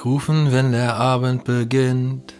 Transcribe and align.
euch 0.00 0.04
rufen, 0.04 0.52
wenn 0.52 0.72
der 0.72 0.96
Abend 0.96 1.44
beginnt. 1.44 2.34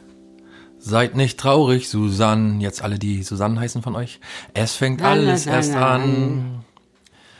Seid 0.78 1.14
nicht 1.14 1.38
traurig, 1.38 1.88
Susanne. 1.88 2.62
Jetzt 2.62 2.82
alle, 2.82 2.98
die 2.98 3.22
Susanne 3.22 3.60
heißen 3.60 3.82
von 3.82 3.96
euch. 3.96 4.18
Es 4.54 4.74
fängt 4.74 5.02
alles 5.02 5.46
erst 5.46 5.74
an. 5.74 6.64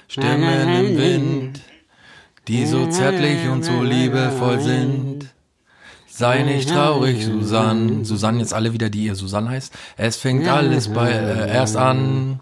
Stimmen 0.08 0.68
im 0.68 0.98
Wind, 0.98 1.60
die 2.48 2.66
so 2.66 2.86
zärtlich 2.86 3.48
und 3.48 3.64
so 3.64 3.82
liebevoll 3.82 4.60
sind. 4.60 5.26
Sei 6.06 6.42
nicht 6.42 6.68
traurig, 6.68 7.24
Susanne. 7.24 8.04
Susanne, 8.04 8.40
jetzt 8.40 8.52
alle 8.52 8.74
wieder, 8.74 8.90
die 8.90 9.04
ihr 9.04 9.14
Susanne 9.14 9.50
heißt. 9.50 9.72
Es 9.96 10.16
fängt 10.16 10.46
alles 10.48 10.88
bei, 10.88 11.10
äh, 11.10 11.50
erst 11.50 11.76
an. 11.76 12.40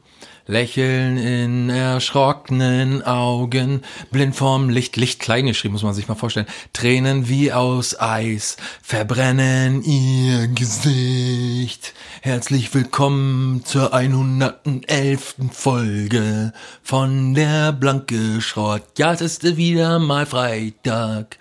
Lächeln 0.51 1.19
in 1.19 1.69
erschrockenen 1.69 3.03
Augen, 3.03 3.83
blind 4.11 4.35
vorm 4.35 4.71
Licht, 4.71 4.97
Licht 4.97 5.21
klein 5.21 5.45
geschrieben, 5.45 5.75
muss 5.75 5.83
man 5.83 5.93
sich 5.93 6.09
mal 6.09 6.15
vorstellen. 6.15 6.47
Tränen 6.73 7.29
wie 7.29 7.53
aus 7.53 8.01
Eis 8.01 8.57
verbrennen 8.83 9.83
ihr 9.83 10.49
Gesicht. 10.49 11.93
Herzlich 12.23 12.73
willkommen 12.73 13.63
zur 13.67 13.93
111. 13.93 15.35
Folge 15.53 16.55
von 16.83 17.35
der 17.35 17.73
Blanke 17.73 18.41
Schrott. 18.41 18.85
Ja, 18.97 19.13
es 19.13 19.21
ist 19.21 19.59
wieder 19.59 19.99
mal 19.99 20.25
Freitag. 20.25 21.37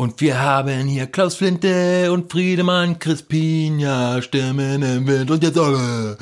Und 0.00 0.20
wir 0.20 0.40
haben 0.40 0.86
hier 0.86 1.08
Klaus 1.08 1.34
Flinte 1.34 2.12
und 2.12 2.30
Friedemann 2.30 3.00
Crispin, 3.00 3.80
ja, 3.80 4.22
Stimmen 4.22 4.80
im 4.80 5.04
Wind 5.08 5.28
und 5.28 5.42
jetzt 5.42 5.58
alle. 5.58 6.16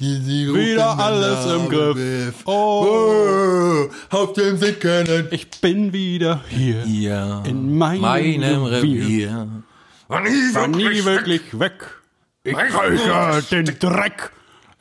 Die, 0.00 0.20
die 0.20 0.52
Wieder 0.52 0.98
alles 0.98 1.46
im 1.50 1.66
Griff. 1.70 2.46
Oh, 2.46 3.86
auf 4.10 4.34
dem 4.34 4.60
Weg 4.60 4.80
können. 4.80 5.28
Ich 5.30 5.50
bin 5.62 5.94
wieder 5.94 6.42
hier. 6.50 6.84
Ja, 6.86 7.40
In 7.46 7.78
meinem 7.78 8.02
meinem 8.02 8.64
Revier. 8.64 9.02
Revier. 9.02 9.48
War 10.08 10.20
nie 10.20 10.54
War 10.54 10.68
nie 10.68 11.02
wirklich 11.02 11.58
weg. 11.58 11.84
Ich 12.44 12.54
rieche 12.54 13.42
den 13.50 13.64
Dreck. 13.78 14.30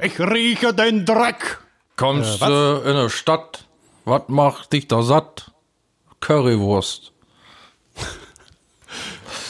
Ich 0.04 0.20
rieche 0.20 0.74
den 0.74 1.06
Dreck. 1.06 1.60
Kommst 1.96 2.42
Äh, 2.42 2.48
du 2.48 2.82
in 2.86 2.96
der 2.96 3.08
Stadt, 3.10 3.64
was 4.04 4.24
macht 4.28 4.74
dich 4.74 4.90
da 4.90 5.04
satt? 5.04 5.52
Currywurst. 6.20 7.14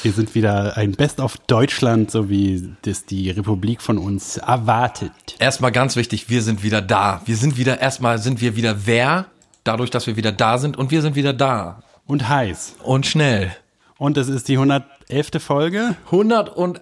Wir 0.03 0.13
sind 0.13 0.33
wieder 0.33 0.77
ein 0.77 0.93
Best 0.93 1.19
of 1.19 1.37
Deutschland, 1.45 2.09
so 2.09 2.27
wie 2.27 2.73
das 2.81 3.05
die 3.05 3.29
Republik 3.29 3.83
von 3.83 3.99
uns 3.99 4.37
erwartet. 4.37 5.11
Erstmal 5.37 5.71
ganz 5.71 5.95
wichtig, 5.95 6.27
wir 6.27 6.41
sind 6.41 6.63
wieder 6.63 6.81
da. 6.81 7.21
Wir 7.25 7.35
sind 7.35 7.55
wieder, 7.55 7.79
erstmal 7.79 8.17
sind 8.17 8.41
wir 8.41 8.55
wieder 8.55 8.87
wer, 8.87 9.27
dadurch, 9.63 9.91
dass 9.91 10.07
wir 10.07 10.15
wieder 10.15 10.31
da 10.31 10.57
sind 10.57 10.75
und 10.75 10.89
wir 10.89 11.03
sind 11.03 11.15
wieder 11.15 11.33
da. 11.33 11.83
Und 12.07 12.27
heiß. 12.27 12.77
Und 12.81 13.05
schnell. 13.05 13.55
Und 13.99 14.17
es 14.17 14.27
ist 14.27 14.47
die 14.47 14.53
111. 14.53 14.87
Folge. 15.37 15.95
111 16.05 16.81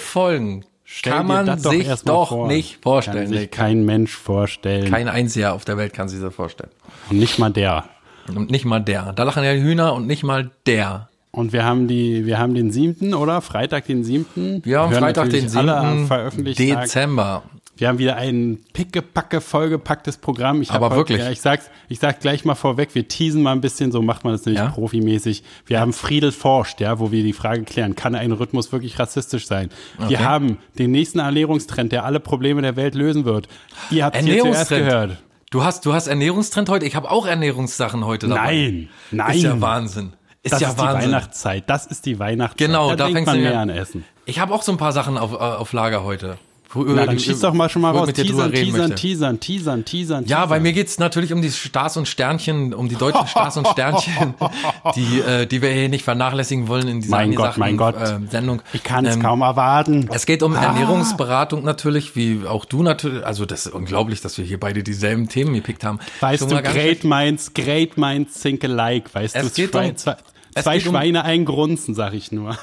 Folgen. 0.00 0.64
Stell 0.84 1.14
kann 1.14 1.26
man 1.26 1.46
das 1.46 1.62
sich 1.62 1.88
doch 2.04 2.28
vor. 2.28 2.46
nicht 2.46 2.80
vorstellen. 2.80 3.30
Kann 3.30 3.38
sich 3.38 3.50
kein 3.50 3.84
Mensch 3.84 4.14
vorstellen. 4.14 4.88
Kein 4.88 5.08
einziger 5.08 5.54
auf 5.54 5.64
der 5.64 5.76
Welt 5.78 5.94
kann 5.94 6.08
sich 6.08 6.20
das 6.20 6.32
vorstellen. 6.32 6.70
Und 7.10 7.18
nicht 7.18 7.40
mal 7.40 7.50
der. 7.50 7.86
Und 8.28 8.52
nicht 8.52 8.64
mal 8.64 8.78
der. 8.78 9.12
Da 9.14 9.24
lachen 9.24 9.42
ja 9.42 9.52
die 9.52 9.62
Hühner 9.62 9.94
und 9.94 10.06
nicht 10.06 10.22
mal 10.22 10.52
der. 10.66 11.08
Und 11.34 11.54
wir 11.54 11.64
haben 11.64 11.88
die, 11.88 12.26
wir 12.26 12.38
haben 12.38 12.54
den 12.54 12.70
siebten, 12.70 13.14
oder? 13.14 13.40
Freitag 13.40 13.86
den 13.86 14.04
siebten. 14.04 14.60
Wir 14.64 14.80
haben 14.80 14.92
Freitag 14.92 15.30
den 15.30 15.44
natürlich 15.46 15.56
alle 15.56 15.76
am 15.76 15.94
7. 15.96 16.06
veröffentlichten 16.06 16.68
Tag. 16.74 16.82
Dezember. 16.84 17.42
Wir 17.74 17.88
haben 17.88 17.98
wieder 17.98 18.16
ein 18.16 18.58
pickepacke 18.74 19.40
vollgepacktes 19.40 20.18
Programm. 20.18 20.60
Ich 20.60 20.70
Aber 20.70 20.90
heute, 20.90 20.98
wirklich. 20.98 21.20
Ja, 21.20 21.30
ich 21.30 21.40
sag's, 21.40 21.70
ich 21.88 21.98
sag 22.00 22.20
gleich 22.20 22.44
mal 22.44 22.54
vorweg, 22.54 22.94
wir 22.94 23.08
teasen 23.08 23.42
mal 23.42 23.52
ein 23.52 23.62
bisschen, 23.62 23.92
so 23.92 24.02
macht 24.02 24.24
man 24.24 24.34
das 24.34 24.44
nämlich 24.44 24.62
Ja? 24.62 24.68
profimäßig. 24.68 25.42
Wir 25.64 25.80
haben 25.80 25.94
Friedel 25.94 26.32
forscht, 26.32 26.82
ja, 26.82 26.98
wo 26.98 27.10
wir 27.12 27.22
die 27.24 27.32
Frage 27.32 27.62
klären, 27.62 27.96
kann 27.96 28.14
ein 28.14 28.30
Rhythmus 28.32 28.70
wirklich 28.70 28.98
rassistisch 28.98 29.46
sein? 29.46 29.70
Wir 29.96 30.04
Okay. 30.06 30.16
haben 30.18 30.58
den 30.78 30.90
nächsten 30.90 31.18
Ernährungstrend, 31.18 31.92
der 31.92 32.04
alle 32.04 32.20
Probleme 32.20 32.60
der 32.60 32.76
Welt 32.76 32.94
lösen 32.94 33.24
wird. 33.24 33.48
Ihr 33.90 34.04
habt 34.04 34.18
hier 34.18 34.42
zuerst 34.42 34.68
gehört. 34.68 35.16
Du 35.50 35.64
hast, 35.64 35.84
du 35.86 35.94
hast 35.94 36.06
Ernährungstrend 36.08 36.68
heute. 36.68 36.84
Ich 36.86 36.94
habe 36.94 37.10
auch 37.10 37.26
Ernährungssachen 37.26 38.04
heute 38.04 38.28
dabei. 38.28 38.52
Nein, 38.54 38.88
nein. 39.10 39.36
Ist 39.36 39.42
ja 39.42 39.60
Wahnsinn. 39.60 40.12
Ist 40.42 40.52
das 40.52 40.60
ja 40.60 40.68
ist 40.70 40.78
die. 40.80 40.84
Weihnachtszeit. 40.84 41.64
Das 41.68 41.86
ist 41.86 42.04
die 42.06 42.18
Weihnachtszeit. 42.18 42.66
Genau, 42.68 42.90
da, 42.90 42.96
da 42.96 43.08
fängst 43.10 43.26
man 43.26 43.40
mehr 43.40 43.58
an. 43.60 43.68
Essen. 43.70 44.04
Ich 44.26 44.38
habe 44.40 44.52
auch 44.54 44.62
so 44.62 44.72
ein 44.72 44.78
paar 44.78 44.92
Sachen 44.92 45.16
auf, 45.18 45.32
äh, 45.32 45.36
auf 45.36 45.72
Lager 45.72 46.02
heute. 46.04 46.36
Wo- 46.74 46.84
Na, 46.84 47.04
dann 47.04 47.18
schieß 47.18 47.40
doch 47.40 47.52
mal 47.52 47.68
schon 47.68 47.82
mal 47.82 47.90
raus. 47.90 48.06
mit 48.06 48.16
Teasern, 48.16 48.50
teasern, 48.50 48.96
teasern, 48.96 49.40
teasern, 49.40 49.84
teasern, 49.84 50.24
Ja, 50.24 50.46
bei 50.46 50.58
mir 50.58 50.72
geht's 50.72 50.98
natürlich 50.98 51.30
um 51.34 51.42
die 51.42 51.50
Stars 51.50 51.98
und 51.98 52.08
Sternchen, 52.08 52.72
um 52.72 52.88
die 52.88 52.94
deutschen 52.96 53.26
Stars 53.26 53.58
und 53.58 53.68
Sternchen, 53.68 54.32
die, 54.96 55.20
äh, 55.20 55.44
die 55.46 55.60
wir 55.60 55.68
hier 55.70 55.90
nicht 55.90 56.02
vernachlässigen 56.02 56.68
wollen 56.68 56.88
in 56.88 57.00
dieser 57.02 57.14
Mein 57.14 57.34
Gott, 57.34 57.58
mein 57.58 57.76
Gott. 57.76 57.94
Äh, 58.00 58.20
Sendung. 58.30 58.62
Ich 58.72 58.82
kann 58.82 59.04
es 59.04 59.16
Ähm, 59.16 59.22
kaum 59.22 59.42
erwarten. 59.42 60.08
Es 60.14 60.24
geht 60.24 60.42
um 60.42 60.54
Ernährungsberatung 60.56 61.62
natürlich, 61.62 62.16
wie 62.16 62.40
auch 62.48 62.64
du 62.64 62.82
natürlich. 62.82 63.24
Also 63.26 63.44
das 63.44 63.66
ist 63.66 63.74
unglaublich, 63.74 64.22
dass 64.22 64.38
wir 64.38 64.44
hier 64.46 64.58
beide 64.58 64.82
dieselben 64.82 65.28
Themen 65.28 65.52
gepickt 65.54 65.84
haben. 65.84 65.98
Weißt 66.20 66.42
du, 66.50 66.62
Great 66.62 67.04
Minds, 67.04 67.52
Great 67.52 67.98
Minds 67.98 68.40
think 68.40 68.64
alike. 68.64 69.10
Weißt 69.12 69.36
Es 69.36 69.52
du, 69.52 69.62
geht 69.62 69.72
zwei, 69.72 69.90
um- 69.90 69.96
zwei, 69.96 70.16
zwei 70.60 70.76
um- 70.76 70.80
Schweine, 70.80 71.24
ein 71.24 71.44
Grunzen, 71.44 71.94
sag 71.94 72.12
ich 72.14 72.32
nur. 72.32 72.50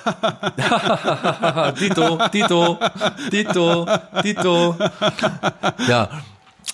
Dito, 1.79 2.19
Dito, 2.31 2.77
Dito, 3.31 3.87
Dito. 4.23 4.75
Ja. 5.87 6.09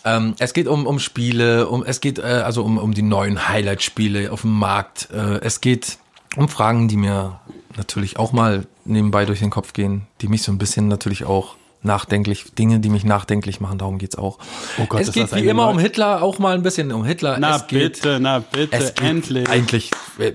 Ähm, 0.03 0.36
es 0.40 0.53
geht 0.53 0.68
um, 0.68 0.86
um 0.86 1.00
Spiele, 1.00 1.68
um, 1.68 1.84
es 1.84 2.00
geht 2.00 2.20
äh, 2.20 2.24
also 2.46 2.64
um, 2.64 2.78
um 2.78 2.94
die 2.94 3.02
neuen 3.02 3.48
Highlight-Spiele 3.48 4.31
auf 4.31 4.42
dem 4.42 4.52
Markt. 4.52 5.09
Äh, 5.12 5.40
es 5.40 5.62
geht 5.62 5.98
um 6.36 6.48
Fragen, 6.48 6.88
die 6.88 6.98
mir 6.98 7.40
natürlich 7.76 8.18
auch 8.18 8.32
mal 8.32 8.68
nebenbei 8.84 9.26
durch 9.26 9.40
den 9.40 9.50
Kopf 9.50 9.74
gehen, 9.74 10.06
die 10.22 10.28
mich 10.28 10.44
so 10.44 10.52
ein 10.52 10.58
bisschen 10.59 10.88
natürlich 10.88 11.26
auch 11.26 11.56
nachdenklich, 11.85 12.46
Dinge, 12.57 12.79
die 12.79 12.90
mich 12.90 13.03
nachdenklich 13.03 13.62
machen, 13.62 13.78
darum 13.78 13.97
geht's 13.97 14.18
auch. 14.18 14.40
Oh 14.78 14.85
Gott, 14.88 15.01
es 15.01 15.12
geht 15.12 15.34
wie 15.35 15.47
immer 15.47 15.69
um 15.69 15.75
neue- 15.75 15.84
Hitler, 15.84 16.22
auch 16.22 16.40
mal 16.40 16.56
ein 16.56 16.63
bisschen 16.63 16.91
um 16.91 17.06
Hitler. 17.06 17.38
Na 17.40 17.56
es 17.57 17.68
geht, 17.68 17.94
bitte, 17.94 18.19
na 18.19 18.40
bitte, 18.40 18.75
es 18.75 18.96
geht 18.96 19.07
endlich. 19.07 19.50
Eigentlich, 19.50 19.91
wir, 20.18 20.34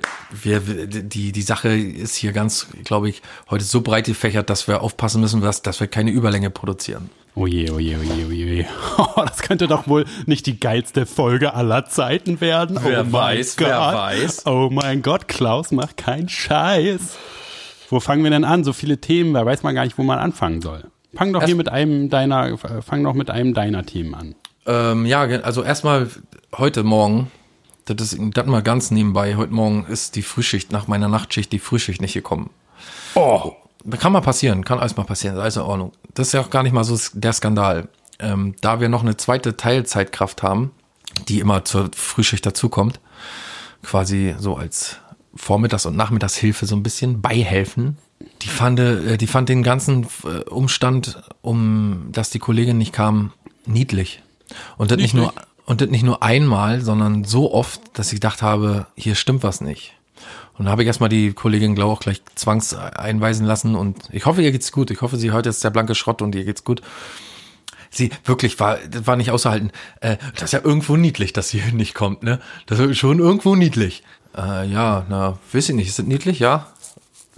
wir, 0.67 0.87
die, 0.87 1.33
die 1.33 1.43
Sache 1.43 1.69
ist 1.71 2.15
hier 2.15 2.33
ganz, 2.33 2.69
glaube 2.85 3.09
ich, 3.09 3.23
heute 3.51 3.65
so 3.65 3.81
breit 3.81 4.07
gefächert, 4.07 4.49
dass 4.49 4.69
wir 4.69 4.81
aufpassen 4.83 5.21
müssen, 5.21 5.41
dass, 5.41 5.63
dass 5.63 5.81
wir 5.81 5.87
keine 5.87 6.11
Überlänge 6.11 6.51
produzieren. 6.51 7.11
Oh 7.37 7.47
je, 7.47 7.71
oh 7.71 7.79
je, 7.79 7.97
oh 7.97 8.03
je, 8.03 8.25
oh 8.27 8.31
je. 8.31 8.65
Oh, 8.99 9.23
das 9.25 9.39
könnte 9.43 9.69
doch 9.69 9.87
wohl 9.87 10.05
nicht 10.27 10.47
die 10.47 10.59
geilste 10.59 11.07
Folge 11.07 11.55
aller 11.55 11.87
Zeiten 11.87 12.41
werden. 12.41 12.79
Wer 12.83 13.07
oh 13.09 13.13
weiß, 13.13 13.57
Gott. 13.57 13.69
wer 13.69 13.79
weiß. 13.79 14.47
Oh 14.47 14.69
mein 14.71 15.03
Gott, 15.03 15.29
Klaus 15.29 15.71
macht 15.71 15.97
keinen 15.97 16.29
Scheiß. 16.29 17.17
Wo 17.89 18.01
fangen 18.01 18.23
wir 18.25 18.31
denn 18.31 18.45
an? 18.45 18.65
So 18.65 18.73
viele 18.73 18.99
Themen, 18.99 19.35
da 19.35 19.45
weiß 19.47 19.63
man 19.63 19.75
gar 19.75 19.85
nicht, 19.85 19.97
wo 19.97 20.03
man 20.03 20.19
anfangen 20.19 20.61
soll. 20.61 20.85
Fang 21.15 21.33
doch 21.33 21.45
hier 21.45 21.57
mit 21.57 21.69
einem 21.69 22.09
deiner, 22.09 22.49
äh, 22.49 22.83
fang 22.83 23.05
doch 23.05 23.15
mit 23.15 23.31
einem 23.31 23.55
deiner 23.55 23.85
Themen 23.85 24.15
an. 24.15 24.35
Ähm, 24.67 25.07
ja, 25.07 25.21
also 25.21 25.63
erstmal 25.63 26.09
heute 26.57 26.83
Morgen, 26.83 27.31
das 27.87 28.13
ist 28.13 28.21
das 28.35 28.47
mal 28.47 28.63
ganz 28.63 28.91
nebenbei, 28.91 29.37
heute 29.37 29.53
Morgen 29.53 29.87
ist 29.87 30.17
die 30.17 30.23
Frühschicht, 30.23 30.71
nach 30.71 30.87
meiner 30.87 31.09
Nachtschicht, 31.09 31.53
die 31.53 31.59
Frühschicht 31.59 32.01
nicht 32.01 32.15
gekommen. 32.15 32.51
Oh, 33.15 33.53
Kann 33.99 34.13
mal 34.13 34.21
passieren, 34.21 34.65
kann 34.65 34.79
alles 34.79 34.97
mal 34.97 35.05
passieren, 35.05 35.37
ist 35.37 35.43
alles 35.43 35.57
in 35.57 35.63
Ordnung. 35.63 35.93
Das 36.15 36.29
ist 36.29 36.33
ja 36.35 36.41
auch 36.41 36.51
gar 36.51 36.63
nicht 36.63 36.73
mal 36.73 36.85
so 36.85 36.99
der 37.15 37.33
Skandal. 37.33 37.89
Ähm, 38.19 38.55
da 38.61 38.81
wir 38.81 38.89
noch 38.89 39.03
eine 39.03 39.17
zweite 39.17 39.57
Teilzeitkraft 39.57 40.43
haben, 40.43 40.73
die 41.29 41.41
immer 41.41 41.65
zur 41.65 41.91
Frühschicht 41.95 42.45
dazukommt, 42.45 43.01
quasi 43.83 44.35
so 44.39 44.57
als 44.57 44.99
Vormittags- 45.35 45.87
und 45.87 45.97
Nachmittagshilfe 45.97 46.67
so 46.67 46.77
ein 46.77 46.83
bisschen 46.83 47.23
beihelfen. 47.23 47.97
Die 48.43 48.49
fand, 48.49 48.79
äh, 48.81 49.17
die 49.17 49.27
fand 49.27 49.49
den 49.49 49.63
ganzen 49.63 50.07
äh, 50.25 50.49
Umstand, 50.49 51.23
um 51.43 52.09
dass 52.13 52.31
die 52.31 52.39
Kollegin 52.39 52.79
nicht 52.79 52.93
kam, 52.93 53.33
niedlich. 53.67 54.23
Und 54.77 54.91
das 54.91 54.99
nicht 54.99 55.15
nur, 55.15 55.33
und 55.65 55.81
das 55.81 55.89
nicht 55.89 56.03
nur 56.03 56.23
einmal, 56.23 56.81
sondern 56.81 57.25
so 57.25 57.53
oft, 57.53 57.81
dass 57.95 58.09
ich 58.09 58.17
gedacht 58.17 58.43
habe, 58.43 58.87
hier 58.97 59.15
stimmt 59.15 59.43
was 59.43 59.61
nicht. 59.61 59.95
Und 60.59 60.67
da 60.67 60.73
habe 60.73 60.83
ich 60.83 60.89
erstmal 60.89 61.09
die 61.09 61.33
Kollegin 61.33 61.75
Glau 61.75 61.91
auch 61.91 62.01
gleich 62.01 62.23
zwangs 62.35 62.75
einweisen 62.75 63.47
lassen 63.47 63.75
und 63.75 63.97
ich 64.13 64.27
hoffe, 64.27 64.43
ihr 64.43 64.53
geht's 64.53 64.73
gut. 64.73 64.91
Ich 64.91 65.01
hoffe, 65.01 65.17
sie 65.17 65.31
heute 65.31 65.49
ist 65.49 65.65
der 65.65 65.71
blanke 65.71 65.95
Schrott 65.95 66.21
und 66.21 66.35
ihr 66.35 66.45
geht's 66.45 66.65
gut. 66.65 66.83
Sie 67.89 68.11
wirklich 68.25 68.61
war, 68.61 68.77
das 68.77 69.07
war 69.07 69.17
nicht 69.17 69.31
auszuhalten. 69.31 69.73
Äh, 70.01 70.19
das 70.35 70.45
ist 70.45 70.53
ja 70.53 70.61
irgendwo 70.63 70.97
niedlich, 70.97 71.33
dass 71.33 71.49
sie 71.49 71.63
nicht 71.73 71.95
kommt, 71.95 72.23
ne? 72.23 72.41
Das 72.67 72.79
ist 72.79 72.99
schon 72.99 73.19
irgendwo 73.19 73.57
niedlich. 73.57 74.03
Äh, 74.37 74.67
ja, 74.69 75.07
na, 75.09 75.39
weiß 75.53 75.71
ich 75.71 75.75
nicht. 75.75 75.89
Ist 75.89 75.99
das 75.99 76.07
niedlich? 76.07 76.39
Ja. 76.39 76.67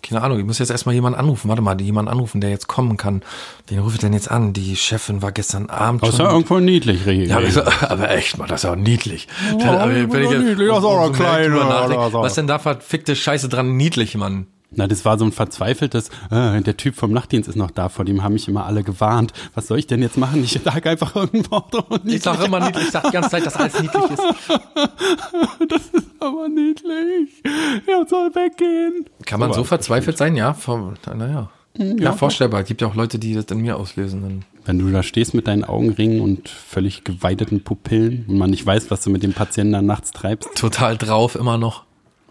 Keine 0.03 0.23
Ahnung, 0.23 0.39
ich 0.39 0.45
muss 0.45 0.59
jetzt 0.59 0.71
erstmal 0.71 0.95
jemanden 0.95 1.19
anrufen. 1.19 1.49
Warte 1.49 1.63
mal, 1.63 1.81
jemanden 1.81 2.11
anrufen, 2.11 2.41
der 2.41 2.51
jetzt 2.51 2.67
kommen 2.67 2.97
kann. 2.97 3.23
Wen 3.69 3.79
rufe 3.79 3.95
ich 3.95 4.01
denn 4.01 4.13
jetzt 4.13 4.31
an? 4.31 4.53
Die 4.53 4.75
Chefin 4.77 5.23
war 5.23 5.31
gestern 5.31 5.71
Abend 5.71 6.03
das 6.03 6.11
ist 6.11 6.19
ja 6.19 6.31
irgendwo 6.31 6.59
niedlich, 6.59 7.07
Regie. 7.07 7.27
ja, 7.27 7.39
aber, 7.39 7.73
aber 7.91 8.11
echt 8.11 8.37
mal, 8.37 8.47
das 8.47 8.61
ist 8.61 8.65
ja 8.65 8.73
auch 8.73 8.77
niedlich. 8.77 9.29
Aber 9.53 9.89
das 9.89 9.97
ist 9.97 10.13
wenn 10.13 10.23
ich 10.25 10.31
niedlich, 10.31 10.69
das 10.69 10.79
ist 10.79 10.85
auch 10.85 11.09
noch 11.09 11.13
klein. 11.17 11.53
Was 11.53 12.35
denn 12.35 12.47
da 12.47 12.59
verfickte 12.59 13.15
Scheiße 13.15 13.49
dran 13.49 13.77
niedlich, 13.77 14.17
Mann? 14.17 14.47
Na, 14.75 14.87
das 14.87 15.05
war 15.05 15.19
so 15.19 15.25
ein 15.25 15.33
verzweifeltes, 15.33 16.09
äh, 16.31 16.61
der 16.63 16.77
Typ 16.77 16.95
vom 16.95 17.13
Nachtdienst 17.13 17.49
ist 17.49 17.57
noch 17.57 17.71
da, 17.71 17.89
vor 17.89 18.05
dem 18.05 18.23
haben 18.23 18.33
mich 18.33 18.49
immer 18.49 18.65
alle 18.65 18.83
gewarnt. 18.83 19.33
Was 19.55 19.67
soll 19.67 19.79
ich 19.79 19.87
denn 19.87 20.01
jetzt 20.03 20.17
machen? 20.17 20.43
Ich 20.45 20.59
sage 20.65 20.89
einfach 20.91 21.15
irgendein 21.15 21.51
Wort. 21.51 21.75
Und 21.91 22.07
Ich 22.11 22.23
sage 22.23 22.45
immer 22.45 22.61
niedlich, 22.61 22.85
ich 22.87 22.91
sage 22.91 23.09
die 23.09 23.13
ganze 23.13 23.31
Zeit, 23.31 23.45
dass 23.47 23.57
alles 23.57 23.81
niedlich 23.81 24.03
ist. 24.11 24.23
das 25.69 25.83
ist 25.93 26.09
aber 26.21 26.49
niedlich. 26.49 27.43
Er 27.87 28.07
soll 28.09 28.31
weggehen. 28.35 29.05
Kann 29.27 29.41
man 29.41 29.51
So 29.53 29.59
so 29.59 29.65
verzweifelt 29.65 30.17
sein? 30.17 30.37
Ja, 30.37 30.55
vom, 30.55 30.95
naja. 31.17 31.51
Ja, 31.77 32.13
vorstellbar. 32.13 32.61
Es 32.61 32.67
gibt 32.69 32.83
ja 32.83 32.89
auch 32.89 32.95
Leute, 32.95 33.19
die 33.19 33.35
das 33.35 33.47
in 33.47 33.59
mir 33.63 33.77
auslösen. 33.79 34.21
Dann. 34.23 34.45
Wenn 34.67 34.79
du 34.79 34.91
da 34.91 35.03
stehst 35.03 35.33
mit 35.33 35.47
deinen 35.47 35.65
Augenringen 35.65 36.21
und 36.21 36.49
völlig 36.51 37.03
geweiteten 37.05 37.63
Pupillen 37.65 38.27
und 38.29 38.37
man 38.37 38.51
nicht 38.51 38.67
weiß, 38.67 38.91
was 38.91 39.01
du 39.03 39.11
mit 39.11 39.23
dem 39.23 39.33
Patienten 39.33 39.73
dann 39.73 39.87
nachts 39.87 40.11
treibst. 40.13 40.51
Total 40.55 40.97
drauf 40.99 41.35
immer 41.35 41.57
noch. 41.57 41.85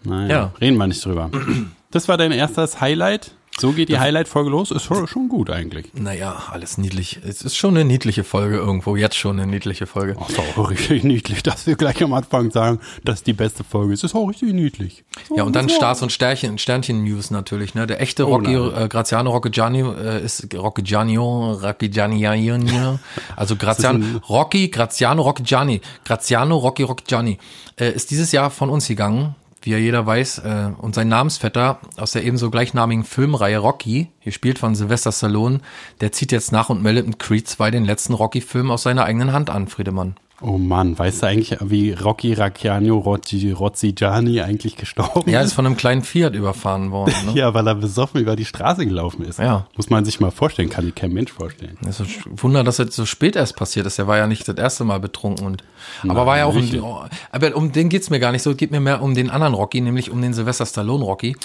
Naja, 0.04 0.28
Ja. 0.28 0.52
reden 0.60 0.76
wir 0.78 0.86
nicht 0.86 1.04
drüber. 1.04 1.30
Das 1.92 2.08
war 2.08 2.16
dein 2.16 2.32
erstes 2.32 2.80
Highlight. 2.80 3.32
So 3.58 3.72
geht 3.72 3.90
die 3.90 3.98
Highlight-Folge 3.98 4.48
los. 4.48 4.70
Ist 4.70 4.84
schon 4.84 5.28
gut 5.28 5.50
eigentlich. 5.50 5.92
Naja, 5.92 6.44
alles 6.50 6.78
niedlich. 6.78 7.20
Es 7.22 7.42
ist 7.42 7.54
schon 7.54 7.76
eine 7.76 7.84
niedliche 7.84 8.24
Folge 8.24 8.56
irgendwo. 8.56 8.96
Jetzt 8.96 9.16
schon 9.16 9.38
eine 9.38 9.46
niedliche 9.46 9.86
Folge. 9.86 10.16
Ach, 10.18 10.28
ist 10.30 10.38
auch 10.38 10.70
richtig 10.70 11.04
niedlich, 11.04 11.42
dass 11.42 11.66
wir 11.66 11.76
gleich 11.76 12.02
am 12.02 12.14
Anfang 12.14 12.50
sagen, 12.50 12.80
dass 13.04 13.22
die 13.22 13.34
beste 13.34 13.62
Folge 13.62 13.92
ist. 13.92 14.04
Ist 14.04 14.14
auch 14.14 14.26
richtig 14.26 14.54
niedlich. 14.54 15.04
Ja, 15.36 15.42
und 15.42 15.54
dann 15.54 15.68
so. 15.68 15.74
Stars 15.74 16.00
und 16.00 16.10
Sternchen, 16.10 16.56
Sternchen-News 16.56 17.30
natürlich, 17.30 17.74
ne? 17.74 17.86
Der 17.86 18.00
echte 18.00 18.26
Oh 18.26 18.36
Rocky, 18.36 18.56
nein. 18.56 18.84
äh, 18.84 18.88
Graziano 18.88 19.30
Rocchigiani 19.30 19.80
äh, 19.82 20.24
ist 20.24 20.48
Rocchigiano, 20.54 21.52
Rocchigiani, 21.52 22.26
also 23.36 23.56
Graziano, 23.56 24.04
Rocky, 24.30 24.68
Graziano 24.68 25.20
Rocchigiani, 25.22 25.82
Graziano 26.06 26.56
Rocky 26.56 26.84
Rocchigiani, 26.84 27.36
äh, 27.78 27.90
ist 27.92 28.10
dieses 28.10 28.32
Jahr 28.32 28.48
von 28.50 28.70
uns 28.70 28.88
gegangen, 28.88 29.34
wie 29.64 29.70
ja 29.70 29.78
jeder 29.78 30.06
weiß, 30.06 30.38
äh, 30.38 30.70
und 30.78 30.94
sein 30.94 31.08
Namensvetter 31.08 31.78
aus 31.96 32.12
der 32.12 32.24
ebenso 32.24 32.50
gleichnamigen 32.50 33.04
Filmreihe 33.04 33.58
Rocky, 33.58 34.08
gespielt 34.22 34.58
von 34.58 34.74
Sylvester 34.74 35.12
Stallone, 35.12 35.60
der 36.00 36.12
zieht 36.12 36.32
jetzt 36.32 36.52
nach 36.52 36.68
und 36.68 36.82
meldet 36.82 37.06
mit 37.06 37.18
Creed 37.18 37.48
2 37.48 37.70
den 37.70 37.84
letzten 37.84 38.14
Rocky-Film 38.14 38.70
aus 38.70 38.82
seiner 38.82 39.04
eigenen 39.04 39.32
Hand 39.32 39.50
an, 39.50 39.68
Friedemann. 39.68 40.16
Oh 40.44 40.58
Mann, 40.58 40.98
weißt 40.98 41.22
du 41.22 41.26
eigentlich, 41.28 41.56
wie 41.60 41.92
Rocky 41.92 42.32
Racchiano 42.32 42.98
Rocci, 42.98 43.52
Rozzigiani 43.52 44.40
eigentlich 44.40 44.76
gestorben 44.76 45.30
Ja, 45.30 45.40
ist? 45.40 45.48
ist 45.48 45.52
von 45.52 45.66
einem 45.66 45.76
kleinen 45.76 46.02
Fiat 46.02 46.34
überfahren 46.34 46.90
worden. 46.90 47.14
Ne? 47.26 47.32
Ja, 47.38 47.54
weil 47.54 47.66
er 47.68 47.74
besoffen 47.76 48.20
über 48.20 48.34
die 48.34 48.44
Straße 48.44 48.84
gelaufen 48.84 49.24
ist. 49.24 49.38
Ja. 49.38 49.66
Muss 49.76 49.88
man 49.90 50.04
sich 50.04 50.18
mal 50.18 50.30
vorstellen, 50.32 50.68
kann 50.70 50.84
sich 50.84 50.94
kein 50.94 51.12
Mensch 51.12 51.30
vorstellen. 51.30 51.76
Es 51.88 52.00
ist 52.00 52.26
ein 52.26 52.42
Wunder, 52.42 52.64
dass 52.64 52.78
es 52.80 52.96
so 52.96 53.06
spät 53.06 53.36
erst 53.36 53.54
passiert 53.56 53.86
ist. 53.86 53.98
Er 53.98 54.06
war 54.08 54.16
ja 54.18 54.26
nicht 54.26 54.48
das 54.48 54.56
erste 54.56 54.82
Mal 54.84 54.98
betrunken 54.98 55.46
und 55.46 55.62
aber 56.08 56.26
war 56.26 56.38
ja 56.38 56.46
auch 56.46 56.56
ein, 56.56 56.82
aber 57.30 57.54
um 57.56 57.70
den 57.72 57.88
geht's 57.88 58.10
mir 58.10 58.18
gar 58.20 58.32
nicht 58.32 58.42
so. 58.42 58.50
Es 58.52 58.56
geht 58.56 58.70
mir 58.72 58.80
mehr 58.80 59.02
um 59.02 59.14
den 59.14 59.30
anderen 59.30 59.54
Rocky, 59.54 59.80
nämlich 59.80 60.10
um 60.10 60.20
den 60.22 60.32
Sylvester 60.34 60.66
Stallone 60.66 61.04
Rocky. 61.04 61.36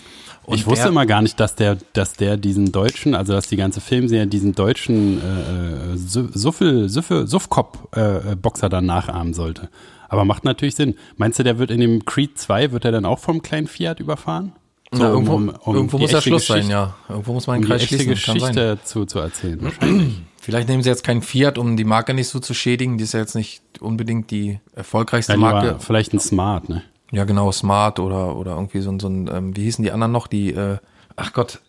Und 0.44 0.56
ich 0.56 0.66
wusste 0.66 0.88
immer 0.88 1.06
gar 1.06 1.22
nicht, 1.22 1.40
dass 1.42 1.56
der, 1.56 1.78
dass 1.92 2.14
der 2.14 2.38
diesen 2.38 2.72
deutschen, 2.72 3.16
also 3.16 3.34
dass 3.34 3.48
die 3.48 3.58
ganze 3.58 3.82
Filmserie 3.82 4.28
diesen 4.28 4.56
deutschen 4.56 5.20
äh, 5.22 5.94
äh, 5.94 5.98
Su- 5.98 6.30
Suffel, 6.34 6.88
Suffel, 6.88 7.28
Suffkop-Boxer 7.28 8.70
dann 8.70 8.86
nachahmen 8.88 9.34
sollte. 9.36 9.70
Aber 10.10 10.26
macht 10.26 10.44
natürlich 10.46 10.76
Sinn. 10.76 10.96
Meinst 11.18 11.38
du, 11.38 11.44
der 11.44 11.60
wird 11.60 11.70
in 11.70 11.80
dem 11.82 12.06
Creed 12.06 12.38
2, 12.40 12.72
wird 12.72 12.86
er 12.86 12.92
dann 12.92 13.06
auch 13.06 13.20
vom 13.20 13.42
kleinen 13.44 13.68
Fiat 13.68 14.00
überfahren? 14.00 14.54
So, 14.92 15.04
Na, 15.04 15.10
irgendwo, 15.10 15.34
um- 15.34 15.50
um 15.50 15.76
irgendwo 15.76 15.98
muss 15.98 16.12
echte 16.14 16.22
Schluss 16.30 16.48
sein, 16.48 16.58
Geschichte- 16.60 16.72
ja. 16.74 16.96
Irgendwo 17.10 17.34
muss 17.34 17.46
man 17.46 17.58
Um 17.58 17.64
einen 17.64 17.66
die 17.66 17.72
Kreis 17.72 17.84
echte 17.84 17.98
sein. 17.98 18.08
Geschichte 18.08 18.80
zu, 18.86 19.06
zu 19.06 19.20
erzählen. 19.20 19.62
Wahrscheinlich. 19.62 20.16
Vielleicht 20.42 20.70
nehmen 20.70 20.82
sie 20.82 20.88
jetzt 20.90 21.04
keinen 21.04 21.22
Fiat, 21.22 21.58
um 21.58 21.76
die 21.76 21.84
Marke 21.84 22.14
nicht 22.14 22.30
so 22.30 22.40
zu 22.40 22.54
schädigen. 22.54 22.98
Die 22.98 23.04
ist 23.04 23.14
ja 23.14 23.20
jetzt 23.20 23.36
nicht 23.36 23.62
unbedingt 23.82 24.32
die 24.32 24.62
erfolgreichste 24.74 25.34
Ja, 25.34 25.38
Marke. 25.40 25.76
vielleicht 25.80 26.14
ein 26.14 26.22
Smart, 26.22 26.70
ne? 26.70 26.84
Ja, 27.12 27.26
genau, 27.26 27.52
Smart 27.52 28.00
oder, 28.00 28.38
oder 28.38 28.52
irgendwie 28.56 28.80
so 28.80 28.90
ein, 28.90 29.00
so 29.02 29.10
ein 29.10 29.30
ähm, 29.30 29.58
wie 29.58 29.64
hießen 29.64 29.84
die 29.84 29.92
anderen 29.92 30.14
noch? 30.14 30.28
Die, 30.28 30.54
äh, 30.54 30.78
ach 31.18 31.34
Gott, 31.34 31.60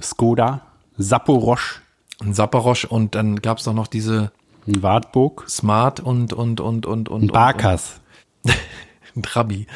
Skoda, 0.00 0.62
Saporosch, 0.96 1.80
ein 2.22 2.34
Saporosch 2.34 2.84
und 2.86 3.14
dann 3.14 3.42
gab's 3.42 3.64
doch 3.64 3.74
noch 3.74 3.86
diese 3.86 4.32
ein 4.66 4.82
Wartburg, 4.82 5.44
Smart 5.48 6.00
und, 6.00 6.32
und, 6.32 6.60
und, 6.60 6.86
und, 6.86 7.08
und. 7.08 7.22
ein 7.22 7.28
Barkas. 7.28 8.00
Und, 8.44 8.54
ein 9.16 9.22
Trabi. 9.22 9.66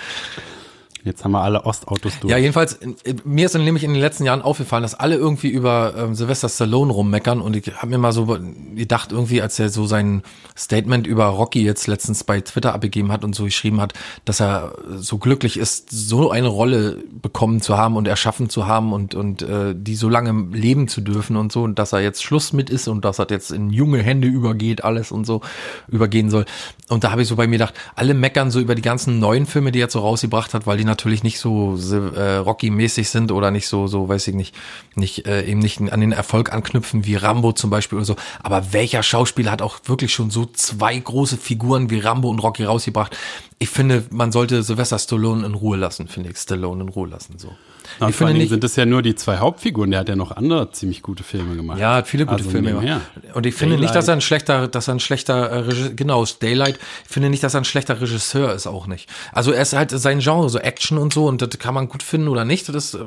Jetzt 1.02 1.25
haben 1.25 1.32
wir 1.32 1.41
alle 1.41 1.64
Ostautos 1.64 2.20
durch. 2.20 2.31
Ja, 2.31 2.37
jedenfalls, 2.37 2.79
mir 3.25 3.47
ist 3.47 3.56
nämlich 3.56 3.85
in 3.85 3.93
den 3.93 4.00
letzten 4.00 4.25
Jahren 4.25 4.43
aufgefallen, 4.43 4.82
dass 4.82 4.94
alle 4.94 5.17
irgendwie 5.17 5.49
über 5.49 5.94
ähm, 5.97 6.14
Sylvester 6.14 6.49
Stallone 6.49 6.93
rummeckern 6.93 7.41
und 7.41 7.56
ich 7.56 7.75
habe 7.75 7.87
mir 7.87 7.99
mal 7.99 8.12
so 8.12 8.38
gedacht, 8.75 9.11
irgendwie, 9.12 9.41
als 9.41 9.58
er 9.58 9.70
so 9.70 9.87
sein 9.87 10.23
Statement 10.56 11.06
über 11.06 11.26
Rocky 11.26 11.62
jetzt 11.62 11.87
letztens 11.87 12.23
bei 12.25 12.43
Twitter 12.43 12.75
abgegeben 12.75 13.12
hat 13.12 13.25
und 13.25 13.35
so 13.35 13.44
geschrieben 13.44 13.81
hat, 13.81 13.94
dass 14.26 14.41
er 14.41 14.75
so 14.97 15.17
glücklich 15.17 15.56
ist, 15.56 15.91
so 15.91 16.31
eine 16.31 16.49
Rolle 16.49 16.99
bekommen 17.23 17.62
zu 17.62 17.79
haben 17.79 17.97
und 17.97 18.06
erschaffen 18.06 18.50
zu 18.50 18.67
haben 18.67 18.93
und, 18.93 19.14
und 19.14 19.41
äh, 19.41 19.75
die 19.75 19.94
so 19.94 20.11
lange 20.11 20.55
leben 20.55 20.87
zu 20.87 21.00
dürfen 21.00 21.37
und 21.37 21.50
so 21.50 21.62
und 21.62 21.79
dass 21.79 21.93
er 21.93 22.00
jetzt 22.00 22.23
Schluss 22.23 22.52
mit 22.52 22.69
ist 22.69 22.88
und 22.88 23.06
dass 23.06 23.19
er 23.19 23.26
jetzt 23.31 23.52
in 23.52 23.70
junge 23.70 24.02
Hände 24.02 24.29
übergeht, 24.29 24.85
alles 24.85 25.12
und 25.12 25.25
so 25.25 25.41
übergehen 25.88 26.29
soll. 26.29 26.44
Und 26.88 27.05
da 27.05 27.11
habe 27.11 27.23
ich 27.23 27.29
so 27.29 27.37
bei 27.37 27.47
mir 27.47 27.56
gedacht, 27.56 27.75
alle 27.94 28.12
meckern 28.12 28.50
so 28.50 28.61
über 28.61 28.75
die 28.75 28.82
ganzen 28.82 29.19
neuen 29.19 29.47
Filme, 29.47 29.73
die 29.73 29.81
er 29.81 29.88
so 29.88 30.00
rausgebracht 30.00 30.52
hat, 30.52 30.67
weil 30.67 30.76
die 30.76 30.85
natürlich 30.90 31.22
nicht 31.22 31.38
so 31.38 31.76
äh, 31.76 32.37
Rocky-mäßig 32.37 33.08
sind 33.08 33.32
oder 33.32 33.50
nicht 33.50 33.69
so, 33.69 33.87
so 33.87 34.08
weiß 34.08 34.28
ich 34.28 34.34
nicht, 34.34 34.54
nicht 34.94 35.26
äh, 35.26 35.44
eben 35.44 35.60
nicht 35.60 35.81
an 35.81 36.00
den 36.00 36.12
Erfolg 36.12 36.52
anknüpfen 36.52 37.06
wie 37.06 37.14
Rambo 37.14 37.52
zum 37.52 37.70
Beispiel 37.70 37.96
oder 37.96 38.04
so. 38.04 38.16
Aber 38.42 38.72
welcher 38.72 39.02
Schauspieler 39.02 39.50
hat 39.50 39.62
auch 39.62 39.81
wirklich 39.87 40.12
schon 40.12 40.31
so 40.31 40.46
zwei 40.46 40.98
große 40.98 41.37
Figuren 41.37 41.90
wie 41.90 42.00
Rambo 42.00 42.28
und 42.28 42.40
Rocky 42.40 42.64
rausgebracht? 42.64 43.16
Ich 43.58 43.70
finde, 43.70 44.04
man 44.10 44.32
sollte 44.32 44.62
Sylvester 44.62 44.98
Stallone 44.98 45.46
in 45.46 45.54
Ruhe 45.54 45.76
lassen, 45.76 46.08
finde 46.08 46.31
ich. 46.31 46.38
Stallone 46.38 46.82
in 46.82 46.88
Ruhe 46.88 47.08
lassen, 47.08 47.38
so. 47.38 47.54
Na, 47.98 48.06
und 48.06 48.10
ich 48.10 48.16
vor 48.16 48.26
finde 48.26 48.40
nicht, 48.40 48.50
sind 48.50 48.64
das 48.64 48.76
ja 48.76 48.86
nur 48.86 49.02
die 49.02 49.14
zwei 49.14 49.38
Hauptfiguren. 49.38 49.90
Der 49.90 50.00
hat 50.00 50.08
ja 50.08 50.16
noch 50.16 50.32
andere 50.32 50.70
ziemlich 50.72 51.02
gute 51.02 51.22
Filme 51.22 51.56
gemacht. 51.56 51.78
Ja, 51.78 51.94
hat 51.94 52.08
viele 52.08 52.26
gute 52.26 52.38
Also 52.38 52.50
Filme 52.50 52.72
gemacht. 52.72 53.00
Und 53.34 53.46
ich 53.46 53.54
finde 53.54 53.78
nicht, 53.78 53.94
dass 53.94 54.08
er 54.08 54.14
ein 54.14 54.20
schlechter, 54.20 54.68
dass 54.68 54.88
er 54.88 54.94
ein 54.94 55.00
schlechter 55.00 55.34
äh, 55.34 55.58
Regisseur, 55.60 55.94
genau, 55.94 56.24
Daylight. 56.24 56.78
Ich 57.04 57.12
finde 57.12 57.30
nicht, 57.30 57.42
dass 57.42 57.54
er 57.54 57.60
ein 57.60 57.64
schlechter 57.64 58.00
Regisseur 58.00 58.52
ist, 58.54 58.66
auch 58.66 58.87
nicht. 58.87 59.08
Also 59.32 59.52
er 59.52 59.62
ist 59.62 59.72
halt 59.72 59.90
sein 59.90 60.20
Genre, 60.20 60.49
so 60.49 60.58
Action 60.58 60.99
und 60.99 61.12
so, 61.12 61.26
und 61.26 61.42
das 61.42 61.50
kann 61.58 61.75
man 61.75 61.88
gut 61.88 62.02
finden 62.02 62.28
oder 62.28 62.44
nicht. 62.44 62.68
Das, 62.68 62.94
äh, 62.94 62.99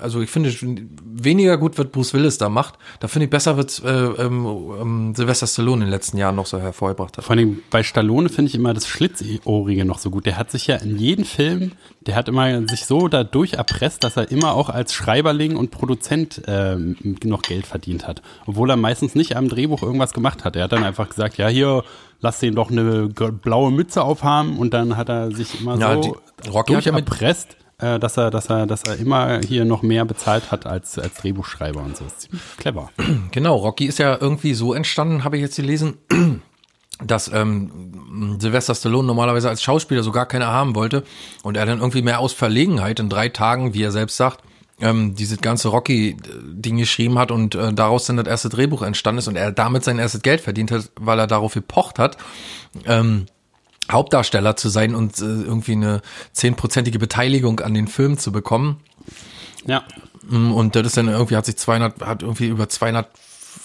also 0.00 0.20
ich 0.20 0.30
finde, 0.30 0.52
weniger 1.04 1.58
gut 1.58 1.78
wird 1.78 1.92
Bruce 1.92 2.14
Willis 2.14 2.38
da 2.38 2.48
macht. 2.48 2.74
Da 3.00 3.08
finde 3.08 3.24
ich 3.24 3.30
besser 3.30 3.56
wird 3.56 3.82
äh, 3.84 3.88
ähm, 3.88 4.46
ähm, 4.80 5.14
Sylvester 5.16 5.46
Stallone 5.46 5.84
in 5.84 5.88
den 5.88 5.90
letzten 5.90 6.16
Jahren 6.18 6.36
noch 6.36 6.46
so 6.46 6.58
hervorgebracht 6.58 7.16
hat. 7.16 7.24
Vor 7.24 7.36
allem 7.36 7.62
bei 7.70 7.82
Stallone 7.82 8.28
finde 8.28 8.48
ich 8.48 8.54
immer 8.54 8.74
das 8.74 8.86
Schlitzohrige 8.86 9.84
noch 9.84 9.98
so 9.98 10.10
gut. 10.10 10.26
Der 10.26 10.36
hat 10.36 10.50
sich 10.50 10.66
ja 10.66 10.76
in 10.76 10.98
jedem 10.98 11.24
Film, 11.24 11.72
der 12.06 12.16
hat 12.16 12.28
immer 12.28 12.66
sich 12.68 12.86
so 12.86 13.08
dadurch 13.08 13.54
erpresst, 13.54 14.04
dass 14.04 14.16
er 14.16 14.30
immer 14.30 14.54
auch 14.54 14.68
als 14.68 14.92
Schreiberling 14.92 15.56
und 15.56 15.70
Produzent 15.70 16.42
ähm, 16.46 16.96
noch 17.24 17.42
Geld 17.42 17.66
verdient 17.66 18.06
hat. 18.06 18.22
Obwohl 18.46 18.70
er 18.70 18.76
meistens 18.76 19.14
nicht 19.14 19.36
am 19.36 19.48
Drehbuch 19.48 19.82
irgendwas 19.82 20.12
gemacht 20.12 20.44
hat. 20.44 20.56
Er 20.56 20.64
hat 20.64 20.72
dann 20.72 20.84
einfach 20.84 21.08
gesagt, 21.08 21.38
ja 21.38 21.48
hier, 21.48 21.84
lass 22.20 22.40
den 22.40 22.54
doch 22.54 22.70
eine 22.70 23.08
blaue 23.08 23.70
Mütze 23.72 24.02
aufhaben 24.02 24.58
und 24.58 24.72
dann 24.74 24.96
hat 24.96 25.08
er 25.08 25.30
sich 25.32 25.60
immer 25.60 25.78
Ja, 25.78 26.00
so 26.02 26.16
mit- 26.44 26.68
durcherpresst, 26.68 27.56
äh, 27.78 27.98
dass 27.98 28.16
er, 28.16 28.30
dass 28.30 28.46
er, 28.50 28.66
dass 28.66 28.82
er 28.84 28.96
immer 28.96 29.40
hier 29.46 29.64
noch 29.64 29.82
mehr 29.82 30.04
bezahlt 30.04 30.50
hat 30.50 30.66
als, 30.66 30.98
als 30.98 31.14
Drehbuchschreiber 31.14 31.80
und 31.82 31.96
so. 31.96 32.04
Das 32.04 32.12
ist 32.14 32.20
ziemlich 32.22 32.42
clever. 32.58 32.90
Genau, 33.30 33.56
Rocky 33.56 33.86
ist 33.86 33.98
ja 33.98 34.16
irgendwie 34.20 34.54
so 34.54 34.74
entstanden, 34.74 35.24
habe 35.24 35.36
ich 35.36 35.42
jetzt 35.42 35.56
gelesen, 35.56 35.98
dass 37.04 37.28
ähm, 37.32 38.38
Sylvester 38.40 38.74
Stallone 38.74 39.06
normalerweise 39.06 39.48
als 39.48 39.62
Schauspieler 39.62 40.02
so 40.02 40.12
gar 40.12 40.26
keine 40.26 40.46
haben 40.46 40.74
wollte 40.74 41.04
und 41.42 41.56
er 41.56 41.66
dann 41.66 41.80
irgendwie 41.80 42.02
mehr 42.02 42.20
aus 42.20 42.32
Verlegenheit 42.32 43.00
in 43.00 43.08
drei 43.08 43.28
Tagen, 43.28 43.74
wie 43.74 43.82
er 43.82 43.92
selbst 43.92 44.16
sagt, 44.16 44.42
ähm, 44.80 45.14
dieses 45.14 45.40
ganze 45.40 45.68
Rocky-Ding 45.68 46.76
geschrieben 46.76 47.18
hat 47.18 47.30
und 47.30 47.54
äh, 47.54 47.72
daraus 47.72 48.06
dann 48.06 48.16
das 48.16 48.26
erste 48.26 48.48
Drehbuch 48.48 48.82
entstanden 48.82 49.20
ist 49.20 49.28
und 49.28 49.36
er 49.36 49.52
damit 49.52 49.84
sein 49.84 49.98
erstes 49.98 50.22
Geld 50.22 50.40
verdient 50.40 50.70
hat, 50.70 50.90
weil 51.00 51.18
er 51.18 51.26
darauf 51.26 51.54
gepocht 51.54 51.98
hat, 51.98 52.18
ähm, 52.86 53.26
Hauptdarsteller 53.90 54.56
zu 54.56 54.68
sein 54.68 54.94
und 54.94 55.18
äh, 55.20 55.24
irgendwie 55.24 55.72
eine 55.72 56.02
zehnprozentige 56.32 56.98
Beteiligung 56.98 57.60
an 57.60 57.74
den 57.74 57.88
Filmen 57.88 58.18
zu 58.18 58.32
bekommen. 58.32 58.80
Ja. 59.66 59.84
Mm, 60.28 60.52
Und 60.52 60.76
das 60.76 60.86
ist 60.86 60.96
dann 60.96 61.08
irgendwie, 61.08 61.36
hat 61.36 61.46
sich 61.46 61.56
200, 61.56 62.00
hat 62.02 62.22
irgendwie 62.22 62.46
über 62.46 62.68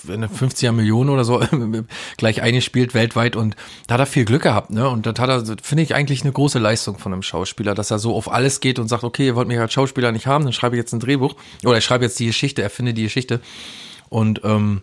250er 0.08 0.72
Millionen 0.72 1.10
oder 1.10 1.24
so 1.24 1.42
gleich 2.18 2.42
eingespielt 2.42 2.94
weltweit 2.94 3.36
und 3.36 3.56
da 3.88 3.96
hat 3.96 4.02
er 4.02 4.06
viel 4.06 4.26
Glück 4.26 4.44
gehabt, 4.44 4.70
ne? 4.70 4.88
Und 4.90 5.06
das 5.06 5.20
hat 5.20 5.30
er, 5.30 5.58
finde 5.62 5.84
ich 5.84 5.96
eigentlich 5.96 6.22
eine 6.22 6.32
große 6.32 6.60
Leistung 6.60 6.98
von 6.98 7.14
einem 7.14 7.24
Schauspieler, 7.24 7.76
dass 7.76 7.92
er 7.92 8.00
so 8.00 8.16
auf 8.16 8.32
alles 8.32 8.60
geht 8.60 8.80
und 8.80 8.88
sagt, 8.88 9.04
okay, 9.04 9.28
ihr 9.28 9.36
wollt 9.36 9.48
mich 9.48 9.60
als 9.60 9.74
Schauspieler 9.74 10.12
nicht 10.12 10.28
haben, 10.28 10.44
dann 10.44 10.54
schreibe 10.54 10.76
ich 10.76 10.80
jetzt 10.80 10.94
ein 10.94 11.00
Drehbuch 11.00 11.36
oder 11.64 11.78
ich 11.78 11.84
schreibe 11.84 12.06
jetzt 12.06 12.20
die 12.20 12.28
Geschichte, 12.28 12.62
erfinde 12.62 12.94
die 12.94 13.04
Geschichte 13.04 13.42
und 14.10 14.42
ähm, 14.44 14.82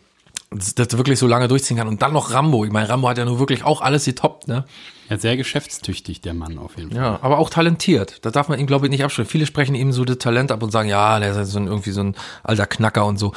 das 0.50 0.74
das 0.74 0.96
wirklich 0.96 1.18
so 1.18 1.26
lange 1.26 1.48
durchziehen 1.48 1.76
kann 1.76 1.88
und 1.88 2.02
dann 2.02 2.12
noch 2.12 2.32
Rambo. 2.32 2.64
Ich 2.64 2.70
meine, 2.70 2.88
Rambo 2.88 3.08
hat 3.08 3.18
ja 3.18 3.24
nur 3.24 3.38
wirklich 3.38 3.64
auch 3.64 3.80
alles 3.80 4.04
getoppt, 4.04 4.48
ne? 4.48 4.64
Ja, 5.10 5.18
sehr 5.18 5.36
geschäftstüchtig, 5.36 6.20
der 6.22 6.32
Mann 6.32 6.58
auf 6.58 6.76
jeden 6.76 6.90
Fall. 6.90 6.98
Ja, 6.98 7.18
aber 7.20 7.38
auch 7.38 7.50
talentiert. 7.50 8.24
Da 8.24 8.30
darf 8.30 8.48
man 8.48 8.58
ihm, 8.58 8.66
glaube 8.66 8.86
ich, 8.86 8.90
nicht 8.90 9.04
abschreiben. 9.04 9.28
Viele 9.28 9.46
sprechen 9.46 9.74
ihm 9.74 9.92
so 9.92 10.04
das 10.04 10.18
Talent 10.18 10.50
ab 10.50 10.62
und 10.62 10.70
sagen, 10.70 10.88
ja, 10.88 11.18
der 11.18 11.36
ist 11.36 11.50
so 11.50 11.58
ein, 11.58 11.66
irgendwie 11.66 11.90
so 11.90 12.00
ein 12.00 12.14
alter 12.42 12.66
Knacker 12.66 13.04
und 13.04 13.18
so. 13.18 13.32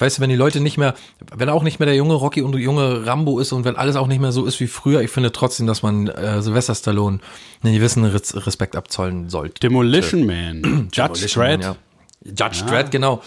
Weißt 0.00 0.18
du, 0.18 0.22
wenn 0.22 0.30
die 0.30 0.36
Leute 0.36 0.60
nicht 0.60 0.78
mehr, 0.78 0.94
wenn 1.34 1.48
auch 1.48 1.62
nicht 1.62 1.78
mehr 1.78 1.86
der 1.86 1.96
junge 1.96 2.14
Rocky 2.14 2.42
und 2.42 2.52
der 2.52 2.60
junge 2.60 3.06
Rambo 3.06 3.38
ist 3.38 3.52
und 3.52 3.64
wenn 3.64 3.76
alles 3.76 3.96
auch 3.96 4.06
nicht 4.06 4.20
mehr 4.20 4.32
so 4.32 4.46
ist 4.46 4.60
wie 4.60 4.66
früher, 4.66 5.00
ich 5.02 5.10
finde 5.10 5.32
trotzdem, 5.32 5.66
dass 5.66 5.82
man 5.82 6.08
äh, 6.08 6.42
Sylvester 6.42 6.74
Stallone 6.74 7.20
einen 7.62 7.74
gewissen 7.74 8.04
Res 8.04 8.46
Respekt 8.46 8.76
abzollen 8.76 9.28
sollte. 9.28 9.60
Demolition 9.60 10.26
Man, 10.26 10.88
Judge 10.92 11.26
Dredd, 11.26 11.62
ja. 11.62 11.76
Judge 12.24 12.64
Dredd, 12.66 12.90
genau. 12.90 13.22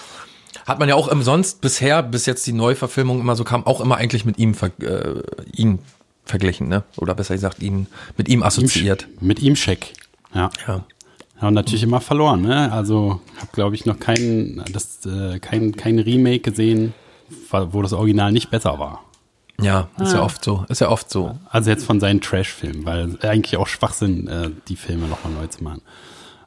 Hat 0.66 0.80
man 0.80 0.88
ja 0.88 0.96
auch 0.96 1.12
umsonst 1.12 1.62
bisher, 1.62 2.04
bis 2.04 2.26
jetzt 2.26 2.48
die 2.48 2.54
Neuverfilmung 2.54 3.20
immer 3.20 3.36
so 3.36 3.44
kam, 3.44 3.66
auch 3.66 3.82
immer 3.82 3.98
eigentlich 3.98 4.24
mit 4.24 4.38
ihm 4.38 4.54
ver 4.54 4.72
äh, 4.80 5.22
ihn 5.52 5.80
verglichen, 6.26 6.70
ne? 6.70 6.84
Oder 6.98 7.16
besser 7.16 7.34
gesagt, 7.34 7.62
ihn 7.62 7.88
mit 8.18 8.30
ihm 8.30 8.44
assoziiert. 8.44 9.08
Mit 9.20 9.42
ihm 9.42 9.56
Scheck. 9.56 9.94
Ja. 10.34 10.50
Ja. 10.68 10.86
Ja, 11.44 11.50
und 11.50 11.56
natürlich 11.56 11.84
immer 11.84 12.00
verloren, 12.00 12.42
ne? 12.44 12.72
Also, 12.72 13.20
habe 13.36 13.50
glaube 13.52 13.76
ich 13.76 13.86
noch 13.86 14.00
kein, 14.00 14.64
das, 14.72 15.06
äh, 15.06 15.40
kein, 15.40 15.76
kein 15.76 16.00
Remake 16.00 16.40
gesehen, 16.40 16.94
wo 17.52 17.82
das 17.82 17.92
Original 17.92 18.32
nicht 18.32 18.50
besser 18.50 18.80
war. 18.80 19.04
Ja, 19.62 19.90
ist 20.00 20.14
ja 20.14 20.22
Ah. 20.22 20.24
oft 20.24 20.42
so. 20.42 20.66
Ist 20.70 20.80
ja 20.80 20.90
oft 20.90 21.10
so. 21.10 21.38
Also 21.50 21.70
jetzt 21.70 21.84
von 21.86 22.00
seinen 22.00 22.22
Trash-Filmen, 22.22 22.86
weil 22.86 23.18
eigentlich 23.24 23.58
auch 23.58 23.68
Schwachsinn, 23.68 24.28
äh, 24.30 24.52
die 24.70 24.78
Filme 24.78 25.06
nochmal 25.08 25.34
neu 25.34 25.48
zu 25.48 25.66
machen. 25.66 25.82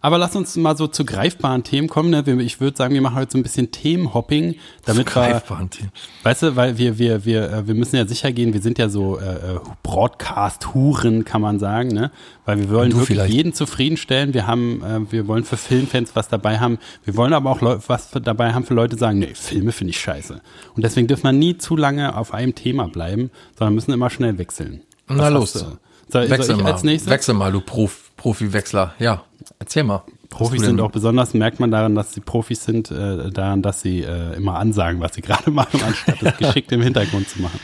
Aber 0.06 0.18
lass 0.18 0.36
uns 0.36 0.54
mal 0.54 0.76
so 0.76 0.86
zu 0.86 1.04
greifbaren 1.04 1.64
Themen 1.64 1.88
kommen. 1.88 2.10
Ne? 2.10 2.24
Wir- 2.26 2.38
Ich 2.38 2.60
würde 2.60 2.76
sagen, 2.76 2.94
wir 2.94 3.00
machen 3.00 3.16
heute 3.16 3.32
so 3.32 3.38
ein 3.38 3.42
bisschen 3.42 3.72
Themenhopping, 3.72 4.54
damit 4.84 5.04
wir, 5.08 5.12
Greifbaren 5.12 5.68
Themen. 5.68 5.90
weißt 6.22 6.42
du, 6.44 6.54
weil 6.54 6.78
wir, 6.78 6.96
wir, 6.98 7.24
wir, 7.24 7.50
äh, 7.52 7.66
wir 7.66 7.74
müssen 7.74 7.96
ja 7.96 8.06
sicher 8.06 8.30
gehen, 8.30 8.52
wir 8.54 8.62
sind 8.62 8.78
ja 8.78 8.88
so 8.88 9.18
äh, 9.18 9.24
äh, 9.24 9.58
Broadcast-Huren, 9.82 11.24
kann 11.24 11.40
man 11.40 11.58
sagen, 11.58 11.88
ne? 11.88 12.12
Weil 12.44 12.58
wir 12.60 12.70
wollen 12.70 12.92
wirklich 12.92 13.08
vielleicht. 13.08 13.34
jeden 13.34 13.52
zufriedenstellen. 13.52 14.32
Wir 14.32 14.46
haben, 14.46 14.80
äh, 14.84 15.10
wir 15.12 15.26
wollen 15.26 15.42
für 15.44 15.56
Filmfans 15.56 16.14
was 16.14 16.28
dabei 16.28 16.60
haben. 16.60 16.78
Wir 17.04 17.16
wollen 17.16 17.32
aber 17.32 17.50
auch 17.50 17.60
Leu 17.60 17.78
was 17.88 18.10
dabei 18.12 18.52
haben 18.52 18.64
für 18.64 18.74
Leute, 18.74 18.94
die 18.94 19.00
sagen, 19.00 19.18
nee, 19.18 19.34
Filme 19.34 19.72
finde 19.72 19.90
ich 19.90 19.98
scheiße. 20.00 20.40
Und 20.76 20.84
deswegen 20.84 21.08
dürfen 21.08 21.24
wir 21.24 21.32
nie 21.32 21.58
zu 21.58 21.76
lange 21.76 22.16
auf 22.16 22.32
einem 22.32 22.54
Thema 22.54 22.86
bleiben, 22.88 23.30
sondern 23.58 23.74
müssen 23.74 23.92
immer 23.92 24.10
schnell 24.10 24.38
wechseln. 24.38 24.82
Na 25.08 25.24
Was 25.24 25.32
los. 25.32 25.52
du? 25.54 25.58
Soll, 25.58 25.78
soll 26.08 26.30
Wechsel 26.30 26.56
mal. 26.58 26.80
Wechsel 26.84 27.34
mal, 27.34 27.50
du 27.50 27.60
Prof 27.60 28.12
Profi-Wechsler. 28.16 28.94
Ja, 28.98 29.24
erzähl 29.58 29.84
mal. 29.84 30.02
Profis 30.28 30.62
sind 30.62 30.80
auch 30.80 30.90
besonders, 30.90 31.34
merkt 31.34 31.60
man 31.60 31.70
daran, 31.70 31.94
dass 31.94 32.12
sie 32.12 32.20
Profis 32.20 32.64
sind, 32.64 32.90
äh, 32.90 33.30
daran, 33.30 33.62
dass 33.62 33.80
sie 33.80 34.02
äh, 34.02 34.34
immer 34.36 34.58
ansagen, 34.58 35.00
was 35.00 35.14
sie 35.14 35.20
gerade 35.22 35.50
machen, 35.50 35.80
anstatt 35.82 36.22
es 36.22 36.36
geschickt 36.38 36.72
im 36.72 36.82
Hintergrund 36.82 37.28
zu 37.28 37.40
machen. 37.40 37.60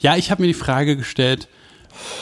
Ja, 0.00 0.16
ich 0.16 0.30
habe 0.30 0.42
mir 0.42 0.48
die 0.48 0.54
Frage 0.54 0.96
gestellt, 0.96 1.48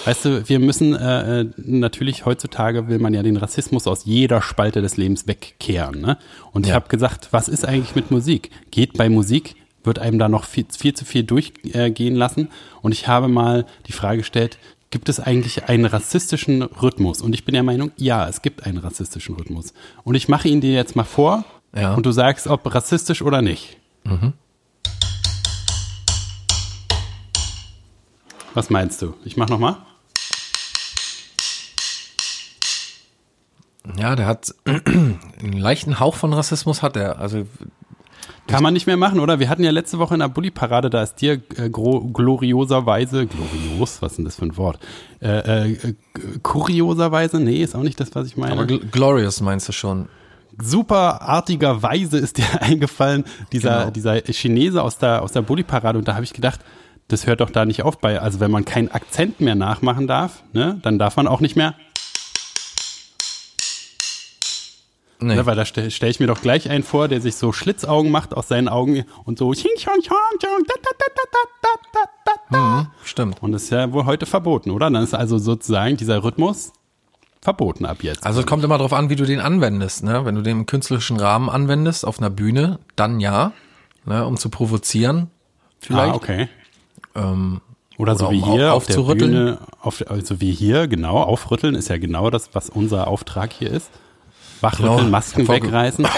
weißt 0.04 0.24
du, 0.24 0.48
wir 0.48 0.58
müssen 0.58 0.94
äh, 0.94 1.40
äh, 1.40 1.46
natürlich 1.56 2.26
heutzutage 2.26 2.88
will 2.88 2.98
man 2.98 3.14
ja 3.14 3.22
den 3.22 3.36
Rassismus 3.36 3.86
aus 3.86 4.04
jeder 4.04 4.42
Spalte 4.42 4.82
des 4.82 4.96
Lebens 4.96 5.26
wegkehren. 5.26 6.00
Ne? 6.00 6.18
Und 6.52 6.64
ich 6.66 6.70
Ja. 6.70 6.74
habe 6.76 6.88
gesagt, 6.88 7.28
was 7.30 7.48
ist 7.48 7.64
eigentlich 7.66 7.94
mit 7.94 8.10
Musik? 8.10 8.50
Geht 8.70 8.94
bei 8.94 9.08
Musik, 9.08 9.56
wird 9.84 9.98
einem 9.98 10.18
da 10.18 10.28
noch 10.28 10.44
viel, 10.44 10.66
viel 10.76 10.94
zu 10.94 11.04
viel 11.04 11.22
durchgehen 11.22 12.14
äh, 12.14 12.18
lassen? 12.18 12.48
Und 12.82 12.92
ich 12.92 13.08
habe 13.08 13.28
mal 13.28 13.64
die 13.86 13.92
Frage 13.92 14.18
gestellt, 14.18 14.58
gibt 14.90 15.08
es 15.08 15.20
eigentlich 15.20 15.64
einen 15.68 15.84
rassistischen 15.84 16.62
Rhythmus? 16.62 17.20
Und 17.20 17.34
ich 17.34 17.44
bin 17.44 17.52
der 17.54 17.62
Meinung, 17.62 17.92
ja, 17.96 18.26
es 18.28 18.42
gibt 18.42 18.64
einen 18.64 18.78
rassistischen 18.78 19.34
Rhythmus. 19.36 19.72
Und 20.04 20.14
ich 20.14 20.28
mache 20.28 20.48
ihn 20.48 20.60
dir 20.60 20.72
jetzt 20.72 20.96
mal 20.96 21.04
vor 21.04 21.44
Ja. 21.74 21.94
und 21.94 22.06
du 22.06 22.12
sagst, 22.12 22.46
ob 22.46 22.72
rassistisch 22.74 23.22
oder 23.22 23.42
nicht. 23.42 23.76
Was 28.54 28.70
meinst 28.70 29.02
du? 29.02 29.14
Ich 29.24 29.36
mach 29.36 29.48
noch 29.48 29.58
mal. 29.58 29.76
Ja, 33.96 34.16
der 34.16 34.26
hat 34.26 34.54
einen 34.64 35.52
leichten 35.52 35.98
Hauch 36.00 36.14
von 36.14 36.32
Rassismus 36.32 36.82
hat 36.82 36.96
er. 36.96 37.18
Also 37.18 37.46
Kann 38.48 38.62
man 38.62 38.72
nicht 38.72 38.86
mehr 38.86 38.96
machen, 38.96 39.20
oder? 39.20 39.38
Wir 39.38 39.48
hatten 39.48 39.62
ja 39.62 39.70
letzte 39.70 39.98
Woche 39.98 40.14
in 40.14 40.20
der 40.20 40.28
Bulli-Parade, 40.28 40.90
da 40.90 41.02
ist 41.02 41.16
dir 41.20 41.34
äh, 41.56 41.68
glorioserweise, 41.70 43.26
glorios, 43.26 44.02
was 44.02 44.12
ist 44.12 44.16
denn 44.16 44.24
das 44.24 44.36
für 44.36 44.46
ein 44.46 44.56
Wort? 44.56 44.78
Äh, 45.22 45.72
äh, 45.72 45.94
kurioserweise, 46.42 47.38
nee, 47.40 47.62
ist 47.62 47.76
auch 47.76 47.82
nicht 47.82 48.00
das, 48.00 48.14
was 48.14 48.26
ich 48.26 48.36
meine. 48.36 48.52
aber 48.52 48.66
Gl 48.66 48.80
Glorious 48.90 49.40
meinst 49.40 49.68
du 49.68 49.72
schon. 49.72 50.08
superartigerweise 50.60 52.18
ist 52.18 52.38
dir 52.38 52.44
eingefallen, 52.60 53.24
dieser, 53.52 53.78
Genau. 53.80 53.90
dieser 53.90 54.20
Chinese 54.32 54.82
aus 54.82 54.98
der, 54.98 55.22
aus 55.22 55.32
der 55.32 55.42
Bulli-Parade. 55.42 55.98
Und 55.98 56.08
da 56.08 56.14
habe 56.14 56.24
ich 56.24 56.32
gedacht, 56.32 56.60
das 57.08 57.26
hört 57.26 57.40
doch 57.40 57.50
da 57.50 57.64
nicht 57.64 57.82
auf 57.82 57.98
bei. 57.98 58.20
Also 58.20 58.40
wenn 58.40 58.50
man 58.50 58.64
keinen 58.64 58.90
Akzent 58.90 59.40
mehr 59.40 59.54
nachmachen 59.54 60.06
darf, 60.06 60.42
ne, 60.52 60.78
dann 60.82 60.98
darf 60.98 61.16
man 61.16 61.26
auch 61.26 61.40
nicht 61.40 61.56
mehr, 61.56 61.74
Ne, 65.20 65.28
nee. 65.28 65.34
Ne, 65.36 65.46
weil 65.46 65.56
da 65.56 65.64
stelle 65.64 65.90
stell 65.90 66.10
ich 66.10 66.20
mir 66.20 66.28
doch 66.28 66.40
gleich 66.40 66.70
einen 66.70 66.84
vor, 66.84 67.08
der 67.08 67.20
sich 67.20 67.34
so 67.34 67.52
Schlitzaugen 67.52 68.10
macht 68.10 68.34
aus 68.34 68.48
seinen 68.48 68.68
Augen 68.68 69.04
und 69.24 69.38
so. 69.38 69.52
Mhm, 72.50 72.86
stimmt. 73.04 73.42
Und 73.42 73.52
das 73.52 73.64
ist 73.64 73.70
ja 73.70 73.92
wohl 73.92 74.04
heute 74.04 74.26
verboten, 74.26 74.70
oder? 74.70 74.90
Dann 74.90 75.02
ist 75.02 75.14
also 75.14 75.38
sozusagen 75.38 75.96
dieser 75.96 76.22
Rhythmus 76.22 76.72
verboten 77.40 77.84
ab 77.84 78.02
jetzt. 78.02 78.26
Also 78.26 78.40
es 78.40 78.46
kommt 78.46 78.64
immer 78.64 78.78
darauf 78.78 78.92
an, 78.92 79.10
wie 79.10 79.16
du 79.16 79.24
den 79.24 79.40
anwendest. 79.40 80.04
Ne? 80.04 80.24
Wenn 80.24 80.34
du 80.34 80.42
den 80.42 80.58
im 80.58 80.66
künstlerischen 80.66 81.18
Rahmen 81.18 81.48
anwendest, 81.48 82.04
auf 82.04 82.18
einer 82.18 82.30
Bühne, 82.30 82.78
dann 82.96 83.20
ja, 83.20 83.52
ne? 84.04 84.26
um 84.26 84.36
zu 84.36 84.50
provozieren 84.50 85.30
vielleicht. 85.80 86.12
Ah, 86.12 86.16
okay. 86.16 86.48
Ähm, 87.14 87.60
oder, 87.96 88.12
oder 88.12 88.18
so 88.18 88.30
wie 88.30 88.42
um 88.42 88.52
hier 88.52 88.72
auf, 88.72 88.88
auf 88.88 89.06
der 89.06 89.14
Bühne, 89.14 89.58
auf, 89.80 90.04
also 90.08 90.40
wie 90.40 90.52
hier, 90.52 90.86
genau, 90.86 91.16
aufrütteln 91.22 91.74
ist 91.74 91.88
ja 91.88 91.98
genau 91.98 92.30
das, 92.30 92.50
was 92.54 92.70
unser 92.70 93.08
Auftrag 93.08 93.52
hier 93.52 93.70
ist. 93.70 93.90
Wachrütteln, 94.60 94.96
Genau. 94.98 95.08
Masken 95.10 95.46
Vor- 95.46 95.54
wegreißen. 95.56 96.06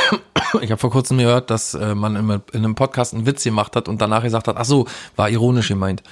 Ich 0.62 0.70
habe 0.72 0.80
vor 0.80 0.90
kurzem 0.90 1.18
gehört, 1.18 1.48
dass 1.48 1.74
äh, 1.74 1.94
man 1.94 2.16
in, 2.16 2.28
in 2.28 2.40
einem 2.64 2.74
Podcast 2.74 3.14
einen 3.14 3.24
Witz 3.24 3.44
gemacht 3.44 3.76
hat 3.76 3.88
und 3.88 4.00
danach 4.00 4.24
gesagt 4.24 4.48
hat, 4.48 4.56
ach 4.58 4.64
so, 4.64 4.84
war 5.14 5.30
ironisch 5.30 5.68
gemeint. 5.68 6.02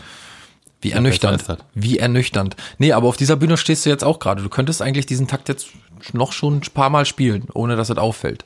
Wie 0.80 0.92
ernüchternd. 0.92 1.42
das. 1.48 1.58
Wie 1.74 1.98
ernüchternd. 1.98 2.54
Nee, 2.78 2.92
aber 2.92 3.08
auf 3.08 3.16
dieser 3.16 3.34
Bühne 3.34 3.56
stehst 3.56 3.84
du 3.84 3.90
jetzt 3.90 4.04
auch 4.04 4.20
gerade. 4.20 4.40
Du 4.44 4.48
könntest 4.48 4.80
eigentlich 4.80 5.06
diesen 5.06 5.26
Takt 5.26 5.48
jetzt 5.48 5.66
noch 6.12 6.30
schon 6.30 6.58
ein 6.58 6.60
paar 6.72 6.88
Mal 6.88 7.04
spielen, 7.04 7.48
ohne 7.52 7.74
dass 7.74 7.90
es 7.90 7.98
auffällt. 7.98 8.44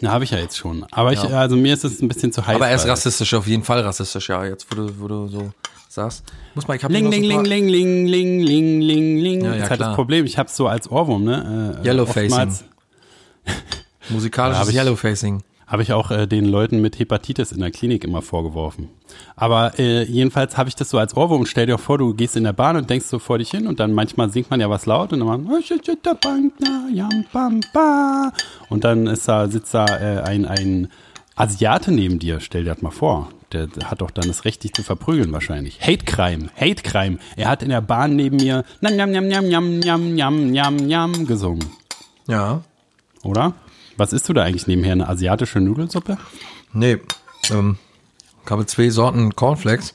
Na, 0.00 0.12
habe 0.12 0.22
ich 0.22 0.30
ja 0.30 0.38
jetzt 0.38 0.56
schon. 0.58 0.86
Aber 0.92 1.12
ich, 1.12 1.20
Ja. 1.20 1.30
also 1.30 1.56
mir 1.56 1.74
ist 1.74 1.82
es 1.84 2.00
ein 2.00 2.06
bisschen 2.06 2.32
zu 2.32 2.46
heiß. 2.46 2.54
Aber 2.54 2.68
er 2.68 2.76
ist 2.76 2.86
rassistisch, 2.86 3.34
auf 3.34 3.48
jeden 3.48 3.64
Fall 3.64 3.80
rassistisch, 3.80 4.28
ja. 4.28 4.44
Jetzt, 4.44 4.68
wo 4.70 4.76
du, 4.76 5.00
wo 5.00 5.08
du 5.08 5.26
so 5.26 5.50
sagst. 5.88 6.22
Muss 6.54 6.68
mal, 6.68 6.76
ich 6.76 6.84
hab 6.84 6.92
hier 6.92 7.00
Ling, 7.00 7.10
ling, 7.10 7.24
ling, 7.24 7.44
ling, 7.44 7.66
ling, 7.68 8.06
ling, 8.06 8.40
ling, 8.42 8.80
ling, 8.80 9.18
ling. 9.18 9.40
Ja, 9.44 9.48
das 9.50 9.58
ja, 9.58 9.64
ist 9.64 9.70
halt 9.70 9.80
das 9.80 9.94
Problem. 9.96 10.24
Ich 10.24 10.38
habe 10.38 10.48
so 10.48 10.68
als 10.68 10.88
Ohrwurm, 10.88 11.24
ne? 11.24 11.80
Äh, 11.82 11.88
Yellowfacing. 11.88 12.30
oftmals 12.30 12.64
Musikalisches 14.08 14.68
ich- 14.68 14.76
Yellowfacing. 14.76 15.42
Habe 15.66 15.82
ich 15.82 15.94
auch 15.94 16.10
äh, 16.10 16.26
den 16.26 16.44
Leuten 16.44 16.82
mit 16.82 16.98
Hepatitis 16.98 17.50
in 17.50 17.60
der 17.60 17.70
Klinik 17.70 18.04
immer 18.04 18.20
vorgeworfen. 18.20 18.90
Aber 19.36 19.78
äh, 19.78 20.02
jedenfalls 20.02 20.58
habe 20.58 20.68
ich 20.68 20.76
das 20.76 20.90
so 20.90 20.98
als 20.98 21.16
Ohrwurm. 21.16 21.46
Stell 21.46 21.64
dir 21.64 21.78
vor, 21.78 21.96
du 21.96 22.12
gehst 22.12 22.36
in 22.36 22.44
der 22.44 22.52
Bahn 22.52 22.76
und 22.76 22.90
denkst 22.90 23.06
so 23.06 23.18
vor 23.18 23.38
dich 23.38 23.50
hin 23.50 23.66
und 23.66 23.80
dann 23.80 23.94
manchmal 23.94 24.28
singt 24.28 24.50
man 24.50 24.60
ja 24.60 24.68
was 24.68 24.84
laut 24.84 25.14
und 25.14 25.20
dann 25.20 25.28
man 25.28 25.46
und 28.68 28.84
dann 28.84 29.06
ist 29.06 29.26
da, 29.26 29.48
sitzt 29.48 29.72
da 29.72 29.86
äh, 29.86 30.20
ein, 30.20 30.44
ein 30.44 30.88
Asiate 31.36 31.90
neben 31.90 32.18
dir. 32.18 32.40
Stell 32.40 32.64
dir 32.64 32.74
das 32.74 32.82
mal 32.82 32.90
vor. 32.90 33.30
Der, 33.52 33.66
der 33.66 33.90
hat 33.90 34.02
doch 34.02 34.10
dann 34.10 34.28
das 34.28 34.44
Recht, 34.44 34.64
dich 34.64 34.74
zu 34.74 34.82
verprügeln 34.82 35.32
wahrscheinlich. 35.32 35.80
Hate 35.80 36.04
Crime, 36.04 36.50
Hate 36.54 36.82
Crime. 36.82 37.18
Er 37.36 37.48
hat 37.48 37.62
in 37.62 37.70
der 37.70 37.80
Bahn 37.80 38.16
neben 38.16 38.36
mir 38.36 38.64
nam, 38.82 38.96
nam, 38.96 39.10
nam, 39.10 39.28
nam, 39.28 39.48
nam, 39.48 39.78
nam, 39.78 40.14
nam, 40.14 40.50
nam, 40.52 40.76
nam 40.76 41.26
gesungen. 41.26 41.64
Ja. 42.28 42.62
Oder? 43.22 43.54
Was 43.96 44.12
isst 44.12 44.28
du 44.28 44.32
da 44.32 44.42
eigentlich 44.42 44.66
nebenher? 44.66 44.92
Eine 44.92 45.08
asiatische 45.08 45.60
Nudelsuppe? 45.60 46.18
Nee, 46.72 46.98
ähm, 47.50 47.76
ich 48.44 48.50
habe 48.50 48.66
zwei 48.66 48.90
Sorten 48.90 49.36
Cornflakes 49.36 49.94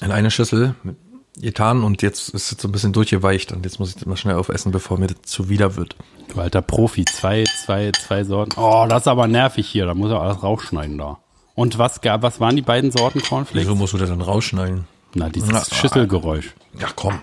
in 0.00 0.10
eine 0.12 0.30
Schüssel 0.30 0.74
mit 0.82 0.96
getan 1.36 1.82
und 1.82 2.02
jetzt 2.02 2.28
ist 2.30 2.52
es 2.52 2.60
so 2.60 2.68
ein 2.68 2.72
bisschen 2.72 2.92
durchgeweicht 2.92 3.52
und 3.52 3.64
jetzt 3.64 3.78
muss 3.78 3.90
ich 3.90 3.94
das 3.96 4.06
mal 4.06 4.16
schnell 4.16 4.36
aufessen, 4.36 4.70
bevor 4.70 4.98
mir 4.98 5.06
das 5.08 5.22
zuwider 5.22 5.76
wird. 5.76 5.96
Du 6.28 6.40
alter 6.40 6.62
Profi, 6.62 7.04
zwei, 7.04 7.44
zwei, 7.44 7.90
zwei 7.92 8.24
Sorten. 8.24 8.52
Oh, 8.56 8.86
das 8.88 9.02
ist 9.02 9.08
aber 9.08 9.26
nervig 9.26 9.66
hier. 9.66 9.86
Da 9.86 9.94
muss 9.94 10.10
er 10.10 10.20
alles 10.20 10.42
rausschneiden 10.42 10.98
da. 10.98 11.18
Und 11.54 11.78
was 11.78 12.00
gab, 12.00 12.22
was 12.22 12.40
waren 12.40 12.56
die 12.56 12.62
beiden 12.62 12.90
Sorten 12.90 13.20
Cornflakes? 13.22 13.66
Wieso 13.66 13.74
musst 13.74 13.92
du 13.92 13.98
das 13.98 14.08
dann 14.08 14.20
rausschneiden? 14.20 14.86
Na, 15.14 15.28
dieses 15.28 15.50
Na, 15.50 15.62
Schüsselgeräusch. 15.64 16.54
Ja, 16.78 16.88
komm. 16.94 17.18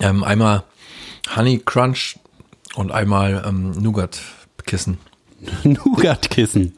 Ähm, 0.00 0.24
einmal 0.24 0.64
Honey 1.34 1.60
Crunch 1.64 2.18
und 2.74 2.92
einmal 2.92 3.44
ähm, 3.46 3.70
Nougat-Kissen. 3.72 4.98
Nougat-Kissen. 5.64 6.74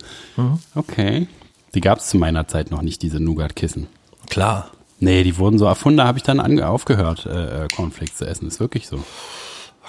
Okay. 0.75 1.27
Die 1.75 1.81
gab 1.81 1.99
es 1.99 2.09
zu 2.09 2.19
meiner 2.19 2.49
Zeit 2.49 2.71
noch 2.71 2.83
nicht, 2.83 3.03
diese 3.03 3.21
Nougat-Kissen. 3.21 3.89
Klar. 4.29 4.71
Nee, 5.01 5.23
die 5.23 5.39
wurden 5.39 5.59
so 5.59 5.65
erfunden, 5.65 5.99
da 5.99 6.07
habe 6.07 6.19
ich 6.19 6.25
dann 6.25 6.61
aufgehört, 6.61 7.27
äh, 7.27 7.65
äh, 7.65 7.69
Cornflakes 7.69 8.17
zu 8.17 8.27
essen. 8.27 8.49
Ist 8.49 8.59
wirklich 8.59 8.89
so. 8.89 9.03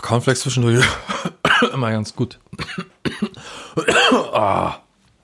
Cornflakes 0.01 0.41
zwischendurch 0.41 0.85
immer 1.73 1.91
ganz 1.91 2.15
gut. 2.15 2.39
ah. 4.33 4.77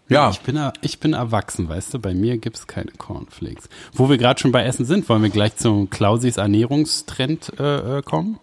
Ja, 0.07 0.29
Ich 0.29 0.41
bin, 0.41 0.59
ich 0.81 0.99
bin 0.99 1.13
erwachsen, 1.13 1.67
weißt 1.67 1.95
du, 1.95 1.99
bei 1.99 2.13
mir 2.13 2.37
gibt's 2.37 2.67
keine 2.67 2.91
Cornflakes. 2.91 3.69
Wo 3.93 4.07
wir 4.07 4.17
gerade 4.17 4.39
schon 4.39 4.51
bei 4.51 4.63
Essen 4.63 4.85
sind, 4.85 5.09
wollen 5.09 5.23
wir 5.23 5.31
gleich 5.31 5.55
zum 5.55 5.89
Klausis 5.89 6.37
Ernährungstrend 6.37 7.53
äh, 7.59 7.97
äh, 7.97 8.01
kommen? 8.03 8.39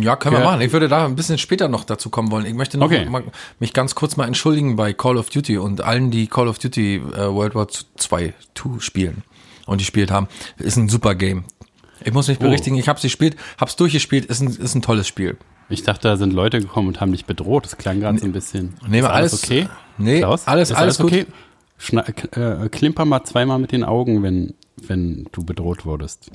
Ja, 0.00 0.16
können 0.16 0.36
wir 0.36 0.44
machen. 0.44 0.60
Ich 0.62 0.72
würde 0.72 0.88
da 0.88 1.04
ein 1.06 1.14
bisschen 1.16 1.38
später 1.38 1.68
noch 1.68 1.84
dazu 1.84 2.10
kommen 2.10 2.30
wollen. 2.30 2.46
Ich 2.46 2.54
möchte 2.54 2.78
noch 2.78 2.86
Okay. 2.86 3.04
mal, 3.08 3.22
mich 3.58 3.72
ganz 3.72 3.94
kurz 3.94 4.16
mal 4.16 4.26
entschuldigen 4.26 4.76
bei 4.76 4.92
Call 4.92 5.16
of 5.16 5.30
Duty 5.30 5.58
und 5.58 5.80
allen, 5.82 6.10
die 6.10 6.26
Call 6.26 6.48
of 6.48 6.58
Duty 6.58 6.96
äh, 6.96 7.32
World 7.32 7.54
War 7.54 7.68
2 7.68 8.34
2 8.54 8.80
spielen 8.80 9.22
und 9.66 9.78
gespielt 9.78 10.10
haben. 10.10 10.28
Ist 10.58 10.76
ein 10.76 10.88
super 10.88 11.14
Game. 11.14 11.44
Ich 12.04 12.12
muss 12.12 12.28
mich 12.28 12.38
Oh. 12.38 12.44
berichtigen, 12.44 12.76
ich 12.76 12.88
habe 12.88 12.96
es 12.96 13.02
gespielt, 13.02 13.36
habe 13.58 13.68
es 13.68 13.76
durchgespielt, 13.76 14.24
ist 14.24 14.40
ein, 14.40 14.48
ist 14.48 14.74
ein 14.74 14.82
tolles 14.82 15.06
Spiel. 15.06 15.36
Ich 15.68 15.82
dachte, 15.84 16.08
da 16.08 16.16
sind 16.16 16.32
Leute 16.32 16.58
gekommen 16.60 16.88
und 16.88 17.00
haben 17.00 17.12
dich 17.12 17.26
bedroht. 17.26 17.64
Das 17.66 17.76
klang 17.76 18.00
gerade 18.00 18.18
so 18.18 18.24
ein 18.24 18.32
bisschen. 18.32 18.74
Nee, 18.88 19.00
Ist 19.00 19.04
alles- 19.04 19.44
okay? 19.44 19.68
nee, 19.98 20.18
Klaus? 20.18 20.46
alles- 20.48 20.70
Ist 20.70 20.76
alles 20.76 20.96
gut. 20.98 21.06
okay? 21.12 21.26
Schna 21.78 22.04
äh, 22.08 22.68
klimper 22.70 23.04
mal 23.04 23.22
zweimal 23.24 23.58
mit 23.58 23.70
den 23.72 23.84
Augen, 23.84 24.22
wenn, 24.22 24.54
wenn 24.82 25.28
du 25.32 25.44
bedroht 25.44 25.86
wurdest. 25.86 26.30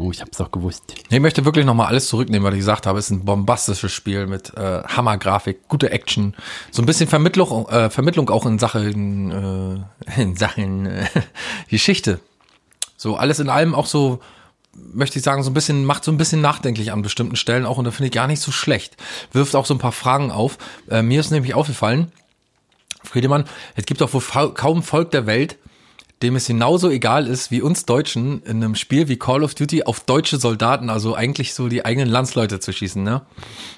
Oh, 0.00 0.10
ich 0.10 0.22
hab's 0.22 0.38
doch 0.38 0.50
gewusst. 0.50 0.94
Ich 1.10 1.20
möchte 1.20 1.44
wirklich 1.44 1.66
nochmal 1.66 1.88
alles 1.88 2.08
zurücknehmen, 2.08 2.42
was 2.46 2.54
ich 2.54 2.60
gesagt 2.60 2.86
habe. 2.86 2.98
Es 2.98 3.06
ist 3.06 3.10
ein 3.10 3.26
bombastisches 3.26 3.92
Spiel 3.92 4.26
mit 4.26 4.54
äh, 4.56 4.82
Hammergrafik, 4.84 5.68
gute 5.68 5.90
Action, 5.90 6.34
so 6.70 6.80
ein 6.80 6.86
bisschen 6.86 7.06
Vermittlung, 7.06 7.68
äh, 7.68 7.90
Vermittlung 7.90 8.30
auch 8.30 8.46
in 8.46 8.58
Sachen, 8.58 9.84
äh, 10.16 10.16
in 10.22 10.36
Sachen 10.36 10.86
äh, 10.86 11.04
Geschichte. 11.68 12.18
So 12.96 13.16
alles 13.16 13.40
in 13.40 13.50
allem 13.50 13.74
auch 13.74 13.84
so, 13.84 14.20
möchte 14.74 15.18
ich 15.18 15.22
sagen, 15.22 15.42
so 15.42 15.50
ein 15.50 15.54
bisschen, 15.54 15.84
macht 15.84 16.04
so 16.04 16.12
ein 16.12 16.16
bisschen 16.16 16.40
nachdenklich 16.40 16.92
an 16.92 17.02
bestimmten 17.02 17.36
Stellen 17.36 17.66
auch 17.66 17.76
und 17.76 17.84
da 17.84 17.90
finde 17.90 18.06
ich 18.06 18.14
gar 18.14 18.26
nicht 18.26 18.40
so 18.40 18.52
schlecht. 18.52 18.96
Wirft 19.32 19.54
auch 19.54 19.66
so 19.66 19.74
ein 19.74 19.78
paar 19.78 19.92
Fragen 19.92 20.30
auf. 20.30 20.56
Äh, 20.88 21.02
mir 21.02 21.20
ist 21.20 21.30
nämlich 21.30 21.52
aufgefallen, 21.52 22.10
Friedemann, 23.04 23.44
es 23.76 23.84
gibt 23.84 24.00
doch 24.00 24.14
wohl 24.14 24.54
kaum 24.54 24.82
Volk 24.82 25.10
der 25.10 25.26
Welt, 25.26 25.58
dem 26.22 26.36
es 26.36 26.46
genauso 26.46 26.90
egal 26.90 27.26
ist 27.26 27.50
wie 27.50 27.62
uns 27.62 27.86
Deutschen 27.86 28.42
in 28.42 28.62
einem 28.62 28.74
Spiel 28.74 29.08
wie 29.08 29.16
Call 29.16 29.42
of 29.42 29.54
Duty 29.54 29.84
auf 29.84 30.00
deutsche 30.00 30.36
Soldaten, 30.36 30.90
also 30.90 31.14
eigentlich 31.14 31.54
so 31.54 31.68
die 31.68 31.84
eigenen 31.84 32.08
Landsleute 32.08 32.60
zu 32.60 32.72
schießen. 32.72 33.02
Ne? 33.02 33.22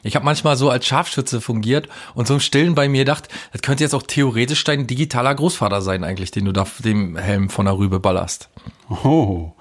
Ich 0.03 0.17
habe 0.17 0.25
manchmal 0.25 0.57
so 0.57 0.69
als 0.69 0.87
Scharfschütze 0.87 1.41
fungiert 1.41 1.89
und 2.15 2.27
so 2.27 2.35
im 2.35 2.41
Stillen 2.41 2.75
bei 2.75 2.89
mir 2.89 3.01
gedacht, 3.01 3.29
das 3.53 3.63
könnte 3.63 3.85
jetzt 3.85 3.95
auch 3.95 4.03
theoretisch 4.03 4.65
dein 4.65 4.87
digitaler 4.87 5.35
Großvater 5.35 5.83
sein 5.83 6.03
eigentlich, 6.03 6.33
den 6.33 6.47
du 6.47 6.53
da 6.53 6.67
dem 6.81 7.17
Helm 7.17 7.49
von 7.49 7.67
der 7.67 7.79
Rübe 7.79 8.01
ballerst. 8.01 8.49
Oh, 9.05 9.53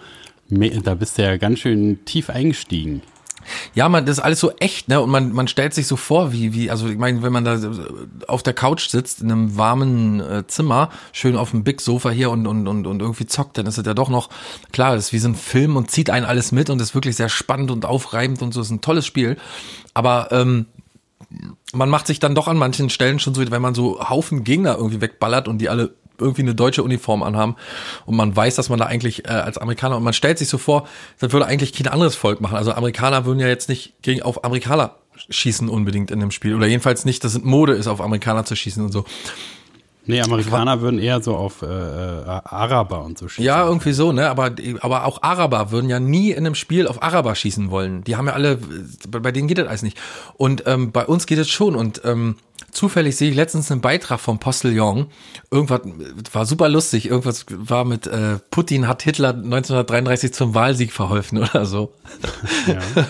da 0.50 0.96
bist 0.96 1.18
du 1.18 1.24
ja 1.24 1.38
ganz 1.38 1.60
schön 1.60 2.04
tief 2.06 2.30
eingestiegen. 2.30 3.02
Ja, 3.74 3.90
man, 3.90 4.06
das 4.06 4.18
ist 4.18 4.24
alles 4.24 4.40
so 4.40 4.52
echt, 4.58 4.88
ne? 4.88 5.02
Und 5.02 5.10
man, 5.10 5.32
man 5.32 5.48
stellt 5.48 5.74
sich 5.74 5.88
so 5.88 5.96
vor, 5.96 6.32
wie, 6.32 6.54
wie, 6.54 6.70
also 6.70 6.88
ich 6.88 6.98
meine, 6.98 7.24
wenn 7.24 7.34
man 7.34 7.46
da 7.46 7.60
auf 8.28 8.44
der 8.44 8.54
Couch 8.54 8.90
sitzt, 8.90 9.22
in 9.22 9.32
einem 9.32 9.58
warmen 9.58 10.20
äh, 10.20 10.48
Zimmer, 10.48 10.90
schön 11.12 11.36
auf 11.36 11.52
dem 11.52 11.64
Big 11.64 11.82
Sofa 11.82 12.10
hier 12.10 12.32
und, 12.32 12.48
und, 12.48 12.68
und, 12.68 12.88
und 12.88 13.02
irgendwie 13.02 13.26
zockt, 13.26 13.58
dann 13.58 13.66
ist 13.66 13.78
es 13.78 13.86
ja 13.86 13.94
doch 13.94 14.10
noch, 14.10 14.30
klar, 14.72 14.96
das 14.96 15.06
ist 15.06 15.14
wie 15.14 15.20
so 15.20 15.30
ein 15.30 15.36
Film 15.36 15.76
und 15.76 15.92
zieht 15.92 16.10
einen 16.10 16.26
alles 16.26 16.52
mit 16.52 16.70
und 16.70 16.82
ist 16.82 16.96
wirklich 16.96 17.16
sehr 17.16 17.30
spannend 17.30 17.72
und 17.72 17.86
aufreibend 17.86 18.42
und 18.42 18.54
so, 18.54 18.62
ist 18.62 18.72
ein 18.72 18.82
tolles 18.82 19.06
Spiel. 19.06 19.38
Aber 19.94 20.32
ähm, 20.32 20.66
man 21.74 21.90
macht 21.90 22.08
sich 22.08 22.20
dann 22.20 22.36
doch 22.36 22.48
an 22.48 22.58
manchen 22.58 22.90
Stellen 22.90 23.20
schon 23.20 23.34
so, 23.34 23.50
wenn 23.50 23.62
man 23.62 23.76
so 23.76 24.10
Haufen 24.10 24.44
Gegner 24.44 24.76
irgendwie 24.76 25.02
wegballert 25.02 25.48
und 25.48 25.60
die 25.60 25.70
alle 25.70 25.94
irgendwie 26.22 26.44
eine 26.44 26.56
deutsche 26.56 26.84
Uniform 26.84 27.24
anhaben 27.24 27.56
und 28.06 28.16
man 28.16 28.36
weiß, 28.36 28.56
dass 28.56 28.70
man 28.70 28.80
da 28.80 28.86
eigentlich 28.86 29.26
äh, 29.26 29.30
als 29.30 29.58
Amerikaner 29.58 29.98
und 29.98 30.04
man 30.04 30.14
stellt 30.14 30.38
sich 30.38 30.48
so 30.48 30.58
vor, 30.58 30.88
das 31.20 31.34
würde 31.34 31.46
eigentlich 31.46 31.74
kein 31.74 31.88
anderes 31.88 32.16
Volk 32.16 32.42
machen. 32.42 32.58
Also 32.58 32.72
Amerikaner 32.72 33.26
würden 33.26 33.40
ja 33.40 33.48
jetzt 33.48 33.70
nicht 33.70 34.02
gegen 34.02 34.22
auf 34.22 34.44
Amerikaner 34.44 34.96
schießen 35.30 35.70
unbedingt 35.70 36.12
in 36.12 36.20
dem 36.20 36.32
Spiel 36.32 36.56
oder 36.56 36.68
jedenfalls 36.68 37.06
nicht, 37.06 37.24
dass 37.24 37.36
es 37.36 37.44
Mode 37.44 37.74
ist, 37.74 37.88
auf 37.88 38.02
Amerikaner 38.02 38.46
zu 38.46 38.56
schießen 38.56 38.84
und 38.84 38.92
so. 38.92 39.06
Nee, 40.06 40.22
Amerikaner 40.22 40.82
würden 40.82 41.00
eher 41.00 41.22
so 41.22 41.36
auf 41.36 41.62
äh, 41.62 41.66
äh, 41.66 42.26
Araber 42.26 43.04
und 43.04 43.18
so 43.18 43.28
schießen. 43.28 43.46
Ja, 43.46 43.66
irgendwie 43.66 43.94
so, 43.94 44.12
ne? 44.12 44.30
Aber, 44.30 44.52
aber 44.80 45.06
auch 45.06 45.22
Araber 45.22 45.72
würden 45.72 45.90
ja 45.90 46.00
nie 46.00 46.32
in 46.32 46.40
einem 46.40 46.56
Spiel 46.56 46.88
auf 46.88 47.04
Araber 47.04 47.36
schießen 47.36 47.70
wollen. 47.70 48.04
Die 48.04 48.16
haben 48.16 48.26
ja 48.28 48.34
alle, 48.34 48.60
bei 49.08 49.32
denen 49.32 49.48
geht 49.48 49.60
das 49.60 49.68
alles 49.68 49.84
nicht. 49.84 49.98
Und 50.38 50.64
ähm, 50.66 50.92
bei 50.92 51.06
uns 51.06 51.28
geht 51.28 51.38
es 51.38 51.50
schon. 51.50 51.76
Und 51.76 52.02
ähm, 52.04 52.38
zufällig 52.72 53.16
sehe 53.16 53.30
ich 53.30 53.36
letztens 53.36 53.72
einen 53.72 53.82
Beitrag 53.82 54.20
vom 54.20 54.40
Postillon. 54.40 55.08
Irgendwas 55.52 55.82
war 56.34 56.46
super 56.48 56.68
lustig. 56.68 57.08
Irgendwas 57.08 57.46
war 57.50 57.86
mit 57.86 58.08
äh, 58.08 58.40
Putin 58.50 58.88
hat 58.88 59.04
Hitler 59.04 59.30
1933 59.30 60.34
zum 60.34 60.56
Wahlsieg 60.56 60.92
verholfen 60.94 61.38
oder 61.44 61.66
so. 61.66 61.94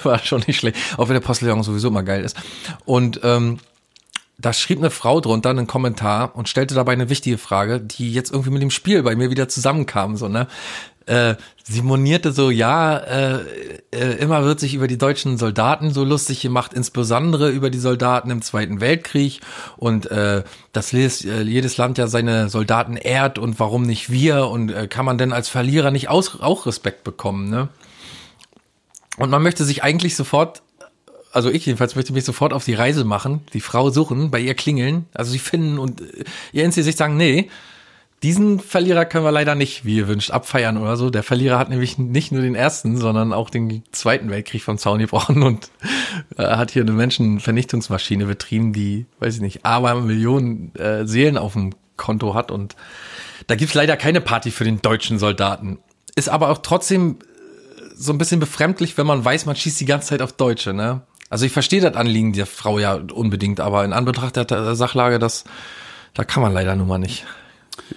war 0.04 0.20
schon 0.20 0.44
nicht 0.46 0.60
schlecht. 0.60 0.78
Auch 0.98 1.08
wenn 1.08 1.14
der 1.14 1.22
Postillon 1.22 1.64
sowieso 1.64 1.88
immer 1.88 2.04
geil 2.04 2.26
ist. 2.26 2.36
Und 2.84 3.22
ähm, 3.24 3.60
da 4.42 4.54
schrieb 4.54 4.80
eine 4.80 4.90
Frau 4.90 5.22
drunter 5.22 5.52
einen 5.52 5.68
Kommentar 5.68 6.36
und 6.36 6.50
stellte 6.50 6.76
dabei 6.76 6.94
eine 6.94 7.10
wichtige 7.10 7.38
Frage, 7.38 7.80
die 7.80 8.12
jetzt 8.12 8.32
irgendwie 8.32 8.50
mit 8.50 8.62
dem 8.62 8.72
Spiel 8.72 9.04
bei 9.04 9.16
mir 9.16 9.30
wieder 9.30 9.48
zusammenkam, 9.48 10.18
so, 10.18 10.28
ne? 10.28 10.48
Äh, 11.08 11.36
sie 11.64 11.82
monierte 11.82 12.32
so, 12.32 12.52
ja, 12.52 12.98
äh, 12.98 13.40
äh, 13.92 14.18
immer 14.20 14.44
wird 14.44 14.60
sich 14.60 14.76
über 14.76 14.88
die 14.88 15.00
deutschen 15.00 15.38
Soldaten 15.38 15.92
so 15.92 16.04
lustig 16.04 16.42
gemacht, 16.42 16.74
insbesondere 16.74 17.50
über 17.50 17.70
die 17.72 17.80
Soldaten 17.80 18.30
im 18.30 18.42
Zweiten 18.42 18.82
Weltkrieg 18.82 19.42
und 19.78 20.10
äh, 20.12 20.44
dass 20.74 20.92
jedes, 20.92 21.26
äh, 21.26 21.42
jedes 21.42 21.78
Land 21.78 21.98
ja 21.98 22.08
seine 22.08 22.50
Soldaten 22.50 22.98
ehrt 22.98 23.40
und 23.40 23.60
warum 23.60 23.84
nicht 23.84 24.12
wir 24.12 24.48
und 24.48 24.70
äh, 24.70 24.88
kann 24.88 25.06
man 25.06 25.18
denn 25.18 25.34
als 25.34 25.50
Verlierer 25.50 25.90
nicht 25.90 26.10
aus, 26.10 26.40
auch 26.40 26.66
Respekt 26.66 27.04
bekommen, 27.04 27.50
ne? 27.50 27.70
Und 29.18 29.30
man 29.30 29.44
möchte 29.44 29.66
sich 29.66 29.84
eigentlich 29.84 30.16
sofort 30.16 30.62
also 31.32 31.50
ich 31.50 31.66
jedenfalls 31.66 31.96
möchte 31.96 32.14
mich 32.14 32.26
sofort 32.26 32.54
auf 32.54 32.66
die 32.66 32.74
Reise 32.74 33.04
machen, 33.04 33.42
die 33.54 33.62
Frau 33.62 33.90
suchen, 33.90 34.32
bei 34.32 34.40
ihr 34.40 34.54
klingeln, 34.54 35.06
also 35.14 35.32
sie 35.32 35.40
finden 35.40 35.80
und 35.80 36.02
äh, 36.02 36.24
ihr 36.52 36.66
ins 36.66 36.76
Gesicht 36.76 36.98
sagen, 36.98 37.18
nee, 37.18 37.50
diesen 38.24 38.60
Verlierer 38.60 39.06
können 39.06 39.26
wir 39.26 39.32
leider 39.32 39.56
nicht, 39.56 39.84
wie 39.84 39.98
ihr 39.98 40.08
wünscht, 40.08 40.30
abfeiern 40.30 40.78
oder 40.78 40.96
so. 40.96 41.10
Der 41.10 41.24
Verlierer 41.24 41.58
hat 41.58 41.70
nämlich 41.70 41.98
nicht 41.98 42.32
nur 42.32 42.44
den 42.44 42.54
ersten, 42.54 42.98
sondern 42.98 43.34
auch 43.34 43.50
den 43.50 43.82
zweiten 43.92 44.30
Weltkrieg 44.30 44.62
vom 44.62 44.78
Zaun 44.78 45.00
gebrochen 45.00 45.42
und 45.42 45.72
äh, 46.38 46.44
hat 46.44 46.72
hier 46.72 46.84
eine 46.84 46.92
Menschenvernichtungsmaschine 46.92 48.26
betrieben, 48.26 48.74
die, 48.74 49.06
weiß 49.20 49.36
ich 49.36 49.42
nicht, 49.42 49.66
aber 49.66 49.96
Millionen 49.96 50.76
äh, 50.76 51.08
Seelen 51.08 51.38
auf 51.38 51.54
dem 51.54 51.74
Konto 51.98 52.34
hat 52.34 52.52
und 52.52 52.76
da 53.48 53.56
gibt's 53.56 53.74
leider 53.74 53.98
keine 53.98 54.22
Party 54.22 54.52
für 54.52 54.64
den 54.64 54.82
deutschen 54.82 55.18
Soldaten. 55.18 55.80
Ist 56.16 56.30
aber 56.30 56.50
auch 56.50 56.60
trotzdem 56.60 57.18
so 57.96 58.12
ein 58.12 58.18
bisschen 58.18 58.40
befremdlich, 58.40 58.98
wenn 58.98 59.08
man 59.08 59.24
weiß, 59.24 59.46
man 59.46 59.56
schießt 59.56 59.80
die 59.80 59.86
ganze 59.86 60.10
Zeit 60.10 60.22
auf 60.22 60.34
Deutsche, 60.34 60.74
ne? 60.74 61.02
Also 61.32 61.46
ich 61.46 61.54
verstehe 61.54 61.80
das 61.80 61.96
Anliegen 61.96 62.34
der 62.34 62.46
Frau 62.46 62.78
ja 62.78 62.96
unbedingt, 62.96 63.62
aber 63.62 63.86
in 63.86 63.94
Anbetracht 63.94 64.36
der, 64.36 64.76
Sachlage, 64.76 65.18
das, 65.18 65.46
da 66.14 66.26
kann 66.26 66.44
man 66.44 66.54
leider 66.54 66.76
nun 66.76 66.90
mal 66.90 66.98
nicht. 66.98 67.26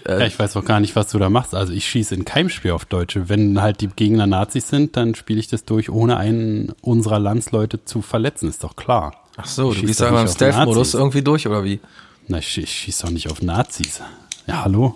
Ja, 0.07 0.21
ich 0.21 0.39
weiß 0.39 0.57
auch 0.57 0.65
gar 0.65 0.79
nicht, 0.79 0.95
was 0.95 1.11
du 1.11 1.19
da 1.19 1.29
machst. 1.29 1.53
Also 1.53 1.73
ich 1.73 1.85
schieße 1.89 2.15
in 2.15 2.25
keinem 2.25 2.49
Spiel 2.49 2.71
auf 2.71 2.85
Deutsche. 2.85 3.29
Wenn 3.29 3.61
halt 3.61 3.81
die 3.81 3.89
Gegner 3.89 4.29
Nazis 4.29 4.69
sind, 4.69 4.97
dann 4.97 5.17
spiele 5.17 5.41
ich 5.41 5.49
das 5.49 5.65
durch, 5.65 5.91
ohne 5.91 6.17
einen 6.17 6.75
unserer 6.81 7.19
Landsleute 7.19 7.85
zu 7.85 8.03
verletzen, 8.03 8.49
ist 8.49 8.63
doch 8.63 8.77
klar. 8.77 9.15
Ach 9.37 9.47
so, 9.47 9.73
Ich 9.73 9.75
du 9.75 9.81
schieß 9.81 9.89
gehst 9.89 10.01
doch 10.01 10.07
da 10.07 10.11
immer 10.11 10.21
im 10.23 10.29
Stealth-Modus 10.29 10.95
irgendwie 10.95 11.23
durch, 11.23 11.49
oder 11.49 11.65
wie? 11.65 11.81
Na, 12.29 12.39
ich, 12.39 12.57
ich 12.57 12.71
schieße 12.71 13.05
doch 13.05 13.11
nicht 13.11 13.29
auf 13.33 13.43
Nazis. 13.43 14.01
Ja, 14.47 14.63
hallo? 14.63 14.95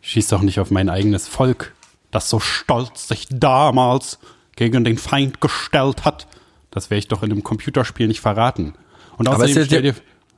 Ich 0.00 0.12
schieße 0.12 0.30
doch 0.30 0.42
nicht 0.42 0.60
auf 0.60 0.70
mein 0.70 0.88
eigenes 0.88 1.26
Volk, 1.26 1.74
das 2.12 2.30
so 2.30 2.38
stolz 2.38 3.08
sich 3.08 3.26
damals 3.30 4.20
gegen 4.54 4.84
den 4.84 4.96
Feind 4.96 5.40
gestellt 5.40 6.04
hat. 6.04 6.28
Das 6.76 6.90
werde 6.90 6.98
ich 6.98 7.08
doch 7.08 7.22
in 7.22 7.32
einem 7.32 7.42
Computerspiel 7.42 8.06
nicht 8.06 8.20
verraten. 8.20 8.74
Und 9.16 9.28
Aber 9.28 9.36
außerdem 9.38 9.56
ist 9.62 9.66
stell 9.68 9.80
dir- 9.82 9.94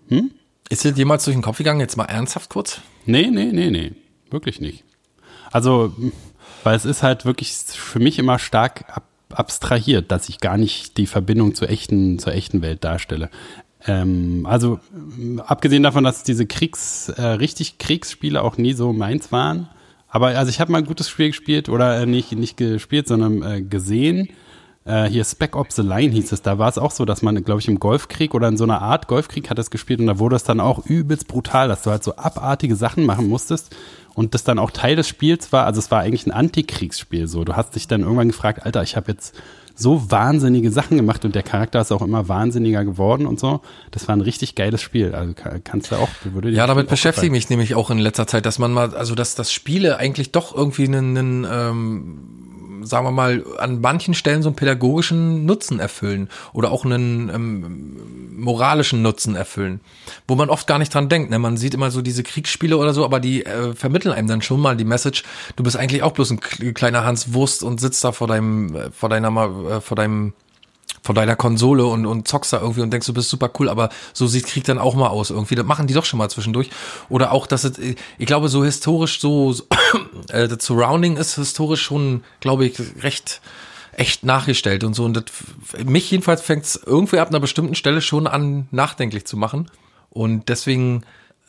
dir, 0.09 0.24
Ist 0.70 0.85
dir 0.85 0.92
jemals 0.92 1.24
durch 1.24 1.35
den 1.37 1.42
Kopf 1.42 1.59
gegangen, 1.59 1.81
jetzt 1.81 1.96
mal 1.96 2.05
ernsthaft 2.05 2.48
kurz? 2.48 2.81
Nee, 3.07 3.27
nee, 3.29 3.46
nee, 3.53 3.70
nee. 3.70 3.92
Wirklich 4.31 4.61
nicht. 4.61 4.85
Also, 5.51 5.92
weil 6.62 6.77
es 6.77 6.85
ist 6.85 7.03
halt 7.03 7.24
wirklich 7.24 7.53
für 7.55 7.98
mich 7.98 8.20
immer 8.20 8.38
stark 8.38 8.85
ab, 8.88 9.03
abstrahiert, 9.31 10.12
dass 10.12 10.29
ich 10.29 10.38
gar 10.38 10.57
nicht 10.59 10.96
die 10.96 11.07
Verbindung 11.09 11.57
zur 11.57 11.70
echten, 11.70 12.20
zur 12.20 12.33
echten 12.35 12.62
Welt 12.62 12.85
darstelle. 12.85 13.31
Ähm, 13.85 14.46
also, 14.48 14.79
abgesehen 15.44 15.83
davon, 15.83 16.05
dass 16.05 16.22
diese 16.22 16.46
Kriegs, 16.46 17.09
äh, 17.09 17.20
richtig 17.22 17.79
Kriegsspiele 17.79 18.42
auch 18.42 18.59
nie 18.59 18.74
so 18.74 18.92
meins 18.92 19.33
waren. 19.33 19.68
Aber 20.07 20.29
also 20.29 20.51
ich 20.51 20.61
habe 20.61 20.70
mal 20.70 20.79
ein 20.79 20.87
gutes 20.87 21.09
Spiel 21.09 21.29
gespielt 21.29 21.68
oder 21.68 22.01
äh, 22.01 22.07
nicht, 22.07 22.31
nicht 22.33 22.57
gespielt, 22.57 23.09
sondern 23.09 23.42
äh, 23.42 23.61
gesehen. 23.61 24.29
Äh, 24.88 25.05
hier 25.11 25.22
Spec 25.24 25.55
Ops 25.55 25.77
The 25.77 25.83
Line 25.83 26.12
hieß 26.12 26.33
es. 26.33 26.40
Da 26.42 26.59
war 26.59 26.68
es 26.68 26.79
auch 26.79 26.90
so, 26.90 27.05
dass 27.05 27.20
man, 27.22 27.44
glaube 27.44 27.61
ich, 27.61 27.68
im 27.68 27.79
Golfkrieg 27.79 28.35
oder 28.35 28.48
in 28.48 28.57
so 28.57 28.64
einer 28.64 28.81
Art 28.81 29.07
Golfkrieg 29.07 29.51
hat 29.51 29.59
es 29.59 29.70
gespielt 29.70 30.01
und 30.01 30.07
da 30.07 30.18
wurde 30.18 30.37
es 30.37 30.44
dann 30.44 30.61
auch 30.61 30.87
übelst 30.87 31.29
brutal, 31.29 31.68
dass 31.68 31.83
du 31.83 31.90
halt 31.90 32.03
so 32.03 32.16
abartige 32.16 32.74
Sachen 32.74 33.05
machen 33.05 33.29
musstest 33.29 33.77
und 34.14 34.33
das 34.35 34.44
dann 34.44 34.59
auch 34.59 34.70
Teil 34.70 34.96
des 34.96 35.07
Spiels 35.07 35.53
war. 35.53 35.66
Also 35.66 35.79
es 35.79 35.90
war 35.90 36.01
eigentlich 36.01 36.27
ein 36.27 36.33
Antikriegsspiel. 36.33 37.29
So, 37.29 37.44
du 37.44 37.55
hast 37.55 37.74
dich 37.77 37.87
dann 37.87 38.01
irgendwann 38.01 38.29
gefragt, 38.29 38.64
Alter, 38.64 38.83
ich 38.83 38.96
habe 38.96 39.12
jetzt 39.12 39.35
so 39.81 40.11
wahnsinnige 40.11 40.72
Sachen 40.72 40.96
gemacht 40.96 41.24
und 41.24 41.37
der 41.37 41.44
Charakter 41.44 41.81
ist 41.81 41.92
auch 41.92 42.03
immer 42.03 42.27
wahnsinniger 42.29 42.85
geworden 42.85 43.27
und 43.27 43.38
so. 43.38 43.61
Das 43.92 44.09
war 44.09 44.16
ein 44.16 44.22
richtig 44.22 44.57
geiles 44.57 44.83
Spiel. 44.83 45.14
Also 45.14 45.35
ka- 45.35 45.59
kannst 45.62 45.92
du 45.92 45.96
auch. 45.96 46.09
Würde 46.24 46.51
Ja, 46.51 46.66
damit 46.66 46.88
beschäftige 46.88 47.27
ich 47.27 47.33
mich 47.33 47.48
nämlich 47.51 47.77
auch 47.77 47.90
in 47.90 47.98
letzter 47.98 48.27
Zeit, 48.27 48.44
dass 48.44 48.59
man 48.59 48.72
mal, 48.72 48.92
also 48.96 49.14
dass 49.14 49.37
das 49.37 49.53
Spiele 49.53 49.98
eigentlich 49.98 50.33
doch 50.33 50.53
irgendwie 50.53 50.87
einen, 50.87 51.16
einen 51.16 51.46
ähm, 51.48 52.18
sagen 52.88 53.07
wir 53.07 53.11
mal, 53.11 53.44
an 53.59 53.81
manchen 53.81 54.14
Stellen 54.14 54.42
so 54.42 54.48
einen 54.48 54.57
pädagogischen 54.57 55.44
Nutzen 55.46 55.81
erfüllen 55.81 56.29
oder 56.53 56.70
auch 56.72 56.85
einen 56.85 57.29
ähm, 57.29 57.96
moralischen 58.37 59.03
Nutzen 59.03 59.35
erfüllen, 59.35 59.81
wo 60.27 60.35
man 60.35 60.51
oft 60.51 60.66
gar 60.66 60.79
nicht 60.79 60.92
dran 60.92 61.09
denkt. 61.09 61.31
Ne? 61.31 61.38
Man 61.38 61.57
sieht 61.57 61.74
immer 61.74 61.90
so 61.90 62.03
diese 62.03 62.22
Kriegsspiele 62.22 62.77
oder 62.77 62.94
so, 62.94 63.05
aber 63.05 63.20
die 63.20 63.44
äh, 63.44 63.74
vermitteln 63.74 64.12
einem 64.12 64.29
dann 64.29 64.42
schon 64.42 64.61
mal 64.61 64.77
die 64.77 64.85
Message, 64.85 65.24
du 65.57 65.62
bist 65.62 65.77
eigentlich 65.77 66.03
auch 66.03 66.12
bloß 66.12 66.31
ein 66.33 66.40
kleiner 66.74 67.05
Hans 67.05 67.33
Wurst 67.33 67.62
und 67.62 67.81
sitzt 67.81 68.05
da 68.05 68.12
vor 68.12 68.27
deinem, 68.27 68.74
äh, 68.74 68.90
vor 68.90 69.09
deiner, 69.09 69.29
äh, 69.29 69.81
vor 69.81 69.96
deinem 69.96 70.33
von 71.02 71.14
deiner 71.14 71.37
Konsole 71.37 71.84
und, 71.87 72.06
und 72.06 72.28
zockst 72.28 72.52
da 72.52 72.61
irgendwie 72.61 72.80
und 72.80 72.90
denkst, 72.92 73.06
du 73.06 73.14
bist 73.14 73.28
super 73.28 73.50
cool, 73.58 73.68
aber 73.68 73.88
so 74.12 74.26
sieht 74.26 74.46
Krieg 74.46 74.64
dann 74.64 74.78
auch 74.78 74.94
mal 74.94 75.08
aus 75.08 75.30
irgendwie. 75.30 75.54
Das 75.54 75.66
machen 75.66 75.87
die 75.87 75.94
doch 75.94 76.04
schon 76.04 76.18
mal 76.18 76.28
zwischendurch. 76.28 76.70
Oder 77.08 77.32
auch, 77.32 77.46
dass 77.46 77.64
es, 77.64 77.78
ich 77.78 78.26
glaube, 78.26 78.48
so 78.48 78.64
historisch, 78.64 79.20
so, 79.20 79.52
so 79.52 79.64
äh, 80.28 80.48
das 80.48 80.64
Surrounding 80.64 81.16
ist 81.16 81.37
historisch 81.37 81.82
schon, 81.82 82.22
glaube 82.40 82.66
ich, 82.66 82.80
recht 83.02 83.40
echt 83.98 84.24
nachgestellt 84.24 84.84
und 84.84 84.94
so. 84.94 85.04
Und 85.04 85.14
das, 85.14 85.24
mich 85.84 86.11
jedenfalls 86.11 86.40
fängt 86.40 86.64
es 86.64 86.80
irgendwie 86.87 87.18
ab 87.18 87.28
einer 87.28 87.40
bestimmten 87.40 87.74
Stelle 87.74 88.00
schon 88.00 88.26
an, 88.28 88.68
nachdenklich 88.70 89.26
zu 89.26 89.37
machen. 89.37 89.68
Und 90.11 90.48
deswegen 90.48 91.02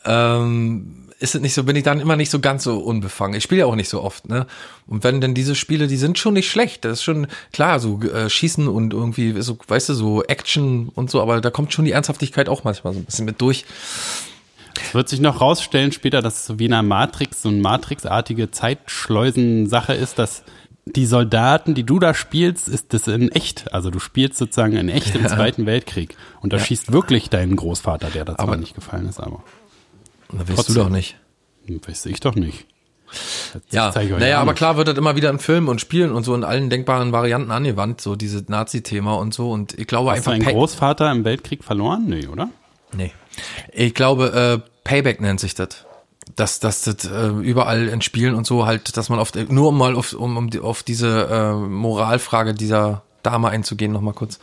ähm, 0.04 1.09
ist 1.20 1.34
es 1.34 1.40
nicht 1.40 1.54
so, 1.54 1.64
bin 1.64 1.76
ich 1.76 1.82
dann 1.82 2.00
immer 2.00 2.16
nicht 2.16 2.30
so 2.30 2.40
ganz 2.40 2.64
so 2.64 2.78
unbefangen. 2.78 3.36
Ich 3.36 3.44
spiele 3.44 3.60
ja 3.60 3.66
auch 3.66 3.76
nicht 3.76 3.90
so 3.90 4.02
oft, 4.02 4.28
ne? 4.28 4.46
Und 4.86 5.04
wenn 5.04 5.20
denn 5.20 5.34
diese 5.34 5.54
Spiele, 5.54 5.86
die 5.86 5.98
sind 5.98 6.18
schon 6.18 6.34
nicht 6.34 6.50
schlecht. 6.50 6.84
Das 6.84 6.94
ist 6.94 7.02
schon 7.02 7.26
klar, 7.52 7.78
so 7.78 8.00
äh, 8.02 8.28
Schießen 8.28 8.66
und 8.66 8.94
irgendwie, 8.94 9.40
so, 9.42 9.58
weißt 9.68 9.90
du, 9.90 9.94
so 9.94 10.24
Action 10.24 10.88
und 10.94 11.10
so, 11.10 11.20
aber 11.20 11.40
da 11.40 11.50
kommt 11.50 11.72
schon 11.72 11.84
die 11.84 11.92
Ernsthaftigkeit 11.92 12.48
auch 12.48 12.64
manchmal 12.64 12.94
so 12.94 13.00
ein 13.00 13.04
bisschen 13.04 13.26
mit 13.26 13.40
durch. 13.40 13.66
Es 14.82 14.94
wird 14.94 15.08
sich 15.10 15.20
noch 15.20 15.40
rausstellen 15.42 15.92
später, 15.92 16.22
dass 16.22 16.40
es 16.40 16.46
so 16.46 16.58
wie 16.58 16.64
in 16.64 16.72
einer 16.72 16.82
Matrix, 16.82 17.42
so 17.42 17.50
eine 17.50 17.60
Matrixartige 17.60 18.50
Zeitschleusen-Sache 18.50 19.92
ist, 19.92 20.18
dass 20.18 20.42
die 20.86 21.06
Soldaten, 21.06 21.74
die 21.74 21.84
du 21.84 21.98
da 21.98 22.14
spielst, 22.14 22.68
ist 22.68 22.94
das 22.94 23.06
in 23.06 23.30
echt. 23.30 23.72
Also 23.74 23.90
du 23.90 23.98
spielst 23.98 24.38
sozusagen 24.38 24.76
in 24.76 24.88
echt 24.88 25.14
im 25.14 25.26
Zweiten 25.28 25.66
Weltkrieg. 25.66 26.16
Und 26.40 26.52
da 26.52 26.56
ja. 26.56 26.64
schießt 26.64 26.92
wirklich 26.92 27.28
deinen 27.28 27.56
Großvater, 27.56 28.08
der 28.08 28.24
da 28.24 28.36
zwar 28.36 28.56
nicht 28.56 28.74
gefallen 28.74 29.06
ist, 29.06 29.20
aber. 29.20 29.44
Da 30.32 30.48
weißt 30.48 30.68
du 30.68 30.74
doch 30.74 30.88
nicht. 30.88 31.16
Weiß 31.66 32.06
ich 32.06 32.20
doch 32.20 32.34
nicht. 32.34 32.66
Das 33.52 33.62
ja, 33.70 33.92
naja, 34.18 34.40
aber 34.40 34.54
klar 34.54 34.76
wird 34.76 34.86
das 34.86 34.96
immer 34.96 35.16
wieder 35.16 35.30
in 35.30 35.40
Filmen 35.40 35.68
und 35.68 35.80
Spielen 35.80 36.12
und 36.12 36.22
so 36.22 36.34
in 36.34 36.44
allen 36.44 36.70
denkbaren 36.70 37.10
Varianten 37.10 37.50
angewandt, 37.50 38.00
so 38.00 38.14
dieses 38.14 38.48
Nazi-Thema 38.48 39.14
und 39.14 39.34
so. 39.34 39.50
Und 39.50 39.76
ich 39.78 39.88
glaube 39.88 40.10
Hast 40.10 40.18
einfach. 40.18 40.32
Hast 40.32 40.46
du 40.46 40.52
Großvater 40.52 41.10
im 41.10 41.24
Weltkrieg 41.24 41.64
verloren? 41.64 42.04
Nee, 42.06 42.28
oder? 42.28 42.50
Nee. 42.92 43.12
Ich 43.72 43.94
glaube, 43.94 44.62
äh, 44.64 44.70
Payback 44.84 45.20
nennt 45.20 45.40
sich 45.40 45.54
das. 45.54 45.86
Dass, 46.36 46.60
dass 46.60 46.82
das 46.82 47.04
äh, 47.06 47.28
überall 47.28 47.88
in 47.88 48.02
Spielen 48.02 48.34
und 48.34 48.46
so 48.46 48.64
halt, 48.64 48.96
dass 48.96 49.08
man 49.08 49.18
auf, 49.18 49.32
nur 49.48 49.70
um 49.70 49.78
mal 49.78 49.96
auf, 49.96 50.12
um, 50.12 50.36
um 50.36 50.50
auf 50.62 50.84
diese 50.84 51.28
äh, 51.28 51.52
Moralfrage 51.54 52.54
dieser 52.54 53.02
Dame 53.24 53.48
einzugehen, 53.48 53.92
nochmal 53.92 54.14
kurz. 54.14 54.38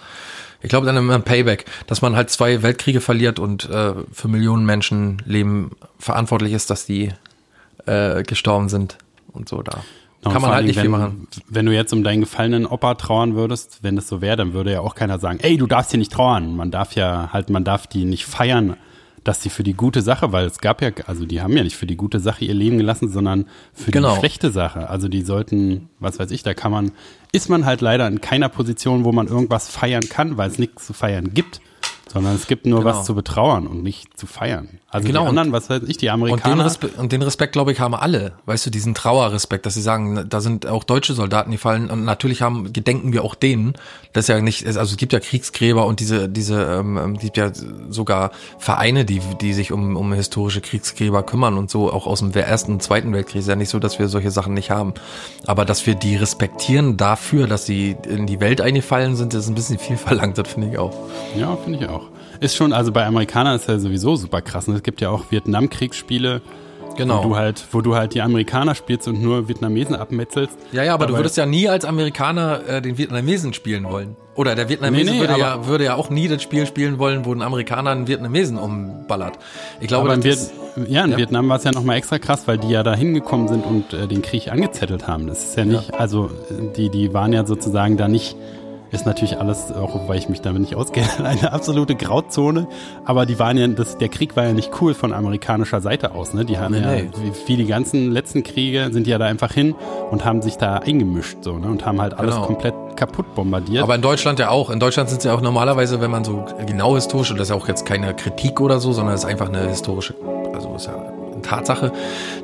Ich 0.62 0.70
glaube 0.70 0.86
dann 0.86 0.98
im 0.98 1.24
Payback, 1.24 1.66
dass 1.86 2.02
man 2.02 2.16
halt 2.16 2.30
zwei 2.30 2.64
Weltkriege 2.64 3.02
verliert 3.02 3.40
und 3.40 3.70
äh, 3.70 3.94
für 4.12 4.28
Millionen 4.28 4.66
Menschenleben 4.66 5.72
verantwortlich 6.00 6.54
ist, 6.54 6.70
dass 6.70 6.86
die 6.86 7.12
äh, 7.86 8.24
gestorben 8.24 8.70
sind 8.70 8.98
und 9.34 9.48
so 9.50 9.62
da. 9.62 9.84
Kann 10.24 10.42
man 10.42 10.52
halt 10.52 10.66
nicht 10.66 10.76
wenn, 10.76 10.84
viel 10.84 10.90
machen. 10.90 11.28
Wenn 11.48 11.66
du 11.66 11.74
jetzt 11.74 11.94
um 11.94 12.04
deinen 12.04 12.22
gefallenen 12.22 12.66
Opa 12.66 12.96
trauern 12.96 13.36
würdest, 13.36 13.80
wenn 13.82 13.98
es 13.98 14.08
so 14.08 14.20
wäre, 14.22 14.36
dann 14.36 14.54
würde 14.54 14.74
ja 14.74 14.82
auch 14.82 14.96
keiner 14.96 15.20
sagen, 15.20 15.40
ey, 15.42 15.58
du 15.58 15.68
darfst 15.68 15.92
hier 15.92 16.00
nicht 16.00 16.12
trauern. 16.12 16.56
Man 16.56 16.72
darf 16.72 16.96
ja 16.96 17.30
halt, 17.32 17.50
man 17.50 17.64
darf 17.64 17.88
die 17.88 18.04
nicht 18.04 18.26
feiern 18.26 18.76
dass 19.28 19.42
sie 19.42 19.50
für 19.50 19.64
die 19.64 19.74
gute 19.74 20.02
Sache, 20.02 20.32
weil 20.32 20.46
es 20.46 20.60
gab 20.60 20.82
ja, 20.82 20.92
also 21.06 21.26
die 21.26 21.42
haben 21.42 21.56
ja 21.58 21.64
nicht 21.64 21.76
für 21.76 21.86
die 21.86 21.98
gute 21.98 22.22
Sache 22.22 22.46
ihr 22.46 22.54
Leben 22.54 22.78
gelassen, 22.78 23.10
sondern 23.10 23.46
für 23.74 23.92
genau. 23.92 24.14
die 24.14 24.20
schlechte 24.20 24.52
Sache. 24.52 24.90
Also 24.90 25.10
die 25.10 25.22
sollten, 25.22 25.90
was 26.00 26.18
weiß 26.18 26.32
ich, 26.32 26.44
da 26.44 26.54
kann 26.54 26.72
man, 26.72 26.92
ist 27.34 27.50
man 27.50 27.66
halt 27.66 27.82
leider 27.82 28.08
in 28.08 28.22
keiner 28.22 28.48
Position, 28.48 29.04
wo 29.04 29.12
man 29.12 29.28
irgendwas 29.28 29.70
feiern 29.70 30.08
kann, 30.08 30.38
weil 30.38 30.50
es 30.50 30.60
nichts 30.60 30.88
zu 30.88 30.94
feiern 30.94 31.34
gibt. 31.34 31.60
Sondern 32.08 32.36
es 32.36 32.48
gibt 32.48 32.66
nur 32.66 32.80
genau. 32.80 32.92
was 32.92 33.06
zu 33.06 33.16
betrauern 33.16 33.68
und 33.68 33.84
nicht 33.84 34.18
zu 34.18 34.28
feiern. 34.28 34.80
Also 34.98 35.08
genau. 35.08 35.24
die 35.24 35.30
anderen, 35.30 35.52
was 35.52 35.70
weiß 35.70 35.84
ich, 35.88 35.98
die 35.98 36.10
Amerikaner. 36.10 36.54
Und 36.54 36.60
den, 36.60 36.66
Respekt, 36.66 36.98
und 36.98 37.12
den 37.12 37.22
Respekt, 37.22 37.54
glaube 37.54 37.72
ich, 37.72 37.80
haben 37.80 37.94
alle. 37.94 38.34
Weißt 38.46 38.66
du, 38.66 38.70
diesen 38.70 38.94
Trauerrespekt, 38.94 39.66
dass 39.66 39.76
sie 39.76 39.82
sagen, 39.82 40.26
da 40.28 40.42
sind 40.42 40.66
auch 40.66 40.84
deutsche 40.84 41.14
Soldaten, 41.14 41.52
die 41.52 41.58
fallen. 41.58 41.90
Und 41.90 42.04
natürlich 42.04 42.42
haben, 42.42 42.74
gedenken 42.74 43.14
wir 43.14 43.24
auch 43.24 43.36
denen. 43.36 43.74
Das 44.14 44.26
ist 44.26 44.30
ja 44.30 44.42
nicht, 44.42 44.66
also 44.66 44.82
es 44.82 44.98
gibt 44.98 45.14
ja 45.14 45.20
Kriegsgräber 45.20 45.86
und 45.86 46.00
diese, 46.00 46.28
diese, 46.28 46.62
ähm, 46.64 46.98
ähm 46.98 47.18
gibt 47.18 47.38
ja 47.38 47.52
sogar 47.90 48.32
Vereine, 48.58 49.06
die, 49.06 49.22
die 49.40 49.54
sich 49.54 49.72
um, 49.72 49.96
um 49.96 50.14
historische 50.14 50.62
Kriegsgräber 50.62 51.24
kümmern 51.24 51.58
und 51.58 51.70
so, 51.70 51.92
auch 51.92 52.08
aus 52.08 52.20
dem 52.20 52.32
Ersten 52.32 52.74
und 52.74 52.84
Zweiten 52.84 53.14
Weltkrieg. 53.14 53.42
Ist 53.42 53.48
ja 53.48 53.56
nicht 53.56 53.70
so, 53.70 53.80
dass 53.80 54.00
wir 54.00 54.08
solche 54.08 54.32
Sachen 54.32 54.54
nicht 54.54 54.72
haben. 54.72 54.94
Aber 55.46 55.64
dass 55.64 55.86
wir 55.86 55.96
die 55.96 56.16
respektieren 56.16 56.98
dafür, 56.98 57.48
dass 57.48 57.66
sie 57.66 57.96
in 58.08 58.26
die 58.26 58.40
Welt 58.40 58.62
eingefallen 58.62 59.16
sind, 59.16 59.34
ist 59.34 59.48
ein 59.48 59.56
bisschen 59.56 59.78
viel 59.78 59.98
verlangt, 59.98 60.38
das 60.38 60.48
finde 60.48 60.70
ich 60.70 60.78
auch. 60.78 60.94
Ja, 61.38 61.56
finde 61.56 61.80
ich 61.80 61.88
auch. 61.88 62.10
Ist 62.40 62.56
schon, 62.56 62.74
also 62.74 62.92
bei 62.92 63.06
Amerikanern 63.06 63.56
ist 63.56 63.68
ja 63.68 63.80
sowieso 63.80 64.16
super 64.16 64.42
krass. 64.42 64.68
Ne? 64.68 64.76
Es 64.76 64.84
gibt 64.84 65.02
ja 65.02 65.10
auch 65.10 65.32
Vietnamkriegsspiele, 65.32 66.42
Genau. 66.98 67.24
Wo 67.24 67.30
du 67.30 67.36
halt, 67.36 67.64
wo 67.72 67.82
du 67.82 67.96
halt 67.96 68.16
die 68.16 68.22
Amerikaner 68.22 68.76
spielst 68.76 69.08
und 69.08 69.22
nur 69.22 69.48
Vietnamesen 69.48 69.96
abmetzelst. 69.96 70.58
Ja, 70.72 70.84
ja, 70.84 70.94
aber, 70.94 71.04
aber 71.04 71.14
du 71.14 71.20
würdest 71.20 71.38
ja 71.38 71.46
nie 71.46 71.70
als 71.70 71.86
Amerikaner 71.86 72.68
äh, 72.68 72.82
den 72.82 72.98
Vietnamesen 72.98 73.54
spielen 73.54 73.84
wollen. 73.86 74.16
Oder 74.36 74.56
der 74.56 74.70
Vietnamese 74.70 75.06
nee, 75.06 75.12
nee, 75.12 75.20
würde, 75.20 75.40
ja, 75.40 75.66
würde 75.66 75.86
ja 75.86 75.96
auch 75.96 76.10
nie 76.10 76.28
das 76.28 76.44
Spiel 76.44 76.68
spielen 76.68 77.00
wollen, 77.00 77.26
wo 77.26 77.34
ein 77.34 77.42
Amerikaner 77.42 77.92
einen 77.92 78.08
Vietnamesen 78.08 78.58
umballert. 78.58 79.40
Ich 79.80 79.88
glaube, 79.88 80.12
aber 80.12 80.22
das 80.22 80.52
in 80.76 80.92
ja, 80.92 81.06
in 81.06 81.12
ja. 81.12 81.18
Vietnam 81.18 81.50
war 81.50 81.58
es 81.58 81.64
ja 81.64 81.72
nochmal 81.72 81.98
extra 81.98 82.20
krass, 82.20 82.44
weil 82.48 82.60
die 82.60 82.70
ja 82.70 82.84
da 82.84 82.96
hingekommen 82.96 83.48
sind 83.48 83.66
und 83.66 83.94
äh, 83.94 84.08
den 84.08 84.22
Krieg 84.22 84.52
angezettelt 84.52 85.08
haben. 85.08 85.26
Das 85.26 85.44
ist 85.44 85.58
ja 85.58 85.66
nicht, 85.66 85.90
ja. 85.90 85.96
also 85.96 86.30
die, 86.76 86.90
die 86.90 87.14
waren 87.14 87.34
ja 87.34 87.48
sozusagen 87.48 87.98
da 87.98 88.08
nicht 88.08 88.36
ist 88.92 89.06
natürlich 89.06 89.40
alles, 89.40 89.72
auch 89.72 90.08
weil 90.08 90.18
ich 90.18 90.30
mich 90.30 90.42
damit 90.42 90.62
nicht 90.62 90.76
auskenne, 90.76 91.08
eine 91.24 91.52
absolute 91.52 91.96
Grauzone. 91.96 92.68
Aber 93.06 93.26
die 93.26 93.40
waren 93.40 93.58
ja, 93.58 93.68
das, 93.68 93.98
der 93.98 94.10
Krieg 94.10 94.36
war 94.36 94.46
ja 94.46 94.54
nicht 94.54 94.72
cool 94.82 94.94
von 94.94 95.14
amerikanischer 95.14 95.82
Seite 95.82 96.14
aus. 96.14 96.34
Ne? 96.34 96.46
Die 96.46 96.58
haben 96.58 96.74
nee, 96.74 96.82
ja, 96.82 96.96
nee. 96.96 97.10
wie, 97.22 97.48
wie 97.48 97.58
die 97.58 97.66
ganzen 97.66 98.12
letzten 98.12 98.44
Kriege, 98.44 98.90
sind 98.92 99.08
die 99.08 99.12
ja 99.12 99.18
da 99.18 99.26
einfach 99.26 99.54
hin 99.54 99.76
und 100.12 100.26
haben 100.26 100.42
sich 100.42 100.58
da 100.58 100.78
eingemischt 100.78 101.38
so 101.42 101.58
ne? 101.58 101.68
und 101.68 101.86
haben 101.86 102.02
halt 102.02 102.14
alles 102.14 102.36
genau. 102.36 102.48
komplett 102.48 102.74
kaputt 102.96 103.34
bombardiert. 103.36 103.84
Aber 103.84 103.96
in 103.96 104.02
Deutschland 104.02 104.40
ja 104.40 104.50
auch. 104.50 104.70
In 104.70 104.80
Deutschland 104.80 105.10
sind 105.10 105.22
sie 105.22 105.28
ja 105.28 105.36
auch 105.36 105.42
normalerweise, 105.42 106.02
wenn 106.02 106.12
man 106.12 106.24
so 106.24 106.46
genau 106.66 106.96
historisch, 106.96 107.32
und 107.32 107.38
das 107.38 107.48
ist 107.48 107.50
ja 107.52 107.56
auch 107.56 107.68
jetzt 107.68 107.86
keine 107.86 108.14
Kritik 108.14 108.60
oder 108.60 108.80
so, 108.80 108.92
sondern 108.92 109.16
es 109.16 109.24
ist 109.24 109.30
einfach 109.30 109.50
eine 109.50 109.68
historische, 109.68 110.16
also 110.54 110.76
ist 110.76 110.88
ja 110.88 111.17
Tatsache, 111.48 111.92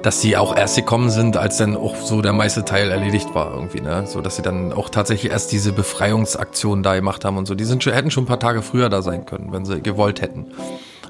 dass 0.02 0.22
sie 0.22 0.38
auch 0.38 0.56
erst 0.56 0.76
gekommen 0.76 1.10
sind, 1.10 1.38
als 1.38 1.58
dann 1.58 1.76
auch 1.76 1.96
so 1.96 2.22
der 2.22 2.34
meiste 2.34 2.66
Teil 2.66 2.89
erledigt 2.89 3.34
war 3.34 3.54
irgendwie, 3.54 3.82
ne? 3.82 4.06
So 4.08 4.22
dass 4.22 4.36
sie 4.36 4.42
dann 4.42 4.74
auch 4.74 4.89
tatsächlich 4.89 5.32
erst 5.32 5.52
diese 5.52 5.74
Befreiungsaktion 5.74 6.84
da 6.84 6.96
gemacht 6.96 7.26
haben 7.26 7.38
und 7.38 7.46
so. 7.46 7.56
Die 7.56 7.66
sind 7.66 7.84
hätten 7.86 8.12
schon 8.12 8.24
ein 8.24 8.28
paar 8.28 8.39
Tage 8.39 8.62
früher 8.62 8.89
da 8.89 9.02
sein 9.02 9.26
können, 9.26 9.52
wenn 9.52 9.66
sie 9.66 9.82
gewollt 9.82 10.22
hätten. 10.22 10.48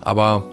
Aber 0.02 0.44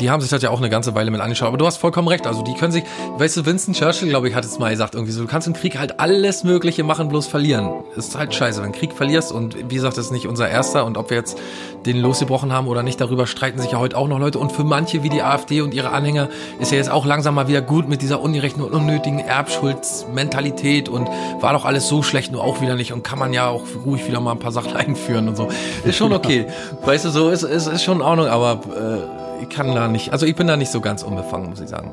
die 0.00 0.10
haben 0.10 0.20
sich 0.20 0.30
das 0.30 0.42
ja 0.42 0.50
auch 0.50 0.58
eine 0.58 0.70
ganze 0.70 0.94
Weile 0.94 1.10
mit 1.10 1.20
angeschaut. 1.20 1.48
Aber 1.48 1.58
du 1.58 1.66
hast 1.66 1.78
vollkommen 1.78 2.06
recht. 2.06 2.26
Also 2.26 2.42
die 2.42 2.54
können 2.54 2.72
sich, 2.72 2.84
weißt 3.18 3.38
du, 3.38 3.46
Winston 3.46 3.74
Churchill, 3.74 4.08
glaube 4.08 4.28
ich, 4.28 4.34
hat 4.34 4.44
es 4.44 4.58
mal 4.58 4.70
gesagt, 4.70 4.94
irgendwie 4.94 5.12
so, 5.12 5.22
du 5.22 5.28
kannst 5.28 5.48
im 5.48 5.54
Krieg 5.54 5.78
halt 5.78 5.98
alles 5.98 6.44
Mögliche 6.44 6.84
machen, 6.84 7.08
bloß 7.08 7.26
verlieren. 7.26 7.68
Ist 7.96 8.16
halt 8.16 8.32
scheiße, 8.32 8.62
wenn 8.62 8.72
Krieg 8.72 8.92
verlierst 8.92 9.32
und 9.32 9.56
wie 9.70 9.74
gesagt, 9.74 9.96
das 9.96 10.06
ist 10.06 10.12
nicht 10.12 10.28
unser 10.28 10.48
erster 10.48 10.84
und 10.84 10.96
ob 10.96 11.10
wir 11.10 11.16
jetzt 11.16 11.36
den 11.84 12.00
losgebrochen 12.00 12.52
haben 12.52 12.68
oder 12.68 12.84
nicht, 12.84 13.00
darüber 13.00 13.26
streiten 13.26 13.58
sich 13.58 13.72
ja 13.72 13.78
heute 13.78 13.96
auch 13.96 14.06
noch 14.06 14.20
Leute. 14.20 14.38
Und 14.38 14.52
für 14.52 14.62
manche 14.62 15.02
wie 15.02 15.08
die 15.08 15.22
AfD 15.22 15.62
und 15.62 15.74
ihre 15.74 15.90
Anhänger 15.90 16.28
ist 16.60 16.70
ja 16.70 16.78
jetzt 16.78 16.90
auch 16.90 17.04
langsam 17.04 17.34
mal 17.34 17.48
wieder 17.48 17.60
gut 17.60 17.88
mit 17.88 18.02
dieser 18.02 18.20
ungerechten 18.20 18.62
und 18.62 18.72
unnötigen 18.72 19.18
Erbschuldsmentalität 19.18 20.88
und 20.88 21.08
war 21.40 21.52
doch 21.52 21.64
alles 21.64 21.88
so 21.88 22.02
schlecht, 22.02 22.30
nur 22.30 22.44
auch 22.44 22.60
wieder 22.60 22.76
nicht 22.76 22.92
und 22.92 23.02
kann 23.02 23.18
man 23.18 23.32
ja 23.32 23.48
auch 23.48 23.62
ruhig 23.84 24.06
wieder 24.06 24.20
mal 24.20 24.32
ein 24.32 24.38
paar 24.38 24.52
Sachen 24.52 24.72
einführen 24.76 25.28
und 25.28 25.36
so. 25.36 25.48
Ist 25.84 25.96
schon 25.96 26.12
okay. 26.12 26.46
weißt 26.84 27.04
du, 27.04 27.10
so 27.10 27.30
ist, 27.30 27.42
ist, 27.42 27.66
ist 27.66 27.82
schon 27.82 27.96
in 27.96 28.02
Ordnung, 28.02 28.28
aber 28.28 28.60
äh, 28.76 29.21
ich 29.42 29.48
kann 29.48 29.74
da 29.74 29.88
nicht, 29.88 30.12
also 30.12 30.26
ich 30.26 30.36
bin 30.36 30.46
da 30.46 30.56
nicht 30.56 30.70
so 30.70 30.80
ganz 30.80 31.02
unbefangen, 31.02 31.50
muss 31.50 31.60
ich 31.60 31.68
sagen. 31.68 31.92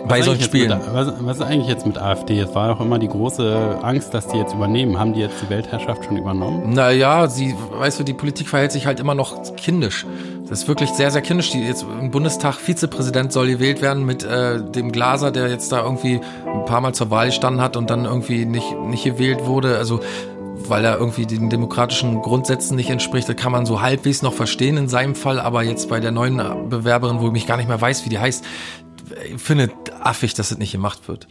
Was 0.00 0.08
Bei 0.08 0.22
solchen 0.22 0.42
Spielen. 0.42 0.78
Mit, 0.78 0.94
was, 0.94 1.12
was 1.20 1.36
ist 1.36 1.42
eigentlich 1.42 1.68
jetzt 1.68 1.86
mit 1.86 1.98
AfD? 1.98 2.40
Es 2.40 2.54
war 2.54 2.70
auch 2.70 2.80
immer 2.80 2.98
die 2.98 3.08
große 3.08 3.78
Angst, 3.82 4.14
dass 4.14 4.28
die 4.28 4.38
jetzt 4.38 4.54
übernehmen. 4.54 4.98
Haben 4.98 5.12
die 5.12 5.20
jetzt 5.20 5.34
die 5.42 5.50
Weltherrschaft 5.50 6.04
schon 6.04 6.16
übernommen? 6.16 6.72
Naja, 6.72 7.26
sie, 7.26 7.54
weißt 7.72 8.00
du, 8.00 8.04
die 8.04 8.14
Politik 8.14 8.48
verhält 8.48 8.72
sich 8.72 8.86
halt 8.86 9.00
immer 9.00 9.14
noch 9.14 9.42
kindisch. 9.56 10.06
Das 10.48 10.60
ist 10.60 10.68
wirklich 10.68 10.90
sehr, 10.90 11.10
sehr 11.10 11.20
kindisch. 11.20 11.50
Die 11.50 11.60
jetzt 11.60 11.84
im 12.00 12.10
Bundestag 12.10 12.54
Vizepräsident 12.54 13.32
soll 13.32 13.48
gewählt 13.48 13.82
werden 13.82 14.06
mit 14.06 14.24
äh, 14.24 14.62
dem 14.62 14.92
Glaser, 14.92 15.30
der 15.30 15.48
jetzt 15.48 15.72
da 15.72 15.82
irgendwie 15.82 16.20
ein 16.46 16.64
paar 16.64 16.80
Mal 16.80 16.94
zur 16.94 17.10
Wahl 17.10 17.26
gestanden 17.26 17.60
hat 17.60 17.76
und 17.76 17.90
dann 17.90 18.04
irgendwie 18.06 18.46
nicht, 18.46 18.78
nicht 18.86 19.04
gewählt 19.04 19.44
wurde. 19.46 19.76
Also 19.76 20.00
weil 20.68 20.84
er 20.84 20.98
irgendwie 20.98 21.26
den 21.26 21.50
demokratischen 21.50 22.20
Grundsätzen 22.22 22.76
nicht 22.76 22.90
entspricht. 22.90 23.28
Das 23.28 23.36
kann 23.36 23.52
man 23.52 23.66
so 23.66 23.80
halbwegs 23.80 24.22
noch 24.22 24.34
verstehen 24.34 24.76
in 24.76 24.88
seinem 24.88 25.14
Fall, 25.14 25.40
aber 25.40 25.62
jetzt 25.62 25.88
bei 25.88 26.00
der 26.00 26.10
neuen 26.10 26.68
Bewerberin, 26.68 27.20
wo 27.20 27.26
ich 27.26 27.32
mich 27.32 27.46
gar 27.46 27.56
nicht 27.56 27.68
mehr 27.68 27.80
weiß, 27.80 28.04
wie 28.04 28.10
die 28.10 28.18
heißt, 28.18 28.44
ich 29.32 29.40
finde 29.40 29.70
affig, 30.00 30.34
dass 30.34 30.50
das 30.50 30.58
nicht 30.58 30.72
gemacht 30.72 31.08
wird. 31.08 31.28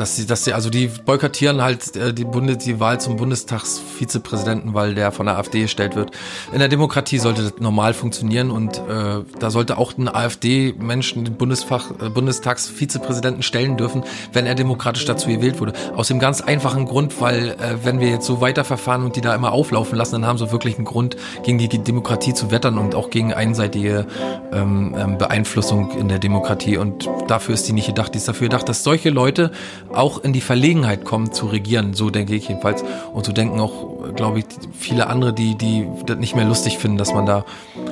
Dass 0.00 0.16
sie, 0.16 0.24
dass 0.24 0.44
sie, 0.44 0.54
also 0.54 0.70
die 0.70 0.86
boykottieren 0.86 1.60
halt 1.60 1.94
äh, 1.94 2.14
die, 2.14 2.24
Bundes, 2.24 2.64
die 2.64 2.80
Wahl 2.80 2.98
zum 2.98 3.18
Bundestagsvizepräsidenten, 3.18 4.72
weil 4.72 4.94
der 4.94 5.12
von 5.12 5.26
der 5.26 5.36
AfD 5.36 5.60
gestellt 5.60 5.94
wird. 5.94 6.12
In 6.54 6.58
der 6.58 6.68
Demokratie 6.68 7.18
sollte 7.18 7.42
das 7.42 7.58
normal 7.58 7.92
funktionieren 7.92 8.50
und 8.50 8.78
äh, 8.78 9.22
da 9.38 9.50
sollte 9.50 9.76
auch 9.76 9.98
ein 9.98 10.08
AfD-Menschen 10.08 11.26
den 11.26 11.34
Bundesfach, 11.34 11.90
äh, 12.00 12.08
Bundestagsvizepräsidenten 12.08 13.42
stellen 13.42 13.76
dürfen, 13.76 14.02
wenn 14.32 14.46
er 14.46 14.54
demokratisch 14.54 15.04
dazu 15.04 15.28
gewählt 15.28 15.60
wurde. 15.60 15.74
Aus 15.94 16.08
dem 16.08 16.18
ganz 16.18 16.40
einfachen 16.40 16.86
Grund, 16.86 17.20
weil 17.20 17.50
äh, 17.50 17.84
wenn 17.84 18.00
wir 18.00 18.08
jetzt 18.08 18.24
so 18.24 18.40
weiterverfahren 18.40 19.04
und 19.04 19.16
die 19.16 19.20
da 19.20 19.34
immer 19.34 19.52
auflaufen 19.52 19.98
lassen, 19.98 20.12
dann 20.12 20.26
haben 20.26 20.38
sie 20.38 20.50
wirklich 20.50 20.76
einen 20.76 20.86
Grund, 20.86 21.18
gegen 21.42 21.58
die 21.58 21.68
Demokratie 21.68 22.32
zu 22.32 22.50
wettern 22.50 22.78
und 22.78 22.94
auch 22.94 23.10
gegen 23.10 23.34
einseitige 23.34 24.06
ähm, 24.50 24.96
ähm, 24.98 25.18
Beeinflussung 25.18 25.90
in 25.90 26.08
der 26.08 26.18
Demokratie. 26.18 26.78
Und 26.78 27.06
dafür 27.28 27.52
ist 27.52 27.68
die 27.68 27.74
nicht 27.74 27.88
gedacht. 27.88 28.14
Die 28.14 28.16
ist 28.18 28.28
dafür 28.28 28.48
gedacht, 28.48 28.66
dass 28.66 28.82
solche 28.82 29.10
Leute 29.10 29.50
auch 29.92 30.22
in 30.22 30.32
die 30.32 30.40
Verlegenheit 30.40 31.04
kommen 31.04 31.32
zu 31.32 31.46
regieren. 31.46 31.94
So 31.94 32.10
denke 32.10 32.34
ich 32.34 32.48
jedenfalls. 32.48 32.84
Und 33.12 33.24
so 33.24 33.32
denken 33.32 33.60
auch, 33.60 34.14
glaube 34.14 34.40
ich, 34.40 34.44
viele 34.78 35.06
andere, 35.08 35.32
die, 35.32 35.56
die 35.56 35.86
das 36.06 36.18
nicht 36.18 36.36
mehr 36.36 36.44
lustig 36.44 36.78
finden, 36.78 36.98
dass 36.98 37.12
man 37.12 37.26
da 37.26 37.44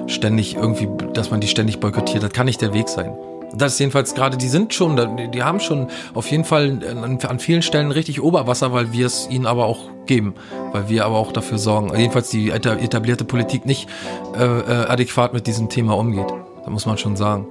ständig 0.06 0.54
irgendwie, 0.56 0.88
dass 1.14 1.30
man 1.30 1.40
die 1.40 1.48
ständig 1.48 1.80
boykottiert. 1.80 2.22
Das 2.22 2.32
kann 2.32 2.46
nicht 2.46 2.60
der 2.60 2.72
Weg 2.72 2.88
sein. 2.88 3.12
Das 3.54 3.72
ist 3.72 3.78
jedenfalls 3.78 4.14
gerade, 4.14 4.36
die 4.36 4.48
sind 4.48 4.74
schon, 4.74 5.30
die 5.32 5.42
haben 5.42 5.58
schon 5.60 5.88
auf 6.12 6.30
jeden 6.30 6.44
Fall 6.44 6.80
an, 6.86 7.38
vielen 7.38 7.62
Stellen 7.62 7.90
richtig 7.90 8.20
Oberwasser, 8.22 8.72
weil 8.72 8.92
wir 8.92 9.06
es 9.06 9.26
ihnen 9.30 9.46
aber 9.46 9.64
auch 9.64 9.88
geben, 10.06 10.34
weil 10.72 10.88
wir 10.88 11.06
aber 11.06 11.16
auch 11.16 11.32
dafür 11.32 11.56
sorgen, 11.58 11.96
jedenfalls 11.96 12.28
die 12.28 12.50
etablierte 12.50 13.24
Politik 13.24 13.64
nicht 13.64 13.88
äh, 14.36 14.44
äh, 14.44 14.86
adäquat 14.86 15.32
mit 15.32 15.46
diesem 15.46 15.70
Thema 15.70 15.96
umgeht. 15.96 16.28
Da 16.64 16.70
muss 16.70 16.84
man 16.84 16.98
schon 16.98 17.16
sagen. 17.16 17.46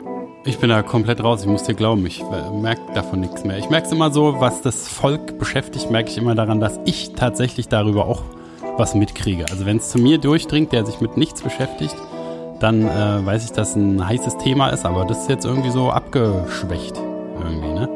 Ich 0.47 0.59
bin 0.59 0.69
da 0.69 0.81
komplett 0.81 1.21
raus, 1.21 1.41
ich 1.41 1.47
muss 1.47 1.63
dir 1.63 1.73
glauben, 1.73 2.05
ich 2.05 2.23
merke 2.53 2.81
davon 2.93 3.19
nichts 3.19 3.43
mehr. 3.43 3.57
Ich 3.57 3.69
merke 3.69 3.87
es 3.87 3.91
immer 3.91 4.11
so, 4.11 4.39
was 4.39 4.61
das 4.61 4.87
Volk 4.87 5.37
beschäftigt, 5.37 5.91
merke 5.91 6.09
ich 6.09 6.17
immer 6.17 6.35
daran, 6.35 6.61
dass 6.61 6.79
ich 6.85 7.11
tatsächlich 7.11 7.67
darüber 7.67 8.05
auch 8.05 8.21
was 8.77 8.95
mitkriege. 8.95 9.43
Also 9.51 9.65
wenn 9.65 9.75
es 9.75 9.89
zu 9.89 9.99
mir 9.99 10.19
durchdringt, 10.19 10.71
der 10.71 10.85
sich 10.85 11.01
mit 11.01 11.17
nichts 11.17 11.41
beschäftigt, 11.41 11.97
dann 12.61 12.87
äh, 12.87 13.25
weiß 13.25 13.43
ich, 13.43 13.51
dass 13.51 13.75
ein 13.75 14.07
heißes 14.07 14.37
Thema 14.37 14.69
ist, 14.69 14.85
aber 14.85 15.03
das 15.03 15.23
ist 15.23 15.29
jetzt 15.29 15.45
irgendwie 15.45 15.69
so 15.69 15.91
abgeschwächt 15.91 16.95
irgendwie, 17.43 17.73
ne? 17.73 17.89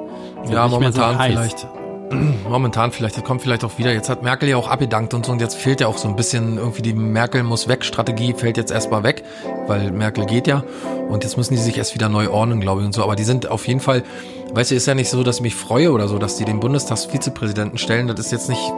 ja, 0.51 0.67
momentan 0.67 1.13
so 1.17 1.23
vielleicht. 1.23 1.67
Momentan 2.49 2.91
vielleicht, 2.91 3.17
das 3.17 3.23
kommt 3.23 3.41
vielleicht 3.41 3.63
auch 3.63 3.77
wieder. 3.77 3.93
Jetzt 3.93 4.09
hat 4.09 4.23
Merkel 4.23 4.49
ja 4.49 4.57
auch 4.57 4.67
abgedankt 4.67 5.13
und 5.13 5.25
so 5.25 5.31
und 5.31 5.41
jetzt 5.41 5.55
fehlt 5.55 5.81
ja 5.81 5.87
auch 5.87 5.97
so 5.97 6.07
ein 6.07 6.15
bisschen 6.15 6.57
irgendwie 6.57 6.81
die 6.81 6.93
Merkel 6.93 7.43
muss 7.43 7.67
weg 7.67 7.83
Strategie 7.85 8.33
fällt 8.33 8.57
jetzt 8.57 8.71
erstmal 8.71 9.03
weg, 9.03 9.23
weil 9.67 9.91
Merkel 9.91 10.25
geht 10.25 10.47
ja 10.47 10.63
und 11.09 11.23
jetzt 11.23 11.37
müssen 11.37 11.55
die 11.55 11.61
sich 11.61 11.77
erst 11.77 11.95
wieder 11.95 12.09
neu 12.09 12.29
ordnen, 12.29 12.61
glaube 12.61 12.81
ich 12.81 12.85
und 12.87 12.93
so. 12.93 13.03
Aber 13.03 13.15
die 13.15 13.23
sind 13.23 13.49
auf 13.49 13.67
jeden 13.67 13.79
Fall, 13.79 14.03
weißt 14.53 14.71
du, 14.71 14.75
ist 14.75 14.85
ja 14.85 14.95
nicht 14.95 15.09
so, 15.09 15.23
dass 15.23 15.37
ich 15.37 15.41
mich 15.41 15.55
freue 15.55 15.91
oder 15.91 16.07
so, 16.07 16.17
dass 16.17 16.37
die 16.37 16.45
den 16.45 16.59
Bundestagsvizepräsidenten 16.59 17.77
stellen. 17.77 18.07
Das 18.07 18.19
ist 18.19 18.31
jetzt 18.31 18.49
nicht 18.49 18.71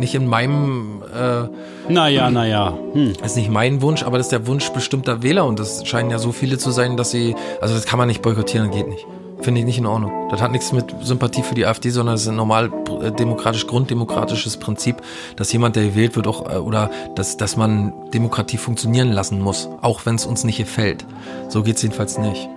nicht 0.00 0.14
in 0.14 0.26
meinem. 0.26 1.02
Äh, 1.14 1.92
naja, 1.92 2.30
naja. 2.30 2.76
Hm. 2.92 3.12
Ist 3.24 3.36
nicht 3.36 3.50
mein 3.50 3.82
Wunsch, 3.82 4.02
aber 4.02 4.18
das 4.18 4.26
ist 4.26 4.32
der 4.32 4.46
Wunsch 4.46 4.70
bestimmter 4.70 5.22
Wähler 5.22 5.44
und 5.44 5.58
das 5.58 5.86
scheinen 5.86 6.10
ja 6.10 6.18
so 6.18 6.32
viele 6.32 6.58
zu 6.58 6.70
sein, 6.70 6.96
dass 6.96 7.10
sie. 7.10 7.36
Also 7.60 7.74
das 7.74 7.86
kann 7.86 7.98
man 7.98 8.08
nicht 8.08 8.22
boykottieren, 8.22 8.70
geht 8.70 8.88
nicht. 8.88 9.06
Finde 9.42 9.60
ich 9.60 9.66
nicht 9.66 9.78
in 9.78 9.86
Ordnung. 9.86 10.28
Das 10.30 10.40
hat 10.42 10.52
nichts 10.52 10.72
mit 10.72 10.94
Sympathie 11.00 11.42
für 11.42 11.54
die 11.54 11.64
AfD, 11.66 11.90
sondern 11.90 12.14
es 12.14 12.22
ist 12.22 12.28
ein 12.28 12.36
normal 12.36 12.70
äh, 13.02 13.10
demokratisch, 13.10 13.66
grunddemokratisches 13.66 14.58
Prinzip, 14.58 14.96
dass 15.36 15.52
jemand, 15.52 15.76
der 15.76 15.84
gewählt 15.84 16.14
wird, 16.16 16.26
auch, 16.26 16.50
äh, 16.50 16.58
oder 16.58 16.90
dass, 17.14 17.36
dass 17.36 17.56
man 17.56 17.92
Demokratie 18.12 18.58
funktionieren 18.58 19.12
lassen 19.12 19.40
muss, 19.40 19.68
auch 19.80 20.04
wenn 20.04 20.16
es 20.16 20.26
uns 20.26 20.44
nicht 20.44 20.58
gefällt. 20.58 21.06
So 21.48 21.62
geht's 21.62 21.82
jedenfalls 21.82 22.18
nicht. 22.18 22.48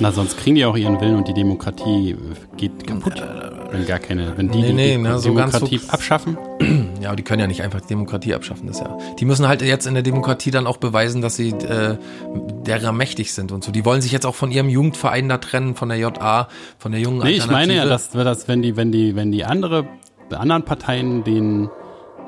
Na, 0.00 0.12
sonst 0.12 0.36
kriegen 0.38 0.56
die 0.56 0.64
auch 0.64 0.76
ihren 0.76 1.00
Willen 1.00 1.16
und 1.16 1.28
die 1.28 1.34
Demokratie 1.34 2.16
geht 2.56 2.86
kaputt. 2.86 3.22
Wenn 3.70 3.86
gar 3.86 3.98
keine, 3.98 4.36
wenn 4.36 4.50
die 4.50 4.60
nee, 4.60 4.72
nee, 4.72 4.96
die 4.96 5.02
na, 5.02 5.18
so 5.18 5.30
Demokratie 5.30 5.78
so 5.78 5.90
abschaffen. 5.90 6.38
Ja, 7.00 7.10
aber 7.10 7.16
die 7.16 7.22
können 7.22 7.40
ja 7.40 7.46
nicht 7.46 7.62
einfach 7.62 7.82
die 7.82 7.88
Demokratie 7.88 8.32
abschaffen, 8.32 8.66
das 8.66 8.80
ja. 8.80 8.96
Die 9.20 9.26
müssen 9.26 9.46
halt 9.46 9.60
jetzt 9.60 9.86
in 9.86 9.92
der 9.92 10.02
Demokratie 10.02 10.50
dann 10.50 10.66
auch 10.66 10.78
beweisen, 10.78 11.20
dass 11.20 11.36
sie 11.36 11.50
äh, 11.50 11.98
derer 12.66 12.92
mächtig 12.92 13.34
sind 13.34 13.52
und 13.52 13.62
so. 13.62 13.72
Die 13.72 13.84
wollen 13.84 14.00
sich 14.00 14.10
jetzt 14.10 14.24
auch 14.24 14.34
von 14.34 14.50
ihrem 14.50 14.70
Jugendverein 14.70 15.28
da 15.28 15.36
trennen, 15.36 15.74
von 15.74 15.90
der 15.90 15.98
JA, 15.98 16.48
von 16.78 16.92
der 16.92 17.02
jungen 17.02 17.18
Nee, 17.18 17.32
ich 17.32 17.46
meine 17.46 17.74
ja, 17.74 17.84
dass, 17.84 18.08
dass 18.08 18.48
wenn 18.48 18.62
die, 18.62 18.78
wenn 18.78 18.90
die, 18.90 19.14
wenn 19.16 19.32
die 19.32 19.44
andere, 19.44 19.86
anderen 20.30 20.62
Parteien 20.62 21.24
den 21.24 21.68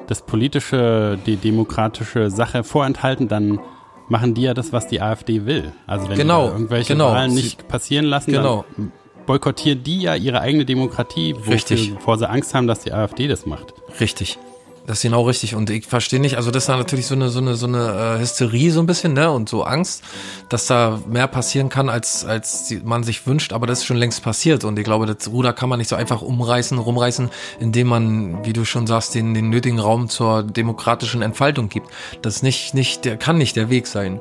das 0.08 0.20
politische, 0.20 1.18
die 1.24 1.36
demokratische 1.36 2.30
Sache 2.30 2.64
vorenthalten, 2.64 3.28
dann 3.28 3.60
machen 4.08 4.34
die 4.34 4.42
ja 4.42 4.54
das, 4.54 4.72
was 4.72 4.86
die 4.86 5.00
AfD 5.00 5.46
will. 5.46 5.72
Also 5.86 6.08
wenn 6.08 6.16
genau, 6.16 6.48
irgendwelche 6.48 6.92
genau. 6.92 7.12
Wahlen 7.12 7.34
nicht 7.34 7.68
passieren 7.68 8.06
lassen, 8.06 8.32
genau. 8.32 8.64
dann 8.76 8.92
boykottieren 9.26 9.82
die 9.82 10.00
ja 10.02 10.14
ihre 10.14 10.40
eigene 10.40 10.64
Demokratie, 10.64 11.34
Richtig. 11.48 11.94
bevor 11.94 12.16
sie 12.18 12.28
Angst 12.28 12.54
haben, 12.54 12.66
dass 12.66 12.80
die 12.80 12.92
AfD 12.92 13.26
das 13.28 13.46
macht. 13.46 13.74
Richtig. 14.00 14.38
Das 14.86 14.98
ist 14.98 15.02
genau 15.02 15.22
richtig. 15.22 15.56
Und 15.56 15.68
ich 15.68 15.86
verstehe 15.86 16.20
nicht, 16.20 16.36
also 16.36 16.52
das 16.52 16.64
ist 16.64 16.68
natürlich 16.68 17.06
so 17.06 17.16
eine, 17.16 17.28
so 17.28 17.40
eine, 17.40 17.56
so 17.56 17.66
eine 17.66 18.16
äh, 18.16 18.20
Hysterie 18.20 18.70
so 18.70 18.80
ein 18.80 18.86
bisschen, 18.86 19.14
ne? 19.14 19.30
Und 19.32 19.48
so 19.48 19.64
Angst, 19.64 20.04
dass 20.48 20.66
da 20.66 21.00
mehr 21.08 21.26
passieren 21.26 21.68
kann, 21.68 21.88
als, 21.88 22.24
als 22.24 22.72
man 22.84 23.02
sich 23.02 23.26
wünscht, 23.26 23.52
aber 23.52 23.66
das 23.66 23.80
ist 23.80 23.86
schon 23.86 23.96
längst 23.96 24.22
passiert. 24.22 24.62
Und 24.62 24.78
ich 24.78 24.84
glaube, 24.84 25.06
das 25.06 25.28
Ruder 25.28 25.52
kann 25.52 25.68
man 25.68 25.80
nicht 25.80 25.88
so 25.88 25.96
einfach 25.96 26.22
umreißen, 26.22 26.78
rumreißen, 26.78 27.30
indem 27.58 27.88
man, 27.88 28.44
wie 28.44 28.52
du 28.52 28.64
schon 28.64 28.86
sagst, 28.86 29.16
den, 29.16 29.34
den 29.34 29.50
nötigen 29.50 29.80
Raum 29.80 30.08
zur 30.08 30.44
demokratischen 30.44 31.20
Entfaltung 31.20 31.68
gibt. 31.68 31.88
Das 32.22 32.42
nicht, 32.42 32.72
nicht, 32.74 33.04
der 33.04 33.16
kann 33.16 33.38
nicht 33.38 33.56
der 33.56 33.70
Weg 33.70 33.88
sein. 33.88 34.20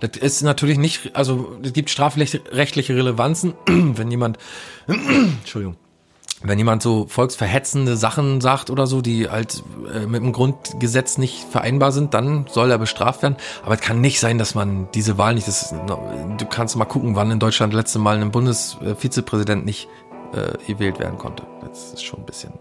Das 0.00 0.20
ist 0.20 0.42
natürlich 0.42 0.76
nicht, 0.76 1.14
also 1.14 1.56
es 1.62 1.72
gibt 1.72 1.88
strafrechtliche 1.88 2.96
Relevanzen, 2.96 3.54
wenn 3.66 4.10
jemand, 4.10 4.38
Entschuldigung, 4.88 5.76
wenn 6.44 6.58
jemand 6.58 6.82
so 6.82 7.06
volksverhetzende 7.08 7.96
Sachen 7.96 8.40
sagt 8.40 8.70
oder 8.70 8.86
so, 8.86 9.00
die 9.00 9.28
halt 9.28 9.62
äh, 9.92 10.06
mit 10.06 10.22
dem 10.22 10.32
Grundgesetz 10.32 11.16
nicht 11.16 11.44
vereinbar 11.50 11.90
sind, 11.90 12.12
dann 12.12 12.46
soll 12.50 12.70
er 12.70 12.78
bestraft 12.78 13.22
werden. 13.22 13.36
Aber 13.64 13.74
es 13.74 13.80
kann 13.80 14.00
nicht 14.00 14.20
sein, 14.20 14.38
dass 14.38 14.54
man 14.54 14.88
diese 14.92 15.16
Wahl 15.16 15.34
nicht, 15.34 15.48
das, 15.48 15.74
du 15.86 16.46
kannst 16.46 16.76
mal 16.76 16.84
gucken, 16.84 17.16
wann 17.16 17.30
in 17.30 17.38
Deutschland 17.38 17.72
letzte 17.72 17.98
Mal 17.98 18.20
ein 18.20 18.30
Bundesvizepräsident 18.30 19.64
nicht 19.64 19.88
äh, 20.34 20.72
gewählt 20.72 20.98
werden 20.98 21.18
konnte. 21.18 21.44
Das 21.66 21.94
ist 21.94 22.04
schon 22.04 22.20
ein 22.20 22.26
bisschen 22.26 22.52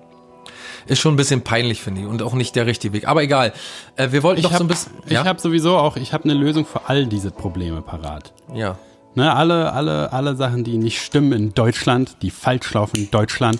ist 0.85 0.99
schon 0.99 1.13
ein 1.13 1.17
bisschen 1.17 1.41
peinlich, 1.41 1.81
finde 1.81 2.01
ich, 2.01 2.07
und 2.07 2.21
auch 2.21 2.33
nicht 2.33 2.57
der 2.57 2.65
richtige 2.65 2.93
Weg. 2.93 3.07
Aber 3.07 3.23
egal. 3.23 3.53
Äh, 3.95 4.11
wir 4.11 4.21
wollten 4.21 4.39
ich 4.39 4.43
doch 4.43 4.51
hab, 4.51 4.57
so 4.57 4.65
ein 4.65 4.67
bisschen. 4.67 4.91
Ja? 5.07 5.21
Ich 5.21 5.27
habe 5.27 5.39
sowieso 5.39 5.77
auch, 5.77 5.95
ich 5.95 6.11
habe 6.11 6.25
eine 6.25 6.33
Lösung 6.33 6.65
für 6.65 6.89
all 6.89 7.05
diese 7.05 7.31
Probleme 7.31 7.81
parat. 7.81 8.33
Ja. 8.53 8.77
Ne, 9.15 9.33
alle, 9.33 9.73
alle, 9.73 10.11
alle 10.11 10.35
Sachen, 10.35 10.63
die 10.63 10.77
nicht 10.77 11.01
stimmen 11.01 11.33
in 11.33 11.53
Deutschland, 11.53 12.17
die 12.21 12.31
falsch 12.31 12.73
laufen 12.73 12.97
in 12.97 13.11
Deutschland. 13.11 13.59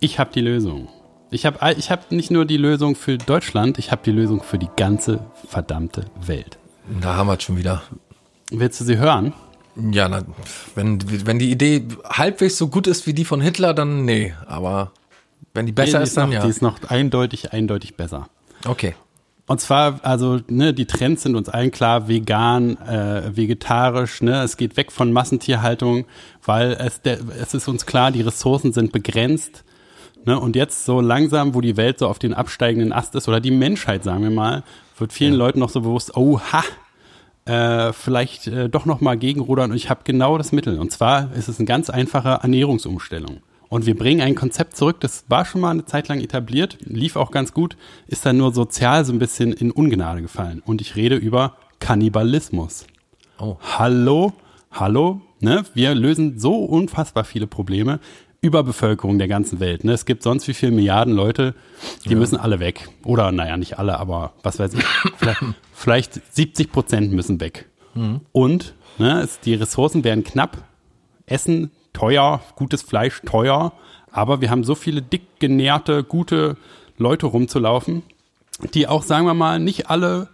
Ich 0.00 0.18
habe 0.18 0.30
die 0.34 0.40
Lösung. 0.40 0.88
Ich 1.30 1.46
habe 1.46 1.74
ich 1.78 1.90
hab 1.90 2.10
nicht 2.10 2.32
nur 2.32 2.44
die 2.44 2.56
Lösung 2.56 2.96
für 2.96 3.16
Deutschland, 3.16 3.78
ich 3.78 3.92
habe 3.92 4.02
die 4.04 4.10
Lösung 4.10 4.42
für 4.42 4.58
die 4.58 4.70
ganze 4.76 5.20
verdammte 5.48 6.06
Welt. 6.26 6.58
Da 7.00 7.14
haben 7.14 7.28
wir 7.28 7.36
es 7.36 7.44
schon 7.44 7.56
wieder. 7.56 7.82
Willst 8.50 8.80
du 8.80 8.84
sie 8.84 8.98
hören? 8.98 9.32
Ja, 9.76 10.08
na, 10.08 10.24
wenn, 10.74 10.98
wenn 11.26 11.38
die 11.38 11.52
Idee 11.52 11.86
halbwegs 12.04 12.58
so 12.58 12.66
gut 12.66 12.88
ist 12.88 13.06
wie 13.06 13.14
die 13.14 13.24
von 13.24 13.40
Hitler, 13.40 13.74
dann 13.74 14.04
nee. 14.04 14.34
Aber 14.46 14.90
wenn 15.54 15.66
die 15.66 15.72
besser 15.72 15.98
die 15.98 16.04
ist, 16.04 16.16
dann 16.16 16.30
noch, 16.30 16.34
ja. 16.34 16.42
Die 16.42 16.48
ist 16.48 16.62
noch 16.62 16.82
eindeutig, 16.88 17.52
eindeutig 17.52 17.96
besser. 17.96 18.28
Okay. 18.66 18.96
Und 19.50 19.60
zwar, 19.60 19.98
also, 20.04 20.38
ne, 20.46 20.72
die 20.72 20.86
Trends 20.86 21.24
sind 21.24 21.34
uns 21.34 21.48
allen 21.48 21.72
klar, 21.72 22.06
vegan, 22.06 22.76
äh, 22.86 23.36
vegetarisch, 23.36 24.22
ne, 24.22 24.44
es 24.44 24.56
geht 24.56 24.76
weg 24.76 24.92
von 24.92 25.12
Massentierhaltung, 25.12 26.04
weil 26.44 26.74
es, 26.74 27.02
der, 27.02 27.18
es 27.42 27.52
ist 27.52 27.66
uns 27.66 27.84
klar, 27.84 28.12
die 28.12 28.20
Ressourcen 28.20 28.72
sind 28.72 28.92
begrenzt. 28.92 29.64
Ne, 30.24 30.38
und 30.38 30.54
jetzt 30.54 30.84
so 30.84 31.00
langsam, 31.00 31.52
wo 31.52 31.60
die 31.60 31.76
Welt 31.76 31.98
so 31.98 32.06
auf 32.06 32.20
den 32.20 32.32
absteigenden 32.32 32.92
Ast 32.92 33.16
ist, 33.16 33.26
oder 33.26 33.40
die 33.40 33.50
Menschheit, 33.50 34.04
sagen 34.04 34.22
wir 34.22 34.30
mal, 34.30 34.62
wird 34.96 35.12
vielen 35.12 35.32
ja. 35.32 35.38
Leuten 35.40 35.58
noch 35.58 35.70
so 35.70 35.80
bewusst, 35.80 36.16
oh, 36.16 36.38
ha, 36.38 36.62
äh, 37.44 37.92
vielleicht 37.92 38.46
äh, 38.46 38.68
doch 38.68 38.86
noch 38.86 39.00
mal 39.00 39.18
gegenrudern 39.18 39.72
und 39.72 39.76
ich 39.76 39.90
habe 39.90 40.02
genau 40.04 40.38
das 40.38 40.52
Mittel. 40.52 40.78
Und 40.78 40.92
zwar 40.92 41.32
ist 41.34 41.48
es 41.48 41.58
eine 41.58 41.66
ganz 41.66 41.90
einfache 41.90 42.38
Ernährungsumstellung. 42.40 43.40
Und 43.70 43.86
wir 43.86 43.96
bringen 43.96 44.20
ein 44.20 44.34
Konzept 44.34 44.76
zurück, 44.76 44.98
das 44.98 45.24
war 45.28 45.44
schon 45.44 45.60
mal 45.60 45.70
eine 45.70 45.84
Zeit 45.84 46.08
lang 46.08 46.20
etabliert, 46.20 46.76
lief 46.80 47.14
auch 47.14 47.30
ganz 47.30 47.54
gut, 47.54 47.76
ist 48.08 48.26
dann 48.26 48.36
nur 48.36 48.52
sozial 48.52 49.04
so 49.04 49.12
ein 49.12 49.20
bisschen 49.20 49.52
in 49.52 49.70
Ungnade 49.70 50.22
gefallen. 50.22 50.60
Und 50.66 50.80
ich 50.80 50.96
rede 50.96 51.14
über 51.14 51.56
Kannibalismus. 51.78 52.88
Oh. 53.38 53.56
Hallo, 53.78 54.32
hallo, 54.72 55.20
ne? 55.38 55.62
Wir 55.72 55.94
lösen 55.94 56.40
so 56.40 56.56
unfassbar 56.56 57.22
viele 57.22 57.46
Probleme. 57.46 58.00
Überbevölkerung 58.40 59.18
der 59.18 59.28
ganzen 59.28 59.60
Welt. 59.60 59.84
Ne? 59.84 59.92
Es 59.92 60.04
gibt 60.04 60.24
sonst 60.24 60.48
wie 60.48 60.54
viele 60.54 60.72
Milliarden 60.72 61.14
Leute, 61.14 61.54
die 62.06 62.10
ja. 62.10 62.16
müssen 62.16 62.38
alle 62.38 62.58
weg. 62.58 62.88
Oder, 63.04 63.30
naja, 63.30 63.56
nicht 63.56 63.78
alle, 63.78 64.00
aber 64.00 64.32
was 64.42 64.58
weiß 64.58 64.74
ich. 64.74 64.84
vielleicht, 65.16 65.44
vielleicht 65.72 66.34
70 66.34 66.72
Prozent 66.72 67.12
müssen 67.12 67.40
weg. 67.40 67.68
Mhm. 67.94 68.22
Und 68.32 68.74
ne, 68.98 69.20
es, 69.20 69.38
die 69.38 69.54
Ressourcen 69.54 70.02
werden 70.02 70.24
knapp. 70.24 70.64
Essen 71.26 71.70
teuer, 71.92 72.40
gutes 72.56 72.82
Fleisch 72.82 73.22
teuer, 73.24 73.72
aber 74.12 74.40
wir 74.40 74.50
haben 74.50 74.64
so 74.64 74.74
viele 74.74 75.02
dick 75.02 75.22
genährte, 75.38 76.04
gute 76.04 76.56
Leute 76.98 77.26
rumzulaufen, 77.26 78.02
die 78.74 78.86
auch, 78.86 79.02
sagen 79.02 79.26
wir 79.26 79.34
mal, 79.34 79.58
nicht 79.58 79.88
alle 79.88 80.28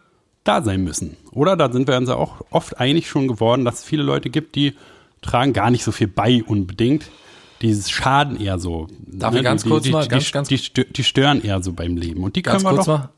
da 0.44 0.62
sein 0.62 0.82
müssen. 0.82 1.16
Oder 1.32 1.56
da 1.56 1.70
sind 1.70 1.88
wir 1.88 1.96
uns 1.96 2.08
auch 2.08 2.42
oft 2.50 2.78
einig 2.78 3.08
schon 3.08 3.28
geworden, 3.28 3.64
dass 3.64 3.80
es 3.80 3.84
viele 3.84 4.02
Leute 4.02 4.30
gibt, 4.30 4.54
die 4.54 4.74
tragen 5.22 5.52
gar 5.52 5.70
nicht 5.70 5.84
so 5.84 5.92
viel 5.92 6.08
bei 6.08 6.42
unbedingt. 6.44 7.10
Dieses 7.62 7.90
Schaden 7.90 8.38
eher 8.38 8.58
so. 8.58 8.86
Darf 9.06 9.32
ne? 9.32 9.38
ich 9.38 9.44
ganz 9.44 9.62
die, 9.62 9.68
kurz 9.68 9.84
die, 9.84 9.90
mal, 9.90 10.02
die, 10.02 10.08
ganz, 10.08 10.30
ganz 10.30 10.48
die, 10.48 10.60
die, 10.92 11.04
stören 11.04 11.42
eher 11.42 11.62
so 11.62 11.72
beim 11.72 11.96
Leben. 11.96 12.22
Und 12.22 12.36
die 12.36 12.42
können 12.42 12.62
wir 12.62 12.74
doch 12.74 12.86
mal. 12.86 13.08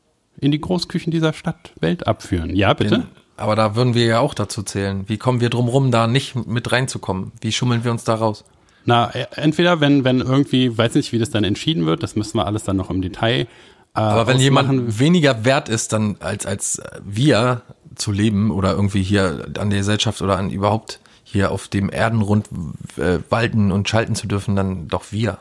in 0.41 0.53
die 0.53 0.61
Großküchen 0.61 1.11
dieser 1.11 1.33
Stadt 1.33 1.73
Welt 1.81 2.07
abführen. 2.07 2.55
Ja, 2.55 2.73
bitte? 2.73 2.99
Den, 2.99 3.07
aber 3.39 3.57
da 3.57 3.75
würden 3.75 3.95
wir 3.95 4.05
ja 4.05 4.21
auch 4.21 4.35
dazu 4.35 4.63
zählen. 4.63 5.05
Wie 5.07 5.17
kommen 5.17 5.41
wir 5.41 5.51
drum 5.51 5.69
rum, 5.69 5.91
da 5.91 6.07
nicht 6.07 6.35
mit 6.47 6.71
reinzukommen? 6.71 7.33
Wie 7.41 7.53
schummeln 7.53 7.85
wir 7.85 7.91
uns 7.91 8.05
da 8.05 8.15
raus? 8.15 8.45
Na, 8.85 9.15
e, 9.15 9.27
entweder 9.37 9.81
wenn, 9.81 10.05
wenn 10.05 10.21
irgendwie, 10.21 10.77
weiß 10.77 10.95
nicht, 10.95 11.13
wie 11.13 11.19
das 11.19 11.31
dann 11.31 11.45
entschieden 11.45 11.87
wird, 11.87 12.03
das 12.03 12.17
müssen 12.17 12.37
wir 12.37 12.47
alles 12.47 12.65
dann 12.65 12.77
noch 12.77 12.91
im 12.91 13.03
Detail. 13.03 13.41
Äh, 13.41 13.47
Aber 13.93 14.27
wenn 14.27 14.41
jemand 14.41 14.99
weniger 14.99 15.45
wert 15.45 15.69
ist, 15.69 15.93
dann 15.93 16.17
als, 16.21 16.47
als 16.47 16.81
wir 17.05 17.63
zu 17.95 18.13
leben 18.13 18.51
oder 18.51 18.73
irgendwie 18.73 19.03
hier 19.03 19.47
an 19.59 19.71
der 19.71 19.81
Gesellschaft 19.81 20.23
oder 20.23 20.37
an 20.37 20.51
überhaupt 20.51 21.01
hier 21.25 21.51
auf 21.51 21.69
dem 21.69 21.91
Erdenrund 21.91 22.49
äh, 22.97 23.19
walten 23.29 23.71
und 23.73 23.89
schalten 23.89 24.15
zu 24.15 24.27
dürfen, 24.27 24.57
dann 24.57 24.89
doch 24.89 25.07
wir. 25.11 25.39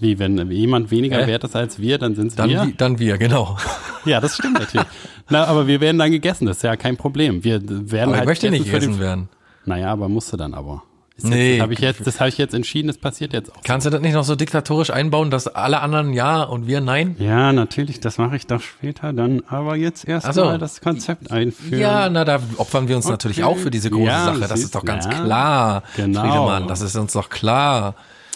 Wie, 0.00 0.18
wenn 0.18 0.50
jemand 0.50 0.90
weniger 0.90 1.22
äh? 1.22 1.26
wert 1.26 1.44
ist 1.44 1.54
als 1.54 1.78
wir, 1.78 1.98
dann 1.98 2.14
sind 2.14 2.28
es 2.28 2.34
dann 2.34 2.50
wir? 2.50 2.72
Dann 2.76 2.98
wir, 2.98 3.16
genau. 3.18 3.56
ja, 4.04 4.20
das 4.20 4.34
stimmt 4.34 4.58
natürlich. 4.58 4.86
Na, 5.30 5.44
aber 5.44 5.66
wir 5.66 5.80
werden 5.80 5.98
dann 5.98 6.10
gegessen, 6.10 6.46
das 6.46 6.58
ist 6.58 6.62
ja 6.62 6.76
kein 6.76 6.96
Problem. 6.96 7.44
Wir 7.44 7.60
werden 7.62 8.08
aber 8.08 8.12
halt 8.12 8.22
ich 8.22 8.26
möchte 8.26 8.50
nicht 8.50 8.64
gegessen 8.64 8.98
werden. 8.98 9.28
Naja, 9.64 9.92
aber 9.92 10.08
musste 10.08 10.36
dann 10.36 10.52
aber. 10.52 10.82
Ist 11.16 11.28
Nee. 11.28 11.60
Hab 11.60 11.70
ich 11.70 11.78
jetzt, 11.78 12.04
das 12.04 12.18
habe 12.18 12.28
ich 12.28 12.38
jetzt 12.38 12.54
entschieden, 12.54 12.88
das 12.88 12.98
passiert 12.98 13.32
jetzt 13.32 13.54
auch. 13.54 13.62
Kannst 13.62 13.86
du 13.86 13.90
das 13.90 14.00
nicht 14.00 14.14
noch 14.14 14.24
so 14.24 14.34
diktatorisch 14.34 14.90
einbauen, 14.90 15.30
dass 15.30 15.46
alle 15.46 15.80
anderen 15.80 16.12
ja 16.12 16.42
und 16.42 16.66
wir 16.66 16.80
nein? 16.80 17.14
Ja, 17.20 17.52
natürlich, 17.52 18.00
das 18.00 18.18
mache 18.18 18.34
ich 18.34 18.48
doch 18.48 18.60
später 18.60 19.12
dann, 19.12 19.42
aber 19.46 19.76
jetzt 19.76 20.08
erst 20.08 20.26
Ach 20.26 20.32
so. 20.32 20.44
mal 20.44 20.58
das 20.58 20.80
Konzept 20.80 21.30
einführen. 21.30 21.80
Ja, 21.80 22.08
na, 22.08 22.24
da 22.24 22.40
opfern 22.56 22.88
wir 22.88 22.96
uns 22.96 23.08
natürlich 23.08 23.44
auch 23.44 23.56
für 23.56 23.70
diese 23.70 23.90
große 23.90 24.06
Ja, 24.06 24.24
Sache. 24.24 24.40
Das 24.40 24.58
ist 24.58 24.74
doch 24.74 24.84
ganz 24.84 25.04
ja. 25.04 25.12
klar. 25.12 25.82
Genau. 25.94 26.20
Friedemann, 26.20 26.66
das 26.66 26.80
ist 26.80 26.96
uns 26.96 27.12
doch 27.12 27.30
klar. 27.30 27.94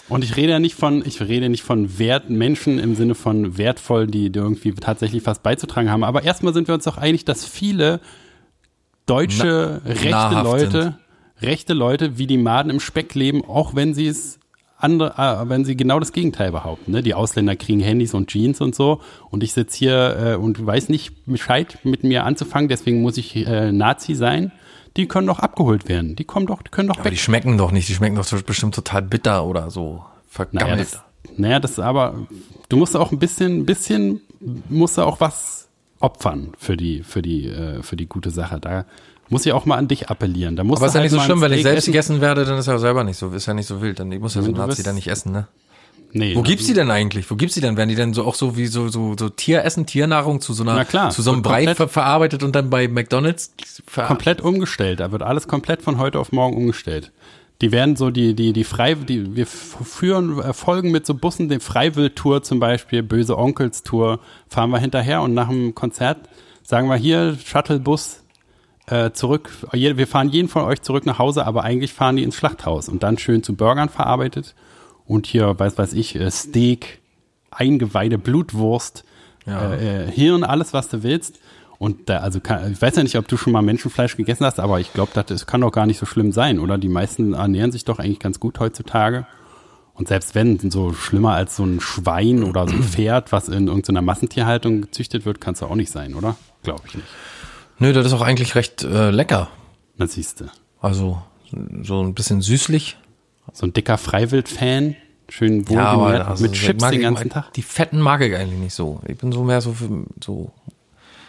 Und 0.09 0.23
ich 0.23 0.35
rede 0.35 0.53
ja 0.53 0.59
nicht 0.59 0.75
von, 0.75 1.05
ich 1.05 1.21
rede 1.21 1.49
nicht 1.49 1.63
von 1.63 1.99
Wert, 1.99 2.29
Menschen 2.29 2.79
im 2.79 2.95
Sinne 2.95 3.15
von 3.15 3.57
wertvoll, 3.57 4.07
die, 4.07 4.31
die 4.31 4.39
irgendwie 4.39 4.73
tatsächlich 4.73 5.25
was 5.25 5.39
beizutragen 5.39 5.91
haben. 5.91 6.03
Aber 6.03 6.23
erstmal 6.23 6.53
sind 6.53 6.67
wir 6.67 6.75
uns 6.75 6.83
doch 6.83 6.97
einig, 6.97 7.25
dass 7.25 7.45
viele 7.45 7.99
deutsche 9.05 9.81
rechte 9.85 10.09
nahrhaft 10.09 10.43
Leute, 10.45 10.99
rechte 11.41 11.73
Leute 11.73 12.17
wie 12.17 12.27
die 12.27 12.37
Maden 12.37 12.69
im 12.71 12.79
Speck 12.79 13.13
leben, 13.15 13.45
auch 13.45 13.75
wenn 13.75 13.93
sie 13.93 14.07
es 14.07 14.39
andere, 14.77 15.13
äh, 15.17 15.49
wenn 15.49 15.65
sie 15.65 15.75
genau 15.75 15.99
das 15.99 16.13
Gegenteil 16.13 16.51
behaupten. 16.51 16.91
Ne? 16.91 17.03
Die 17.03 17.13
Ausländer 17.13 17.55
kriegen 17.55 17.79
Handys 17.79 18.13
und 18.13 18.29
Jeans 18.29 18.61
und 18.61 18.73
so. 18.73 19.01
Und 19.29 19.43
ich 19.43 19.53
sitze 19.53 19.77
hier 19.77 20.17
äh, 20.19 20.35
und 20.35 20.65
weiß 20.65 20.89
nicht 20.89 21.25
Bescheid 21.25 21.77
mit 21.83 22.03
mir 22.03 22.23
anzufangen, 22.23 22.69
deswegen 22.69 23.01
muss 23.01 23.17
ich 23.17 23.35
äh, 23.35 23.71
Nazi 23.71 24.15
sein. 24.15 24.51
Die 24.97 25.07
können 25.07 25.27
doch 25.27 25.39
abgeholt 25.39 25.87
werden. 25.87 26.15
Die 26.15 26.23
kommen 26.25 26.47
doch, 26.47 26.61
die 26.61 26.69
können 26.71 26.89
doch 26.89 26.95
Aber 26.97 27.05
weg. 27.05 27.11
die 27.13 27.17
schmecken 27.17 27.57
doch 27.57 27.71
nicht. 27.71 27.87
Die 27.89 27.93
schmecken 27.93 28.15
doch 28.15 28.41
bestimmt 28.43 28.75
total 28.75 29.01
bitter 29.03 29.45
oder 29.45 29.69
so. 29.69 29.83
Naja, 29.93 30.05
Vergammelt. 30.29 30.79
das, 30.79 31.01
naja, 31.37 31.59
das 31.59 31.71
ist 31.71 31.79
aber, 31.79 32.15
du 32.69 32.77
musst 32.77 32.95
auch 32.95 33.11
ein 33.11 33.19
bisschen, 33.19 33.65
bisschen, 33.65 34.21
musst 34.69 34.97
du 34.97 35.01
auch 35.03 35.19
was 35.19 35.67
opfern 35.99 36.53
für 36.57 36.77
die, 36.77 37.03
für 37.03 37.21
die, 37.21 37.47
äh, 37.47 37.81
für 37.83 37.95
die 37.95 38.05
gute 38.07 38.31
Sache. 38.31 38.59
Da 38.59 38.85
muss 39.29 39.45
ich 39.45 39.53
auch 39.53 39.65
mal 39.65 39.77
an 39.77 39.87
dich 39.87 40.09
appellieren. 40.09 40.55
Da 40.55 40.63
musst 40.63 40.81
Aber 40.81 40.87
ist 40.87 40.93
ja 40.93 41.01
halt 41.01 41.11
nicht 41.11 41.17
so 41.17 41.19
ein 41.19 41.25
schlimm, 41.25 41.41
wenn 41.41 41.51
ich 41.53 41.61
selbst 41.63 41.83
essen. 41.83 41.91
gegessen 41.91 42.21
werde, 42.21 42.45
dann 42.45 42.57
ist 42.57 42.67
ja 42.67 42.77
selber 42.79 43.03
nicht 43.03 43.17
so, 43.17 43.29
ist 43.29 43.45
ja 43.45 43.53
nicht 43.53 43.67
so 43.67 43.81
wild. 43.81 43.99
Dann 43.99 44.11
ich 44.11 44.19
muss 44.19 44.35
ja 44.35 44.41
so 44.41 44.51
du 44.51 44.57
Nazi 44.57 44.81
da 44.83 44.93
nicht 44.93 45.07
essen, 45.07 45.31
ne? 45.31 45.47
Nee, 46.11 46.35
Wo 46.35 46.41
gibt's 46.41 46.65
die 46.65 46.73
denn 46.73 46.89
eigentlich? 46.89 47.29
Wo 47.29 47.35
gibt's 47.35 47.55
die 47.55 47.61
denn? 47.61 47.77
Werden 47.77 47.89
die 47.89 47.95
denn 47.95 48.13
so 48.13 48.25
auch 48.25 48.35
so 48.35 48.57
wie 48.57 48.67
so 48.67 48.87
so 48.87 49.15
so 49.17 49.29
Tieressen, 49.29 49.85
Tiernahrung 49.85 50.41
zu 50.41 50.53
so 50.53 50.63
einer 50.63 50.73
Na 50.73 50.85
klar, 50.85 51.11
zu 51.11 51.21
so 51.21 51.31
einem 51.31 51.43
Brei 51.43 51.75
ver 51.75 51.87
verarbeitet 51.87 52.41
und 52.41 52.55
dann 52.55 52.69
bei 52.69 52.87
McDonald's 52.87 53.53
komplett 53.95 54.41
umgestellt. 54.41 54.99
Da 55.01 55.11
wird 55.11 55.21
alles 55.21 55.47
komplett 55.47 55.81
von 55.81 55.99
heute 55.99 56.19
auf 56.19 56.31
morgen 56.31 56.57
umgestellt. 56.57 57.11
Die 57.61 57.71
werden 57.71 57.97
so 57.97 58.09
die, 58.09 58.35
die, 58.35 58.53
die 58.53 58.63
Frei, 58.63 58.95
die, 58.95 59.35
wir 59.35 59.45
führen 59.45 60.39
äh, 60.39 60.53
Folgen 60.53 60.91
mit 60.91 61.05
so 61.05 61.13
Bussen, 61.13 61.49
den 61.49 61.59
Freiwild-Tour 61.59 62.41
zum 62.41 62.59
Beispiel, 62.61 63.03
Böse 63.03 63.37
Onkels-Tour, 63.37 64.21
fahren 64.47 64.69
wir 64.69 64.79
hinterher 64.79 65.21
und 65.21 65.33
nach 65.33 65.49
dem 65.49 65.75
Konzert 65.75 66.29
sagen 66.63 66.87
wir 66.87 66.95
hier, 66.95 67.37
Shuttlebus, 67.43 68.23
äh, 68.87 69.11
zurück, 69.11 69.51
wir 69.73 70.07
fahren 70.07 70.29
jeden 70.29 70.47
von 70.47 70.63
euch 70.63 70.81
zurück 70.81 71.05
nach 71.05 71.19
Hause, 71.19 71.45
aber 71.45 71.63
eigentlich 71.65 71.91
fahren 71.91 72.15
die 72.15 72.23
ins 72.23 72.35
Schlachthaus 72.35 72.87
und 72.87 73.03
dann 73.03 73.17
schön 73.17 73.43
zu 73.43 73.55
Burgern 73.55 73.89
verarbeitet 73.89 74.55
und 75.09 75.25
hier, 75.27 75.59
weiß 75.59 75.77
weiß 75.77 75.93
ich, 75.93 76.15
äh, 76.15 76.31
Steak, 76.31 77.01
Eingeweide, 77.51 78.17
Blutwurst, 78.17 79.03
Ja. 79.45 79.73
äh, 79.73 80.05
äh, 80.05 80.11
Hirn, 80.11 80.43
alles, 80.45 80.71
was 80.71 80.87
du 80.87 81.03
willst. 81.03 81.39
Und 81.79 82.09
da, 82.09 82.19
also 82.19 82.39
kann, 82.41 82.71
ich 82.73 82.81
weiß 82.81 82.95
ja 82.97 83.03
nicht, 83.03 83.17
ob 83.17 83.27
du 83.27 83.35
schon 83.37 83.51
mal 83.53 83.61
Menschenfleisch 83.61 84.15
gegessen 84.17 84.45
hast, 84.45 84.59
aber 84.59 84.79
ich 84.79 84.93
glaube, 84.93 85.11
das 85.25 85.47
kann 85.47 85.61
doch 85.61 85.71
gar 85.71 85.85
nicht 85.85 85.97
so 85.97 86.05
schlimm 86.05 86.31
sein, 86.31 86.59
oder? 86.59 86.77
Die 86.77 86.89
meisten 86.89 87.33
ernähren 87.33 87.71
sich 87.71 87.85
doch 87.85 87.99
eigentlich 87.99 88.19
ganz 88.19 88.39
gut 88.39 88.59
heutzutage. 88.59 89.25
Und 89.93 90.07
selbst 90.09 90.35
wenn 90.35 90.59
so 90.69 90.93
schlimmer 90.93 91.33
als 91.33 91.55
so 91.55 91.63
ein 91.63 91.79
Schwein 91.79 92.43
oder 92.43 92.67
so 92.67 92.75
ein 92.75 92.83
Pferd, 92.93 93.31
was 93.31 93.47
in 93.49 93.67
irgendeiner 93.67 94.01
Massentierhaltung 94.01 94.81
gezüchtet 94.81 95.25
wird, 95.25 95.41
kann 95.41 95.53
es 95.55 95.61
doch 95.61 95.71
auch 95.71 95.75
nicht 95.75 95.91
sein, 95.91 96.13
oder? 96.15 96.35
Glaube 96.63 96.83
ich 96.87 96.95
nicht. 96.95 97.07
Nö, 97.79 97.93
das 97.93 98.05
ist 98.05 98.13
auch 98.13 98.21
eigentlich 98.21 98.55
recht 98.55 98.83
äh, 98.83 99.09
lecker. 99.09 99.47
Das 99.97 100.13
siehst 100.13 100.41
du. 100.41 100.45
Also 100.81 101.21
so 101.81 102.03
ein 102.03 102.13
bisschen 102.13 102.41
süßlich. 102.41 102.97
So 103.53 103.65
ein 103.65 103.73
dicker 103.73 103.97
Freiwild-Fan, 103.97 104.95
schön 105.29 105.65
Ja, 105.69 105.97
wohlgenährt, 105.97 106.27
also, 106.27 106.43
mit 106.43 106.53
Chips 106.53 106.83
den 106.83 106.93
ich- 106.93 107.01
ganzen 107.01 107.29
Tag. 107.29 107.53
Die 107.53 107.61
fetten 107.61 107.99
mag 107.99 108.21
ich 108.21 108.35
eigentlich 108.35 108.59
nicht 108.59 108.73
so. 108.73 109.01
Ich 109.07 109.17
bin 109.17 109.31
so 109.31 109.43
mehr 109.43 109.61
so 109.61 109.73
für, 109.73 109.89
so 110.23 110.51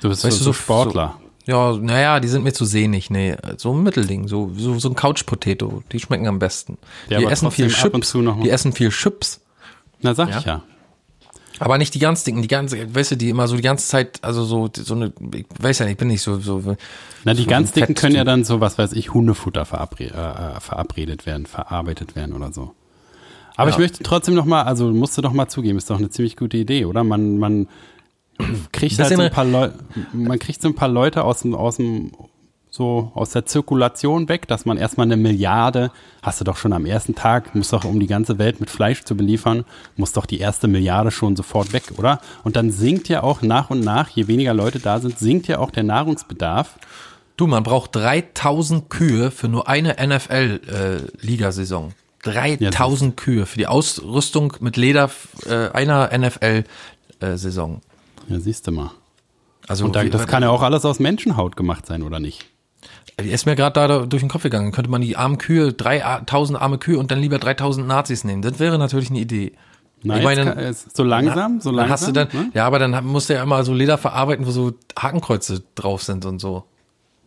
Du 0.01 0.09
bist 0.09 0.25
Weißt 0.25 0.33
so, 0.37 0.39
du, 0.39 0.45
so 0.45 0.45
so- 0.45 0.53
Sportler. 0.55 1.17
Ja, 1.47 1.73
naja, 1.77 2.21
die 2.21 2.29
sind 2.29 2.45
mir 2.45 2.53
zu 2.53 2.65
sehnig. 2.65 3.11
Nee, 3.11 3.35
so 3.57 3.73
ein 3.75 3.83
Mittelding, 3.83 4.29
so, 4.29 4.51
so, 4.57 4.79
so 4.79 4.89
ein 4.89 4.95
Couch-Potato. 4.95 5.83
Die 5.91 5.99
schmecken 5.99 6.27
am 6.29 6.39
besten. 6.39 6.79
Ja, 7.09 7.19
die 7.19 7.25
essen 7.27 7.51
viel 7.51 7.69
Chips. 7.69 8.13
Die 8.43 8.51
essen 8.51 8.73
viel 8.73 8.91
Chips. 8.91 9.41
Na, 10.01 10.15
sag 10.15 10.29
Ja. 10.31 10.39
ich 10.39 10.45
ja. 10.45 10.63
Aber 11.61 11.79
nicht 11.79 11.95
die 11.95 11.99
ganz 11.99 12.25
dicken, 12.25 12.43
die 12.43 12.49
ganze, 12.49 12.95
weißt 12.95 13.13
du, 13.13 13.17
die 13.17 13.29
immer 13.29 13.47
so 13.47 13.55
die 13.55 13.63
ganze 13.63 13.87
Zeit, 13.87 14.19
also 14.23 14.45
so, 14.45 14.71
so 14.75 14.95
eine, 14.95 15.13
ich 15.35 15.47
weiß 15.59 15.79
ja 15.81 15.85
nicht, 15.85 15.93
ich 15.93 15.99
bin 15.99 16.09
nicht 16.09 16.23
so, 16.23 16.41
so. 16.41 16.77
Na, 17.25 17.35
die 17.35 17.43
so 17.43 17.49
ganz 17.49 17.73
dicken 17.73 17.95
können 17.95 18.17
ja 18.17 18.25
dann 18.25 18.45
so, 18.45 18.61
was 18.61 18.79
weiß 18.79 18.95
ich, 18.95 19.13
Hundefutter 19.13 19.67
verabre 19.67 20.05
äh, 20.05 20.57
äh, 20.57 20.61
verabredet 20.61 21.27
werden, 21.27 21.45
verarbeitet 21.47 22.17
werden 22.17 22.35
oder 22.35 22.51
so. 22.53 22.75
Aber 23.57 23.69
Ja. 23.69 23.75
ich 23.75 23.79
möchte 23.79 24.03
trotzdem 24.03 24.35
noch 24.35 24.47
mal, 24.47 24.63
also 24.63 24.91
musst 24.91 25.19
du 25.19 25.23
doch 25.23 25.35
mal 25.35 25.49
zugeben, 25.49 25.77
ist 25.77 25.91
doch 25.91 25.99
eine 25.99 26.09
ziemlich 26.09 26.37
gute 26.37 26.57
Idee, 26.57 26.87
oder? 26.87 27.05
Man, 27.05 27.37
man 27.37 27.69
kriegt 28.73 28.99
halt 28.99 29.15
so 29.15 29.21
ein 29.23 29.31
paar 29.31 29.45
Leute, 29.45 29.75
man 30.15 30.39
kriegt 30.39 30.63
so 30.63 30.69
ein 30.69 30.75
paar 30.75 30.89
Leute 30.89 31.25
aus 31.25 31.43
dem, 31.43 31.55
aus 31.55 31.77
dem, 31.77 32.13
so 32.71 33.11
aus 33.15 33.31
der 33.31 33.47
Zirkulation 33.47 34.29
weg, 34.29 34.47
dass 34.47 34.65
man 34.65 34.79
erstmal 34.79 35.07
eine 35.07 35.17
Milliarde, 35.17 35.91
hast 36.23 36.41
du 36.41 36.45
doch 36.45 36.57
schon 36.57 36.73
am 36.73 36.87
ersten 36.87 37.17
Tag, 37.17 37.55
muss 37.55 37.71
doch, 37.71 37.85
um 37.85 37.99
die 37.99 38.07
ganze 38.07 38.39
Welt 38.39 38.61
mit 38.61 38.71
Fleisch 38.71 39.03
zu 39.03 39.17
beliefern, 39.17 39.65
muss 39.97 40.13
doch 40.13 40.25
die 40.25 40.39
erste 40.39 40.69
Milliarde 40.69 41.11
schon 41.11 41.35
sofort 41.35 41.73
weg, 41.73 41.83
oder? 41.97 42.21
Und 42.45 42.55
dann 42.55 42.71
sinkt 42.71 43.09
ja 43.09 43.25
auch 43.25 43.43
nach 43.43 43.71
und 43.71 43.81
nach, 43.81 44.09
je 44.09 44.29
weniger 44.29 44.55
Leute 44.55 44.79
da 44.79 45.01
sind, 45.01 45.19
sinkt 45.19 45.49
ja 45.49 45.59
auch 45.59 45.73
der 45.73 45.83
Nahrungsbedarf. 45.83 46.79
Du, 47.37 47.49
man 47.49 47.65
braucht 47.65 47.97
3000 47.97 48.89
Kühe 48.89 49.33
für 49.33 49.49
nur 49.49 49.67
eine 49.69 49.97
NFL-Ligasaison. 49.99 51.93
3000 52.23 53.17
Kühe 53.17 53.47
für 53.47 53.59
die 53.59 53.67
Ausrüstung 53.67 54.53
mit 54.61 54.77
Leder 54.77 55.11
äh, 55.47 55.71
einer 55.71 56.11
NFL-Saison. 56.17 57.81
Ja, 58.29 58.39
siehst 58.39 58.67
du 58.67 58.73
mal. 58.73 58.91
Also 59.67 59.87
Und 59.87 59.97
da, 59.97 60.05
das 60.05 60.27
kann 60.27 60.43
ja 60.43 60.51
auch 60.51 60.63
alles 60.63 60.85
aus 60.85 60.99
Menschenhaut 60.99 61.57
gemacht 61.57 61.87
sein, 61.87 62.03
oder 62.03 62.21
nicht? 62.21 62.50
Die 63.23 63.31
ist 63.31 63.47
mir 63.47 63.57
gerade 63.57 63.89
da, 63.89 64.07
durch 64.07 64.23
den 64.23 64.29
Kopf 64.29 64.43
gegangen. 64.43 64.73
Könnte 64.73 64.91
man 64.91 65.01
die 65.01 65.17
armen 65.17 65.39
Kühe, 65.39 65.73
3000 65.73 66.61
arme 66.61 66.79
Kühe 66.79 66.99
und 66.99 67.11
dann 67.11 67.21
lieber 67.21 67.39
3000 67.39 67.87
Nazis 67.87 68.25
nehmen. 68.25 68.43
Das 68.43 68.59
wäre 68.59 68.79
natürlich 68.79 69.11
eine 69.11 69.19
Idee. 69.21 69.53
Na, 70.03 70.17
Ich 70.17 70.25
meine, 70.25 70.45
kann, 70.55 70.75
so 70.95 71.03
langsam, 71.03 71.61
so 71.61 71.71
langsam. 71.71 71.91
hast 71.93 72.09
du 72.09 72.13
dann, 72.13 72.29
ne? 72.33 72.51
ja, 72.55 72.67
aber 72.67 72.79
dann 72.79 73.05
musst 73.05 73.29
du 73.29 73.35
ja 73.35 73.43
immer 73.43 73.63
so 73.65 73.75
Leder 73.75 73.99
verarbeiten, 73.99 74.47
wo 74.47 74.51
so 74.51 74.73
Hakenkreuze 74.99 75.63
drauf 75.75 76.03
sind 76.03 76.25
und 76.25 76.39
so. 76.41 76.65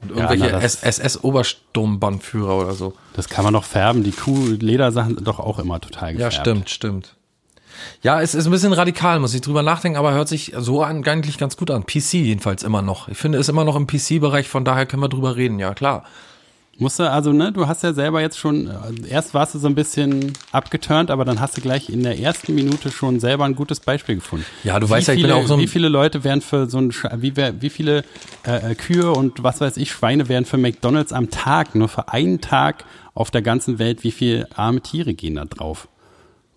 Und 0.01 0.10
irgendwelche 0.12 0.49
das- 0.49 0.84
SS-Obersturmbannführer 0.84 2.58
oder 2.60 2.73
so. 2.73 2.93
Das 3.15 3.29
kann 3.29 3.43
man 3.43 3.53
doch 3.53 3.63
färben. 3.63 4.03
Die 4.03 4.12
Kuh-Ledersachen 4.12 5.15
sind 5.15 5.27
doch 5.27 5.39
auch 5.39 5.60
immer 5.60 5.79
total 5.79 6.10
Ja, 6.17 6.29
gefärbt. 6.29 6.36
stimmt, 6.36 6.69
stimmt. 6.69 7.15
Ja, 8.02 8.22
es 8.22 8.36
ist 8.36 8.46
ein 8.46 8.52
bisschen 8.52 8.74
radikal, 8.74 9.20
muss 9.20 9.34
ich 9.34 9.42
drüber 9.42 9.64
nachdenken, 9.64 9.98
aber 9.98 10.14
hört 10.14 10.28
sich 10.28 10.54
so 10.58 10.84
an, 10.84 11.04
eigentlich 11.06 11.38
ganz 11.38 11.58
gut 11.58 11.72
an. 11.72 11.86
PC 11.86 12.14
jedenfalls 12.14 12.64
immer 12.64 12.82
noch. 12.82 13.08
Ich 13.08 13.18
finde, 13.18 13.38
es 13.38 13.46
ist 13.46 13.50
immer 13.50 13.64
noch 13.66 13.76
im 13.76 13.88
PC-Bereich, 13.88 14.48
von 14.48 14.66
daher 14.66 14.86
können 14.86 15.02
wir 15.04 15.10
drüber 15.10 15.36
reden, 15.36 15.60
ja 15.60 15.74
klar. 15.74 16.04
Musst 16.80 16.98
du, 16.98 17.04
also, 17.10 17.32
ne, 17.34 17.52
du 17.52 17.68
hast 17.68 17.84
ja 17.84 17.94
selber 17.94 18.20
jetzt 18.20 18.40
schon, 18.40 18.66
äh, 18.68 18.74
erst 19.08 19.36
warst 19.36 19.54
du 19.54 19.60
so 19.60 19.68
ein 19.68 19.76
bisschen 19.76 20.34
abgeturnt, 20.52 21.12
aber 21.12 21.24
dann 21.24 21.40
hast 21.40 21.56
du 21.56 21.62
gleich 21.62 21.88
in 21.88 22.02
der 22.02 22.18
ersten 22.18 22.56
Minute 22.56 22.90
schon 22.92 23.20
selber 23.20 23.46
ein 23.46 23.54
gutes 23.54 23.80
Beispiel 23.80 24.16
gefunden. 24.16 24.44
Ja, 24.64 24.80
du 24.80 24.88
wie 24.88 24.92
weißt 24.92 25.08
ja, 25.10 25.14
ich 25.14 25.22
bin 25.22 25.30
viele, 25.30 25.36
auch 25.40 25.46
so 25.48 25.54
ein- 25.54 25.60
Wie 25.60 25.68
viele 25.68 25.88
Leute 25.88 26.24
werden 26.24 26.42
für 26.42 26.68
so 26.68 26.80
ein, 26.80 26.92
wie, 27.18 27.36
wie 27.38 27.70
viele 27.70 28.04
äh, 28.48 28.72
äh, 28.72 28.76
Kühe 28.76 29.12
und 29.12 29.44
was 29.44 29.62
weiß 29.62 29.78
ich, 29.78 29.92
Schweine 29.92 30.30
werden 30.30 30.46
für 30.46 30.58
McDonalds 30.58 31.14
am 31.14 31.30
Tag, 31.30 31.76
nur 31.76 31.90
für 31.90 32.10
einen 32.10 32.42
Tag 32.42 32.86
auf 33.14 33.30
der 33.30 33.44
ganzen 33.44 33.78
Welt, 33.78 34.04
wie 34.04 34.12
viele 34.12 34.48
arme 34.56 34.82
Tiere 34.82 35.13
gehen 35.13 35.36
da 35.36 35.46
drauf? 35.46 35.88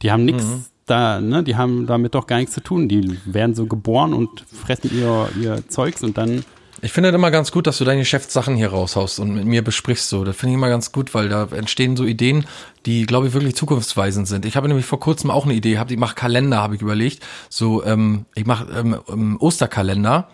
Die 0.00 0.10
haben 0.10 0.24
nichts 0.24 0.44
Mhm. 0.44 0.64
Da, 0.86 1.20
ne, 1.20 1.42
die 1.42 1.56
haben 1.56 1.86
damit 1.86 2.14
doch 2.14 2.26
gar 2.26 2.38
nichts 2.38 2.54
zu 2.54 2.62
tun. 2.62 2.88
Die 2.88 3.18
werden 3.24 3.54
so 3.54 3.66
geboren 3.66 4.14
und 4.14 4.44
fressen 4.50 4.90
ihr, 4.96 5.28
ihr 5.40 5.68
Zeugs 5.68 6.02
und 6.02 6.16
dann 6.16 6.44
Ich 6.82 6.92
finde 6.92 7.08
es 7.08 7.14
immer 7.14 7.30
ganz 7.30 7.50
gut, 7.50 7.66
dass 7.66 7.78
du 7.78 7.84
deine 7.84 8.00
Geschäftssachen 8.00 8.54
hier 8.54 8.68
raushaust 8.68 9.18
und 9.18 9.34
mit 9.34 9.46
mir 9.46 9.64
besprichst 9.64 10.08
so. 10.08 10.24
Das 10.24 10.36
finde 10.36 10.52
ich 10.52 10.58
immer 10.58 10.68
ganz 10.68 10.92
gut, 10.92 11.14
weil 11.14 11.28
da 11.28 11.48
entstehen 11.50 11.96
so 11.96 12.04
Ideen, 12.04 12.44
die, 12.84 13.06
glaube 13.06 13.26
ich, 13.26 13.32
wirklich 13.32 13.56
zukunftsweisend 13.56 14.28
sind. 14.28 14.44
Ich 14.44 14.56
habe 14.56 14.68
nämlich 14.68 14.86
vor 14.86 15.00
kurzem 15.00 15.30
auch 15.30 15.44
eine 15.44 15.54
Idee 15.54 15.72
gehabt. 15.72 15.90
Ich 15.90 15.98
mache 15.98 16.14
Kalender, 16.14 16.58
habe 16.58 16.76
ich 16.76 16.82
überlegt. 16.82 17.24
So, 17.48 17.82
ähm, 17.84 18.26
ich 18.34 18.46
mache 18.46 18.66
ähm, 18.78 18.96
ähm, 19.08 19.36
Osterkalender, 19.40 20.28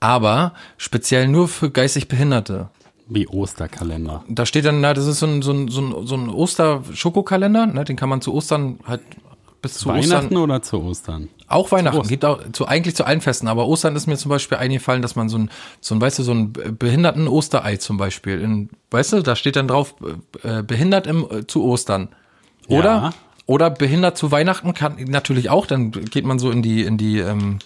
aber 0.00 0.54
speziell 0.78 1.28
nur 1.28 1.48
für 1.48 1.70
geistig 1.70 2.08
Behinderte. 2.08 2.70
wie 3.08 3.26
Osterkalender. 3.26 4.24
Da 4.28 4.46
steht 4.46 4.64
dann, 4.64 4.80
na, 4.80 4.94
das 4.94 5.06
ist 5.06 5.18
so 5.18 5.26
ein, 5.26 5.42
so 5.42 5.52
ein, 5.52 5.68
so 5.68 5.80
ein, 5.80 6.06
so 6.06 6.14
ein 6.14 6.28
Oster-Schokokalender, 6.28 7.66
ne? 7.66 7.84
Den 7.84 7.96
kann 7.96 8.08
man 8.08 8.20
zu 8.20 8.32
Ostern 8.32 8.78
halt 8.86 9.00
bis 9.62 9.74
zu 9.74 9.88
Weihnachten 9.88 10.26
Ostern. 10.26 10.36
oder 10.38 10.62
zu 10.62 10.82
Ostern? 10.82 11.28
Auch 11.48 11.72
Weihnachten, 11.72 11.98
Ostern. 11.98 12.08
gibt 12.10 12.24
auch 12.24 12.40
zu, 12.52 12.66
eigentlich 12.66 12.94
zu 12.94 13.04
allen 13.04 13.20
Festen, 13.20 13.48
aber 13.48 13.66
Ostern 13.66 13.96
ist 13.96 14.06
mir 14.06 14.16
zum 14.16 14.28
Beispiel 14.30 14.58
eingefallen, 14.58 15.02
dass 15.02 15.16
man 15.16 15.28
so 15.28 15.38
ein, 15.38 15.50
so 15.80 15.94
ein, 15.94 16.00
weißt 16.00 16.18
du, 16.18 16.22
so 16.22 16.32
ein 16.32 16.52
behinderten 16.52 17.26
Osterei 17.28 17.76
zum 17.76 17.96
Beispiel, 17.96 18.40
in, 18.40 18.70
weißt 18.90 19.14
du, 19.14 19.22
da 19.22 19.34
steht 19.36 19.56
dann 19.56 19.68
drauf, 19.68 19.94
äh, 20.42 20.62
behindert 20.62 21.06
im, 21.06 21.26
äh, 21.30 21.46
zu 21.46 21.64
Ostern. 21.64 22.08
Oder, 22.68 22.84
Ja. 22.90 23.10
oder 23.46 23.70
behindert 23.70 24.18
zu 24.18 24.30
Weihnachten 24.30 24.74
kann 24.74 24.96
natürlich 25.08 25.48
auch, 25.50 25.66
dann 25.66 25.90
geht 25.90 26.24
man 26.26 26.38
so 26.38 26.50
in 26.50 26.62
die, 26.62 26.82
in 26.82 26.98
die, 26.98 27.18
ähm, 27.18 27.58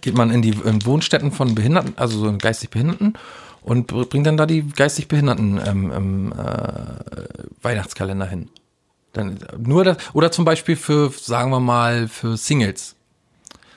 geht 0.00 0.14
man 0.16 0.30
in 0.30 0.42
die 0.42 0.50
in 0.64 0.84
Wohnstätten 0.84 1.30
von 1.32 1.54
Behinderten, 1.54 1.94
also 1.96 2.18
so 2.18 2.36
geistig 2.36 2.70
Behinderten 2.70 3.14
und 3.62 3.86
br- 3.86 4.04
bringt 4.04 4.26
dann 4.26 4.36
da 4.36 4.46
die 4.46 4.62
geistig 4.68 5.06
Behinderten 5.06 5.60
ähm, 5.64 5.92
ähm, 5.94 6.32
äh, 6.32 7.22
Weihnachtskalender 7.62 8.26
hin. 8.26 8.48
Dann 9.16 9.38
nur 9.58 9.84
das, 9.84 9.96
oder 10.12 10.30
zum 10.30 10.44
Beispiel 10.44 10.76
für, 10.76 11.10
sagen 11.10 11.50
wir 11.50 11.60
mal, 11.60 12.06
für 12.08 12.36
Singles. 12.36 12.94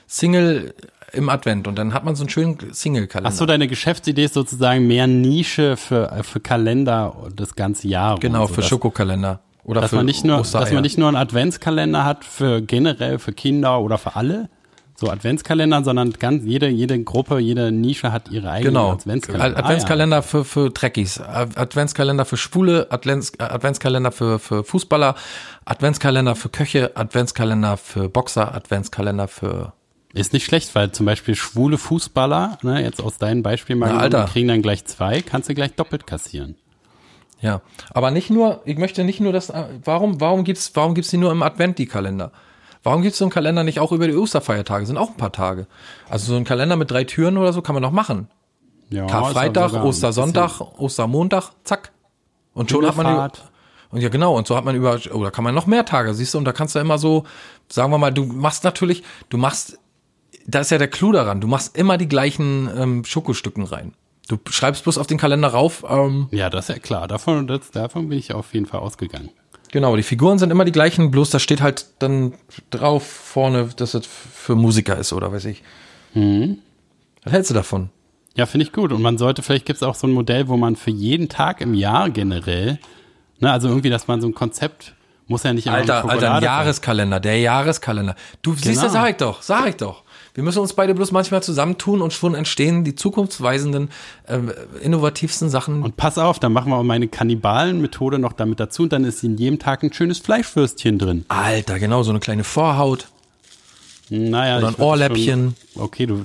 Single 0.06 0.74
im 1.12 1.28
Advent 1.28 1.66
und 1.66 1.76
dann 1.76 1.92
hat 1.94 2.04
man 2.04 2.14
so 2.14 2.22
einen 2.22 2.30
schönen 2.30 2.56
Single-Kalender. 2.72 3.30
Ach 3.32 3.36
so, 3.36 3.46
deine 3.46 3.66
Geschäftsidee 3.68 4.24
ist 4.24 4.34
sozusagen 4.34 4.86
mehr 4.86 5.06
Nische 5.06 5.76
für, 5.76 6.10
äh, 6.12 6.22
für 6.22 6.40
Kalender 6.40 7.14
das 7.34 7.54
ganze 7.56 7.88
Jahr. 7.88 8.18
genau, 8.18 8.46
so, 8.46 8.54
für 8.54 8.60
dass- 8.60 8.68
Schokokalender. 8.68 9.40
Oder 9.64 9.82
Dass 9.82 9.90
für 9.90 9.96
man, 9.96 10.06
nicht 10.06 10.24
nur, 10.24 10.40
Ostereier. 10.40 10.64
dass 10.64 10.72
man 10.72 10.82
nicht 10.82 10.98
nur 10.98 11.06
einen 11.08 11.16
Adventskalender 11.18 12.04
hat 12.04 12.24
für 12.24 12.62
generell 12.62 13.18
für 13.18 13.32
Kinder 13.32 13.80
oder 13.80 13.98
für 13.98 14.16
alle, 14.16 14.48
so 15.00 15.08
Adventskalender, 15.08 15.82
sondern 15.82 16.12
ganz, 16.12 16.44
jede, 16.44 16.68
jede 16.68 17.02
Gruppe, 17.02 17.38
jede 17.38 17.72
Nische 17.72 18.12
hat 18.12 18.30
ihre 18.30 18.50
eigenen 18.50 18.74
Genau. 18.74 18.92
Adventskalender. 18.92 19.44
Ad- 19.46 19.56
Adventskalender 19.64 20.22
für, 20.22 20.44
für 20.44 20.72
Trekkies, 20.74 21.20
Ad- 21.20 21.56
Adventskalender 21.58 22.24
für 22.26 22.36
Schwule, 22.36 22.86
Advents, 22.90 23.32
Adventskalender 23.40 24.12
für, 24.12 24.38
für 24.38 24.62
Fußballer, 24.62 25.14
Adventskalender 25.64 26.36
für 26.36 26.50
Köche, 26.50 26.96
Adventskalender 26.96 27.76
für 27.76 28.08
Boxer, 28.08 28.54
Adventskalender 28.54 29.26
für. 29.26 29.72
Ah, 29.72 29.72
ja. 30.14 30.20
Ist 30.20 30.32
nicht 30.32 30.44
schlecht, 30.44 30.74
weil 30.74 30.90
zum 30.92 31.06
Beispiel 31.06 31.34
schwule 31.36 31.78
Fußballer, 31.78 32.58
ne, 32.62 32.82
jetzt 32.82 33.00
aus 33.00 33.18
deinem 33.18 33.42
Beispiel 33.44 33.76
mal, 33.76 33.92
Na, 33.94 34.00
Alter. 34.00 34.24
die 34.24 34.32
kriegen 34.32 34.48
dann 34.48 34.60
gleich 34.60 34.84
zwei, 34.84 35.22
kannst 35.22 35.48
du 35.48 35.54
gleich 35.54 35.74
doppelt 35.76 36.06
kassieren. 36.06 36.56
Ja. 37.40 37.62
Aber 37.94 38.10
nicht 38.10 38.28
nur, 38.28 38.60
ich 38.64 38.76
möchte 38.76 39.04
nicht 39.04 39.20
nur 39.20 39.32
das, 39.32 39.50
äh, 39.50 39.64
warum, 39.84 40.20
warum 40.20 40.44
gibt's, 40.44 40.72
warum 40.74 40.94
gibt's 40.94 41.10
die 41.10 41.16
nur 41.16 41.30
im 41.32 41.42
Advent, 41.42 41.78
die 41.78 41.86
Kalender? 41.86 42.32
Warum 42.82 43.02
gibt's 43.02 43.18
so 43.18 43.24
einen 43.24 43.32
Kalender 43.32 43.62
nicht 43.62 43.78
auch 43.78 43.92
über 43.92 44.06
die 44.06 44.16
Osterfeiertage? 44.16 44.86
Sind 44.86 44.96
auch 44.96 45.10
ein 45.10 45.16
paar 45.16 45.32
Tage. 45.32 45.66
Also 46.08 46.32
so 46.32 46.36
ein 46.36 46.44
Kalender 46.44 46.76
mit 46.76 46.90
drei 46.90 47.04
Türen 47.04 47.36
oder 47.36 47.52
so 47.52 47.60
kann 47.62 47.74
man 47.74 47.82
noch 47.82 47.90
machen. 47.92 48.28
Ja, 48.88 49.06
Karfreitag, 49.06 49.72
Ostersonntag, 49.72 50.60
Ostermontag, 50.78 51.52
zack. 51.64 51.92
Und 52.54 52.70
schon 52.70 52.84
hat 52.86 52.96
man 52.96 53.06
über, 53.06 53.30
und 53.90 54.00
ja 54.00 54.08
genau, 54.08 54.36
und 54.36 54.46
so 54.46 54.56
hat 54.56 54.64
man 54.64 54.74
über 54.74 54.98
oder 55.12 55.30
kann 55.30 55.44
man 55.44 55.54
noch 55.54 55.66
mehr 55.66 55.84
Tage, 55.84 56.12
siehst 56.14 56.34
du, 56.34 56.38
und 56.38 56.44
da 56.44 56.52
kannst 56.52 56.74
du 56.74 56.80
immer 56.80 56.98
so, 56.98 57.24
sagen 57.68 57.92
wir 57.92 57.98
mal, 57.98 58.10
du 58.10 58.24
machst 58.24 58.64
natürlich, 58.64 59.04
du 59.28 59.38
machst 59.38 59.78
da 60.46 60.60
ist 60.60 60.70
ja 60.70 60.78
der 60.78 60.88
Clou 60.88 61.12
daran, 61.12 61.40
du 61.40 61.46
machst 61.46 61.76
immer 61.76 61.98
die 61.98 62.08
gleichen 62.08 62.68
ähm, 62.76 63.04
Schokostücken 63.04 63.64
rein. 63.64 63.94
Du 64.28 64.38
schreibst 64.48 64.84
bloß 64.84 64.98
auf 64.98 65.06
den 65.06 65.18
Kalender 65.18 65.48
rauf, 65.48 65.84
ähm, 65.88 66.28
Ja, 66.30 66.50
das 66.50 66.68
ist 66.68 66.74
ja 66.74 66.80
klar. 66.80 67.08
Davon, 67.08 67.46
das, 67.46 67.70
davon 67.72 68.08
bin 68.08 68.18
ich 68.18 68.32
auf 68.32 68.54
jeden 68.54 68.66
Fall 68.66 68.80
ausgegangen. 68.80 69.30
Genau, 69.72 69.96
die 69.96 70.02
Figuren 70.02 70.38
sind 70.38 70.50
immer 70.50 70.64
die 70.64 70.72
gleichen, 70.72 71.10
bloß 71.10 71.30
da 71.30 71.38
steht 71.38 71.60
halt 71.60 71.86
dann 71.98 72.34
drauf 72.70 73.06
vorne, 73.06 73.68
dass 73.76 73.92
das 73.92 74.06
für 74.06 74.54
Musiker 74.54 74.96
ist 74.96 75.12
oder 75.12 75.32
weiß 75.32 75.44
ich. 75.46 75.62
Was 76.14 77.32
hältst 77.32 77.50
du 77.50 77.54
davon? 77.54 77.90
Ja, 78.36 78.46
finde 78.46 78.64
ich 78.64 78.72
gut. 78.72 78.92
Und 78.92 79.02
man 79.02 79.18
sollte, 79.18 79.42
vielleicht 79.42 79.66
gibt 79.66 79.76
es 79.78 79.82
auch 79.82 79.94
so 79.94 80.06
ein 80.06 80.12
Modell, 80.12 80.48
wo 80.48 80.56
man 80.56 80.76
für 80.76 80.90
jeden 80.90 81.28
Tag 81.28 81.60
im 81.60 81.74
Jahr 81.74 82.10
generell, 82.10 82.78
ne, 83.38 83.50
also 83.50 83.68
irgendwie, 83.68 83.90
dass 83.90 84.08
man 84.08 84.20
so 84.20 84.28
ein 84.28 84.34
Konzept, 84.34 84.94
muss 85.26 85.42
ja 85.44 85.52
nicht 85.52 85.66
immer 85.66 85.76
Alter, 85.76 86.08
Alter, 86.08 86.34
ein. 86.34 86.42
Jahreskalender, 86.42 87.20
der 87.20 87.38
Jahreskalender. 87.38 88.16
Du 88.42 88.54
siehst, 88.54 88.64
Genau. 88.66 88.82
das 88.82 88.92
sag 88.92 89.10
ich 89.10 89.16
doch, 89.16 89.42
sag 89.42 89.68
ich 89.68 89.76
doch. 89.76 90.02
Wir 90.40 90.44
müssen 90.44 90.60
uns 90.60 90.72
beide 90.72 90.94
bloß 90.94 91.12
manchmal 91.12 91.42
zusammentun 91.42 92.00
und 92.00 92.14
schon 92.14 92.34
entstehen 92.34 92.82
die 92.82 92.94
zukunftsweisenden, 92.94 93.90
ähm, 94.26 94.50
innovativsten 94.80 95.50
Sachen. 95.50 95.82
Und 95.82 95.98
pass 95.98 96.16
auf, 96.16 96.38
dann 96.38 96.54
machen 96.54 96.72
wir 96.72 96.76
auch 96.76 96.82
meine 96.82 97.08
Kannibalen-Methode 97.08 98.18
noch 98.18 98.32
damit 98.32 98.58
dazu 98.58 98.84
und 98.84 98.92
dann 98.94 99.04
ist 99.04 99.22
in 99.22 99.36
jedem 99.36 99.58
Tag 99.58 99.82
ein 99.82 99.92
schönes 99.92 100.18
Fleischwürstchen 100.18 100.98
drin. 100.98 101.26
Alter, 101.28 101.78
genau, 101.78 102.02
so 102.04 102.08
eine 102.08 102.20
kleine 102.20 102.42
Vorhaut. 102.42 103.08
Naja, 104.08 104.56
Oder 104.56 104.68
ein 104.68 104.74
Ohrläppchen. 104.76 105.56
Schon, 105.74 105.82
okay, 105.82 106.06
du, 106.06 106.24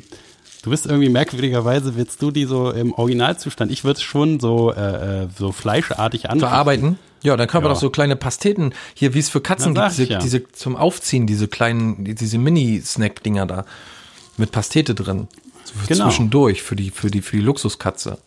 du 0.63 0.69
bist 0.69 0.85
irgendwie 0.85 1.09
merkwürdigerweise, 1.09 1.97
willst 1.97 2.21
du 2.21 2.31
die 2.31 2.45
so 2.45 2.71
im 2.71 2.93
Originalzustand? 2.93 3.69
Ich 3.69 3.83
würde 3.83 3.97
es 3.97 4.03
schon 4.03 4.39
so, 4.39 4.71
äh, 4.71 5.23
äh, 5.23 5.27
so 5.37 5.51
fleischartig 5.51 6.29
anbieten. 6.29 6.47
Verarbeiten. 6.47 6.99
Ja, 7.21 7.35
dann 7.35 7.49
können 7.49 7.65
wir 7.65 7.67
Ja. 7.67 7.73
doch 7.73 7.81
so 7.81 7.89
kleine 7.89 8.15
Pasteten, 8.15 8.73
hier 8.93 9.13
wie 9.13 9.19
es 9.19 9.27
für 9.27 9.41
Katzen 9.41 9.73
gibt, 9.73 9.89
diese, 9.89 10.03
ja. 10.05 10.19
diese 10.19 10.47
zum 10.53 10.77
Aufziehen, 10.77 11.27
diese 11.27 11.49
kleinen, 11.49 12.15
diese 12.15 12.37
Mini-Snack-Dinger 12.37 13.45
da. 13.45 13.65
Mit 14.37 14.51
Pastete 14.51 14.95
drin. 14.95 15.27
So 15.63 15.73
Genau. 15.87 16.05
Zwischendurch, 16.05 16.61
für 16.61 16.75
die, 16.75 16.91
für 16.91 17.09
die, 17.09 17.21
für 17.21 17.37
die 17.37 17.43
Luxuskatze. 17.43 18.17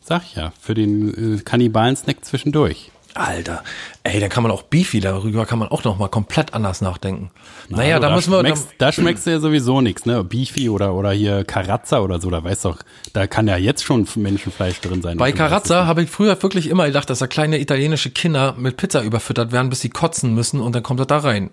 Sag 0.00 0.34
ja, 0.34 0.52
für 0.60 0.74
den 0.74 1.38
äh, 1.38 1.42
Kannibalen-Snack 1.42 2.24
zwischendurch. 2.24 2.90
Alter, 3.14 3.62
ey, 4.04 4.20
da 4.20 4.28
kann 4.28 4.42
man 4.42 4.50
auch 4.50 4.62
Beefy, 4.62 5.00
darüber 5.00 5.44
kann 5.44 5.58
man 5.58 5.68
auch 5.68 5.84
noch 5.84 5.98
mal 5.98 6.08
komplett 6.08 6.54
anders 6.54 6.80
nachdenken. 6.80 7.30
naja, 7.68 7.96
Also 7.96 8.08
da 8.08 8.14
müssen 8.14 8.32
wir, 8.32 8.42
da, 8.42 8.54
da 8.78 8.92
schmeckst 8.92 9.26
du 9.26 9.30
ja 9.32 9.38
sowieso 9.38 9.82
nichts, 9.82 10.06
ne? 10.06 10.24
Beefy 10.24 10.70
oder, 10.70 10.94
oder 10.94 11.12
hier 11.12 11.44
Karazza 11.44 12.00
oder 12.00 12.22
so, 12.22 12.30
da 12.30 12.42
weißt 12.42 12.64
doch, 12.64 12.78
da 13.12 13.26
kann 13.26 13.48
ja 13.48 13.58
jetzt 13.58 13.84
schon 13.84 14.08
Menschenfleisch 14.16 14.80
drin 14.80 15.02
sein. 15.02 15.18
bei 15.18 15.30
du 15.30 15.36
Carazza 15.36 15.84
habe 15.84 16.02
ich 16.04 16.10
früher 16.10 16.42
wirklich 16.42 16.68
immer 16.68 16.86
gedacht, 16.86 17.10
dass 17.10 17.18
da 17.18 17.26
kleine 17.26 17.60
italienische 17.60 18.10
Kinder 18.10 18.54
mit 18.56 18.78
Pizza 18.78 19.02
überfüttert 19.02 19.52
werden, 19.52 19.68
bis 19.68 19.80
sie 19.80 19.90
kotzen 19.90 20.34
müssen 20.34 20.60
und 20.60 20.74
dann 20.74 20.82
kommt 20.82 21.00
das 21.00 21.06
da 21.06 21.18
rein. 21.18 21.50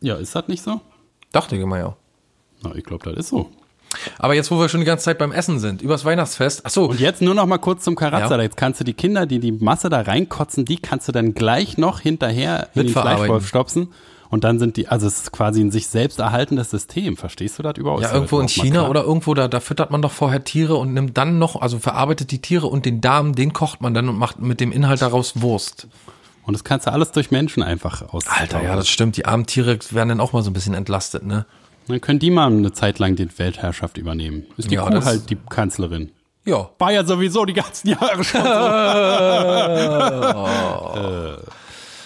Ja, 0.00 0.14
ist 0.14 0.36
das 0.36 0.46
nicht 0.46 0.62
so? 0.62 0.80
Dachte 1.32 1.56
ich 1.56 1.62
immer 1.62 1.78
ja. 1.78 1.96
Na, 2.64 2.74
ich 2.74 2.84
glaube, 2.84 3.04
das 3.10 3.18
ist 3.18 3.28
so. 3.28 3.50
Aber 4.18 4.34
jetzt, 4.34 4.50
wo 4.50 4.58
wir 4.58 4.68
schon 4.68 4.80
die 4.80 4.86
ganze 4.86 5.04
Zeit 5.04 5.18
beim 5.18 5.32
Essen 5.32 5.58
sind, 5.60 5.82
übers 5.82 6.04
Weihnachtsfest, 6.04 6.62
ach 6.64 6.70
so, 6.70 6.90
Und 6.90 7.00
jetzt 7.00 7.22
nur 7.22 7.34
noch 7.34 7.46
mal 7.46 7.58
kurz 7.58 7.84
zum 7.84 7.94
Karazza. 7.94 8.36
Ja. 8.36 8.42
Jetzt 8.42 8.56
kannst 8.56 8.80
du 8.80 8.84
die 8.84 8.94
Kinder, 8.94 9.26
die 9.26 9.38
die 9.38 9.52
Masse 9.52 9.88
da 9.88 10.00
reinkotzen, 10.00 10.64
die 10.64 10.78
kannst 10.78 11.06
du 11.08 11.12
dann 11.12 11.34
gleich 11.34 11.78
noch 11.78 12.00
hinterher 12.00 12.68
in 12.74 12.86
den. 12.86 12.92
Fleischwolf 12.92 13.46
stopsen. 13.46 13.88
Und 14.30 14.42
dann 14.42 14.58
sind 14.58 14.76
die, 14.76 14.88
also 14.88 15.06
es 15.06 15.22
ist 15.22 15.32
quasi 15.32 15.60
ein 15.60 15.70
sich 15.70 15.86
selbst 15.86 16.18
erhaltendes 16.18 16.70
System. 16.70 17.16
Verstehst 17.16 17.56
du 17.58 17.62
das 17.62 17.76
überhaupt? 17.76 18.02
ja, 18.02 18.12
irgendwo 18.12 18.40
in 18.40 18.48
China 18.48 18.88
oder 18.88 19.04
irgendwo, 19.04 19.32
da, 19.34 19.46
da 19.46 19.60
füttert 19.60 19.92
man 19.92 20.02
doch 20.02 20.10
vorher 20.10 20.42
Tiere 20.42 20.74
und 20.74 20.92
nimmt 20.92 21.16
dann 21.16 21.38
noch, 21.38 21.60
also 21.60 21.78
verarbeitet 21.78 22.32
die 22.32 22.40
Tiere 22.40 22.66
und 22.66 22.84
den 22.84 23.00
Darm, 23.00 23.36
den 23.36 23.52
kocht 23.52 23.80
man 23.80 23.94
dann 23.94 24.08
und 24.08 24.18
macht 24.18 24.40
mit 24.40 24.58
dem 24.58 24.72
Inhalt 24.72 25.02
daraus 25.02 25.40
Wurst. 25.40 25.86
Und 26.42 26.54
das 26.54 26.64
kannst 26.64 26.88
du 26.88 26.92
alles 26.92 27.12
durch 27.12 27.30
Menschen 27.30 27.62
einfach 27.62 28.12
aus. 28.12 28.26
Alter, 28.26 28.62
ja, 28.62 28.74
das 28.74 28.88
stimmt. 28.88 29.16
Die 29.16 29.24
armen 29.24 29.46
Tiere 29.46 29.78
werden 29.90 30.08
dann 30.08 30.20
auch 30.20 30.32
mal 30.32 30.42
so 30.42 30.50
ein 30.50 30.52
bisschen 30.52 30.74
entlastet, 30.74 31.24
ne? 31.24 31.46
Dann 31.86 32.00
können 32.00 32.18
die 32.18 32.30
mal 32.30 32.46
eine 32.46 32.72
Zeit 32.72 32.98
lang 32.98 33.14
die 33.16 33.28
Weltherrschaft 33.38 33.98
übernehmen. 33.98 34.44
Ist 34.56 34.70
die 34.70 34.74
Ja, 34.76 34.88
Kuh 34.88 35.04
halt 35.04 35.28
die 35.30 35.36
Kanzlerin. 35.36 36.10
Ja. 36.46 36.70
War 36.78 36.92
ja 36.92 37.04
sowieso 37.04 37.44
die 37.44 37.52
ganzen 37.54 37.88
Jahre 37.88 38.22
schon 38.24 38.42
so. 38.42 38.48
äh, 40.98 41.36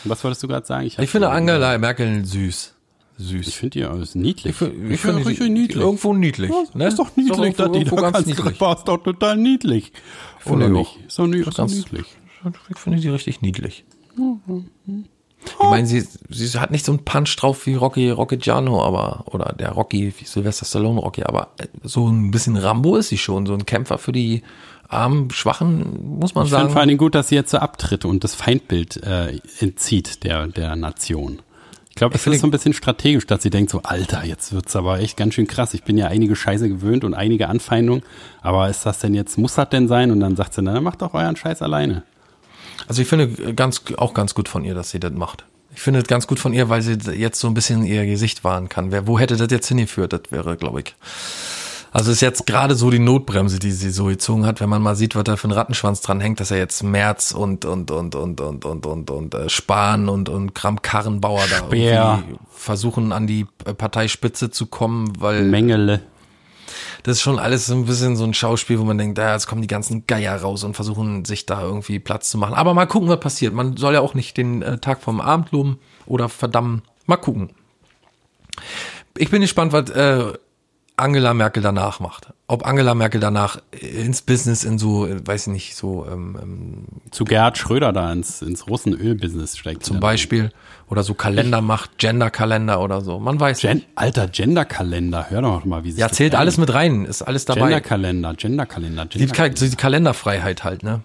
was 0.05 0.23
wolltest 0.25 0.43
du 0.43 0.49
gerade 0.49 0.67
sagen? 0.67 0.87
Ich 0.87 0.95
finde 1.11 1.29
hab's- 1.29 1.37
Angela 1.39 1.77
Merkel 1.79 2.25
süß. 2.25 2.75
Ich 3.21 3.27
Süß. 3.27 3.55
finde 3.55 3.71
die 3.81 3.85
alles 3.85 4.15
niedlich. 4.15 4.53
Ich, 4.53 4.57
find- 4.57 4.75
ich 4.75 4.79
finde 4.79 4.97
finde 4.99 5.27
richtig 5.27 5.47
die, 5.47 5.51
niedlich. 5.53 5.83
Irgendwo 5.83 6.15
niedlich. 6.15 6.53
ne? 6.75 6.87
Ist 6.87 7.01
doch 7.01 7.17
niedlich, 7.17 7.57
die 7.57 7.63
irgendwo 7.63 7.97
da 7.97 8.03
ganz 8.03 8.15
ganz 8.15 8.27
niedlich. 8.27 8.61
War 8.61 8.77
ist 8.77 8.85
doch 8.85 8.99
total 9.03 9.37
niedlich. 9.37 9.93
finde 10.39 10.67
Oder 10.67 10.67
ich 10.67 10.73
nicht? 10.97 11.07
Ist 11.09 11.19
doch, 11.19 11.27
nie, 11.27 11.39
ist 11.39 11.59
doch 11.59 11.67
niedlich. 11.67 12.07
Ich 12.71 12.79
finde 12.79 13.01
die 13.01 13.09
richtig 13.09 13.43
niedlich. 13.43 13.85
Ich 15.61 15.69
meine, 15.69 15.87
sie, 15.87 16.07
sie 16.31 16.59
hat 16.61 16.71
nicht 16.71 16.85
so 16.85 16.93
einen 16.93 17.05
Punch 17.05 17.35
drauf 17.37 17.67
wie 17.67 17.75
Rocky, 17.75 18.11
Rocky 18.11 18.37
Giano, 18.37 18.83
aber, 18.85 19.25
oder 19.27 19.55
der 19.59 19.71
Rocky, 19.73 20.13
wie 20.19 20.25
Sylvester 20.25 20.65
Stallone 20.67 21.01
Rocky, 21.01 21.23
aber 21.25 21.49
äh, 21.59 21.67
so 21.83 22.09
ein 22.09 22.31
bisschen 22.31 22.57
Rambo 22.57 22.97
ist 22.97 23.09
sie 23.09 23.19
schon, 23.19 23.47
so 23.47 23.55
ein 23.55 23.67
Kämpfer 23.67 23.99
für 23.99 24.13
die 24.13 24.43
armen, 24.89 25.31
Schwachen, 25.31 26.19
muss 26.19 26.35
man 26.35 26.45
Ich 26.45 26.51
finde 26.51 26.63
sagen. 26.63 26.71
vor 26.73 26.81
allen 26.81 26.89
Dingen 26.89 26.99
gut, 26.99 27.15
dass 27.15 27.29
sie 27.29 27.35
jetzt 27.35 27.51
so 27.51 27.59
abtritt 27.59 28.05
und 28.05 28.25
das 28.25 28.35
Feindbild 28.35 29.03
äh, 29.05 29.39
entzieht 29.61 30.25
der, 30.25 30.47
der 30.47 30.77
Nation. 30.77 31.41
Ich 31.91 31.95
glaube, 31.97 32.15
es 32.15 32.23
finde- 32.23 32.37
ist 32.37 32.43
so 32.43 32.47
ein 32.47 32.53
bisschen 32.53 32.73
strategisch, 32.75 33.27
dass 33.27 33.43
sie 33.43 33.51
denkt 33.51 33.71
so, 33.71 33.83
Alter, 33.83 34.25
jetzt 34.25 34.53
wird's 34.53 34.77
aber 34.77 35.01
echt 35.01 35.17
ganz 35.17 35.35
schön 35.35 35.47
krass. 35.49 35.75
Ich 35.75 35.83
bin 35.83 35.99
ja 35.99 36.07
einige 36.07 36.37
Scheiße 36.37 36.69
gewöhnt 36.69 37.03
und 37.05 37.13
einige 37.15 37.49
Anfeindungen, 37.49 38.03
aber 38.41 38.69
ist 38.71 38.87
das 38.87 39.01
denn 39.01 39.15
jetzt, 39.15 39.37
muss 39.37 39.57
das 39.57 39.69
denn 39.71 39.89
sein? 39.89 40.11
Und 40.13 40.21
dann 40.21 40.37
sagt 40.37 40.55
sie, 40.55 40.63
na, 40.63 40.73
dann 40.75 40.85
macht 40.85 41.03
doch 41.03 41.13
euren 41.13 41.35
Scheiß 41.37 41.61
alleine. 41.61 42.05
Also 42.87 43.03
ich 43.03 43.09
finde 43.09 43.55
ganz, 43.55 43.83
auch 43.97 44.15
ganz 44.15 44.35
gut 44.35 44.49
von 44.49 44.65
ihr, 44.65 44.75
dass 44.75 44.91
sie 44.91 45.01
das 45.01 45.13
macht. 45.13 45.45
Ich 45.75 45.83
finde 45.83 46.01
es 46.01 46.07
ganz 46.07 46.27
gut 46.27 46.39
von 46.39 46.53
ihr, 46.53 46.69
weil 46.69 46.83
sie 46.83 46.99
jetzt 47.13 47.41
so 47.41 47.49
ein 47.49 47.55
bisschen 47.55 47.85
ihr 47.85 48.07
Gesicht 48.07 48.45
wahren 48.45 48.69
kann. 48.69 48.91
Wer, 48.91 49.07
wo 49.07 49.19
hätte 49.19 49.37
das 49.37 49.51
jetzt 49.51 49.69
hingeführt? 49.69 50.13
Das 50.13 50.23
wäre, 50.31 50.57
glaube 50.57 50.81
ich. 50.81 50.95
Also 51.91 52.13
ist 52.13 52.21
jetzt 52.21 52.47
gerade 52.47 52.75
so 52.75 52.91
die 52.91 52.99
Notbremse, 52.99 53.59
die 53.59 53.73
sie 53.73 53.91
so 53.91 54.07
gezogen 54.07 54.45
hat, 54.45 54.61
wenn 54.61 54.69
man 54.69 54.83
mal 54.83 54.95
sieht, 54.95 55.17
was 55.17 55.25
da 55.25 55.37
für 55.37 55.49
ein 55.49 55.53
Rattenschwanz 55.53 56.01
dran 56.03 56.21
hängt, 56.21 56.39
dass 56.41 56.51
er 56.51 56.59
jetzt 56.59 56.83
Merz 56.83 57.33
und 57.33 57.65
und 57.65 57.91
und 57.91 58.15
und 58.15 58.41
und 58.41 58.65
und 58.65 58.87
und 58.87 59.11
und 59.11 59.35
äh, 59.35 59.49
Spahn 59.49 60.09
und 60.09 60.29
und 60.29 60.55
Kram 60.55 60.83
Karrenbauer 60.83 61.45
da 61.49 61.75
irgendwie 61.75 62.37
versuchen 62.51 63.13
an 63.13 63.27
die 63.27 63.45
Parteispitze 63.45 64.51
zu 64.51 64.67
kommen, 64.67 65.13
weil 65.19 65.45
Mengele. 65.45 66.01
Das 67.03 67.17
ist 67.17 67.23
schon 67.23 67.39
alles 67.39 67.67
so 67.67 67.75
ein 67.75 67.87
bisschen 67.87 68.17
so 68.17 68.25
ein 68.25 68.35
Schauspiel, 68.35 68.79
wo 68.79 68.85
man 68.85 68.99
denkt, 68.99 69.19
ja, 69.19 69.33
jetzt 69.33 69.47
kommen 69.47 69.63
die 69.63 69.69
ganzen 69.69 70.07
Geier 70.07 70.37
raus 70.37 70.65
und 70.65 70.75
versuchen 70.75 71.25
sich 71.25 71.47
da 71.47 71.63
irgendwie 71.63 71.99
Platz 71.99 72.31
zu 72.31 72.39
machen. 72.39 72.55
Aber 72.55 72.75
mal 72.75 72.87
gucken, 72.87 73.09
was 73.09 73.21
passiert. 73.21 73.55
Man 73.55 73.77
soll 73.77 73.95
ja 73.95 74.01
auch 74.01 74.15
nicht 74.15 74.37
den 74.37 74.63
äh, 74.63 74.79
Tag 74.79 75.03
vom 75.03 75.21
Abend 75.21 75.53
loben 75.53 75.79
oder 76.07 76.29
verdammen. 76.29 76.83
Mal 77.07 77.17
gucken. 77.17 77.51
Ich 79.17 79.31
bin 79.31 79.41
gespannt, 79.41 79.73
was 79.73 79.91
äh, 79.91 80.33
Angela 80.99 81.35
Merkel 81.35 81.63
danach 81.63 82.01
macht. 82.01 82.33
Ob 82.47 82.67
Angela 82.67 82.95
Merkel 82.95 83.21
danach 83.21 83.59
ins 83.73 84.23
Business 84.23 84.65
in 84.65 84.79
so, 84.79 85.07
weiß 85.09 85.49
ich 85.49 85.53
nicht, 85.53 85.77
so 85.77 86.07
ähm, 86.11 86.39
ähm, 86.41 86.85
Zu 87.11 87.25
Gerhard 87.25 87.59
Schröder 87.59 87.93
da 87.93 88.13
ins, 88.13 88.43
ins 88.43 88.67
Russen-Öl-Business 88.69 89.57
steigt. 89.57 89.85
zum 89.85 90.01
Beispiel 90.01 90.51
oder 90.89 91.03
so 91.03 91.15
Kalender 91.15 91.61
macht, 91.61 91.99
Gender-Kalender 91.99 92.81
oder 92.81 93.01
so. 93.03 93.19
Man 93.19 93.39
weiß 93.39 93.61
Gen 93.61 93.79
nicht. 93.79 93.89
Alter, 93.95 94.29
Genderkalender, 94.29 95.31
hör 95.31 95.43
doch 95.43 95.65
mal, 95.65 95.85
wie 95.85 95.91
sich 95.93 96.01
Ja, 96.01 96.09
zählt 96.11 96.35
alles 96.35 96.57
mit 96.59 96.73
rein, 96.73 97.05
ist 97.05 97.23
alles 97.23 97.45
dabei. 97.45 97.61
Genderkalender, 97.61 98.35
Genderkalender, 98.35 99.05
Die, 99.07 99.19
Ka 99.19 99.25
Genderkalender. 99.49 99.67
die 99.71 99.77
Kalenderfreiheit 99.77 100.65
halt, 100.65 100.83
ne? 100.83 101.03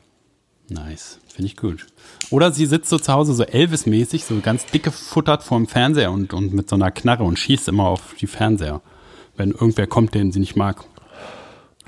Nice, 0.69 1.19
finde 1.27 1.47
ich 1.47 1.57
gut. 1.57 1.85
Oder 2.29 2.51
sie 2.51 2.65
sitzt 2.65 2.89
so 2.89 2.97
zu 2.97 3.11
Hause 3.11 3.33
so 3.33 3.43
Elvis-mäßig, 3.43 4.23
so 4.23 4.39
ganz 4.41 4.65
dicke 4.65 4.91
futtert 4.91 5.43
vorm 5.43 5.67
Fernseher 5.67 6.11
und, 6.11 6.33
und 6.33 6.53
mit 6.53 6.69
so 6.69 6.75
einer 6.75 6.89
Knarre 6.89 7.23
und 7.23 7.37
schießt 7.37 7.67
immer 7.67 7.85
auf 7.87 8.15
die 8.19 8.27
Fernseher, 8.27 8.81
wenn 9.35 9.51
irgendwer 9.51 9.87
kommt, 9.87 10.13
den 10.13 10.31
sie 10.31 10.39
nicht 10.39 10.55
mag. 10.55 10.83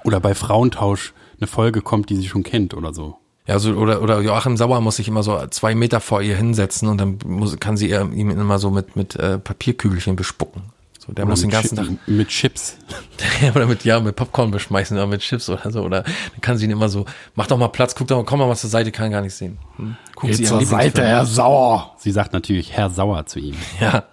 Oder 0.03 0.19
bei 0.19 0.35
Frauentausch 0.35 1.13
eine 1.39 1.47
Folge 1.47 1.81
kommt, 1.81 2.09
die 2.09 2.15
sie 2.15 2.27
schon 2.27 2.43
kennt 2.43 2.73
oder 2.73 2.93
so. 2.93 3.17
Ja, 3.47 3.59
so, 3.59 3.73
oder, 3.73 4.01
oder 4.01 4.21
Joachim 4.21 4.57
Sauer 4.57 4.81
muss 4.81 4.95
sich 4.95 5.07
immer 5.07 5.21
so 5.21 5.39
zwei 5.51 5.75
Meter 5.75 5.99
vor 5.99 6.21
ihr 6.21 6.35
hinsetzen 6.35 6.87
und 6.87 6.97
dann 6.99 7.19
muss, 7.25 7.57
kann 7.59 7.77
sie 7.77 7.89
ihr, 7.89 8.01
ihm 8.11 8.31
immer 8.31 8.57
so 8.57 8.71
mit, 8.71 8.95
mit 8.95 9.15
äh, 9.15 9.37
Papierkügelchen 9.37 10.15
bespucken. 10.15 10.63
So, 11.05 11.13
der 11.13 11.27
muss 11.27 11.41
den 11.41 11.47
mit, 11.49 11.53
ganzen 11.53 11.75
Tag, 11.75 11.87
mit 12.07 12.29
Chips. 12.29 12.77
oder 13.55 13.67
mit, 13.67 13.83
ja, 13.83 13.99
mit 13.99 14.15
Popcorn 14.15 14.49
beschmeißen 14.49 14.97
oder 14.97 15.05
mit 15.05 15.21
Chips 15.21 15.47
oder 15.49 15.69
so. 15.69 15.83
Oder 15.83 16.01
dann 16.01 16.41
kann 16.41 16.57
sie 16.57 16.65
ihn 16.65 16.71
immer 16.71 16.89
so, 16.89 17.05
mach 17.35 17.45
doch 17.45 17.59
mal 17.59 17.67
Platz, 17.67 17.93
guck 17.93 18.07
doch 18.07 18.17
mal, 18.17 18.25
komm 18.25 18.39
mal 18.39 18.47
mal 18.47 18.55
zur 18.55 18.71
Seite, 18.71 18.91
kann 18.91 19.11
gar 19.11 19.21
nicht 19.21 19.35
sehen. 19.35 19.59
Hm? 19.75 19.95
Guckt 20.15 20.33
sie 20.33 20.43
ihren 20.43 20.59
Lieblingsfilm 20.59 21.07
an. 21.07 21.25
Sauer. 21.27 21.95
Sie 21.99 22.09
sagt 22.09 22.33
natürlich 22.33 22.71
Herr 22.71 22.89
Sauer 22.89 23.27
zu 23.27 23.39
ihm. 23.39 23.55
Ja, 23.79 24.05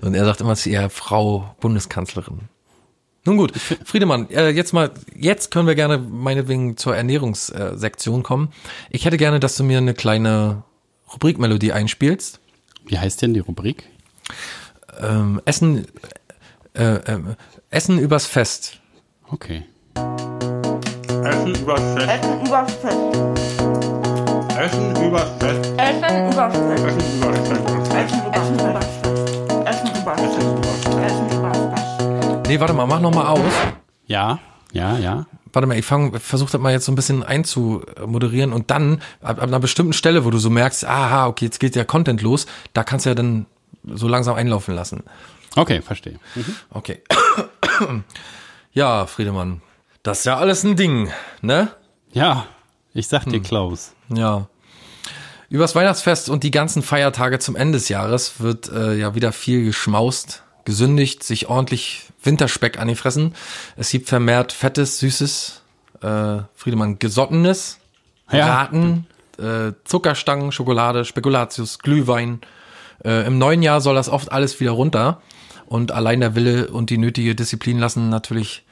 und 0.00 0.14
er 0.14 0.24
sagt 0.24 0.40
immer 0.40 0.56
zu 0.56 0.68
ihr, 0.70 0.90
Frau 0.90 1.54
Bundeskanzlerin. 1.60 2.48
Nun 3.24 3.36
gut, 3.36 3.52
Friedemann, 3.84 4.30
äh, 4.30 4.48
jetzt 4.48 4.72
mal, 4.72 4.90
jetzt 5.14 5.50
können 5.50 5.66
wir 5.66 5.74
gerne 5.74 5.98
meinetwegen 5.98 6.78
zur 6.78 6.96
Ernährungssektion 6.96 8.22
kommen. 8.22 8.50
Ich 8.88 9.04
hätte 9.04 9.18
gerne, 9.18 9.40
dass 9.40 9.56
du 9.56 9.64
mir 9.64 9.78
eine 9.78 9.92
kleine 9.92 10.62
Rubrikmelodie 11.12 11.72
einspielst. 11.72 12.40
Wie 12.86 12.98
heißt 12.98 13.20
denn 13.20 13.34
die 13.34 13.40
Rubrik? 13.40 13.84
Ähm, 15.00 15.40
Essen, 15.44 15.86
äh, 16.74 16.94
äh, 16.94 17.18
Essen 17.70 17.98
übers 17.98 18.26
Fest. 18.26 18.78
Okay. 19.28 19.64
Essen 21.24 21.54
übers 21.54 21.82
Fest. 21.94 22.08
Essen 22.08 22.46
übers 22.46 22.72
Fest. 22.72 22.96
Essen 24.58 25.06
übers 25.06 25.30
Fest. 25.38 25.70
Essen 25.78 26.32
übers 26.32 26.56
Fest. 26.58 26.80
Essen 26.80 27.18
übers 27.18 27.48
Fest. 27.48 27.94
Essen 27.94 28.58
übers 28.58 28.86
Fest. 29.02 29.30
Essen 29.66 29.88
übers 30.02 30.20
Fest. 30.24 30.46
Essen 31.06 31.38
übers 31.38 31.52
Fest. 31.52 31.59
Nee, 32.50 32.58
warte 32.58 32.72
mal, 32.74 32.84
mach 32.86 33.00
noch 33.00 33.14
mal 33.14 33.28
aus. 33.28 33.52
Ja, 34.08 34.40
ja, 34.72 34.98
ja. 34.98 35.24
Warte 35.52 35.68
mal, 35.68 35.78
ich 35.78 35.84
versuche 35.84 36.50
das 36.50 36.60
mal 36.60 36.72
jetzt 36.72 36.84
so 36.84 36.90
ein 36.90 36.96
bisschen 36.96 37.22
einzumoderieren 37.22 38.52
und 38.52 38.72
dann 38.72 39.02
ab, 39.22 39.38
ab 39.40 39.42
einer 39.44 39.60
bestimmten 39.60 39.92
Stelle, 39.92 40.24
wo 40.24 40.30
du 40.30 40.38
so 40.38 40.50
merkst, 40.50 40.84
aha, 40.84 41.28
okay, 41.28 41.44
jetzt 41.44 41.60
geht 41.60 41.76
der 41.76 41.84
Content 41.84 42.22
los, 42.22 42.46
da 42.72 42.82
kannst 42.82 43.06
du 43.06 43.10
ja 43.10 43.14
dann 43.14 43.46
so 43.84 44.08
langsam 44.08 44.34
einlaufen 44.34 44.74
lassen. 44.74 45.04
Okay, 45.54 45.80
verstehe. 45.80 46.18
Okay. 46.70 47.02
Ja, 48.72 49.06
Friedemann, 49.06 49.62
das 50.02 50.18
ist 50.20 50.24
ja 50.24 50.36
alles 50.36 50.64
ein 50.64 50.74
Ding, 50.76 51.08
ne? 51.42 51.68
Ja, 52.12 52.46
ich 52.94 53.06
sag 53.08 53.26
Hm. 53.26 53.32
dir, 53.32 53.40
Klaus. 53.42 53.94
Ja. 54.12 54.48
Übers 55.48 55.74
Weihnachtsfest 55.76 56.28
und 56.28 56.42
die 56.42 56.50
ganzen 56.50 56.82
Feiertage 56.82 57.38
zum 57.38 57.54
Ende 57.56 57.78
des 57.78 57.88
Jahres 57.88 58.40
wird 58.40 58.68
äh, 58.72 58.94
ja 58.94 59.14
wieder 59.14 59.32
viel 59.32 59.64
geschmaust, 59.64 60.42
gesündigt, 60.64 61.22
sich 61.22 61.48
ordentlich 61.48 62.04
Winterspeck 62.22 62.78
angefressen. 62.78 63.34
Es 63.76 63.90
gibt 63.90 64.08
vermehrt 64.08 64.52
fettes, 64.52 64.98
süßes, 65.00 65.62
äh, 66.02 66.38
Friedemann, 66.54 66.98
gesottenes, 66.98 67.78
Ja. 68.30 68.68
Äh, 69.38 69.72
Zuckerstangen, 69.84 70.52
Schokolade, 70.52 71.04
Spekulatius, 71.06 71.78
Glühwein. 71.78 72.40
Äh, 73.02 73.26
Im 73.26 73.38
neuen 73.38 73.62
Jahr 73.62 73.80
soll 73.80 73.94
das 73.94 74.10
oft 74.10 74.30
alles 74.30 74.60
wieder 74.60 74.72
runter. 74.72 75.22
Und 75.66 75.92
allein 75.92 76.20
der 76.20 76.34
Wille 76.34 76.68
und 76.68 76.90
die 76.90 76.98
nötige 76.98 77.34
Disziplin 77.34 77.78
lassen 77.78 78.10
natürlich 78.10 78.64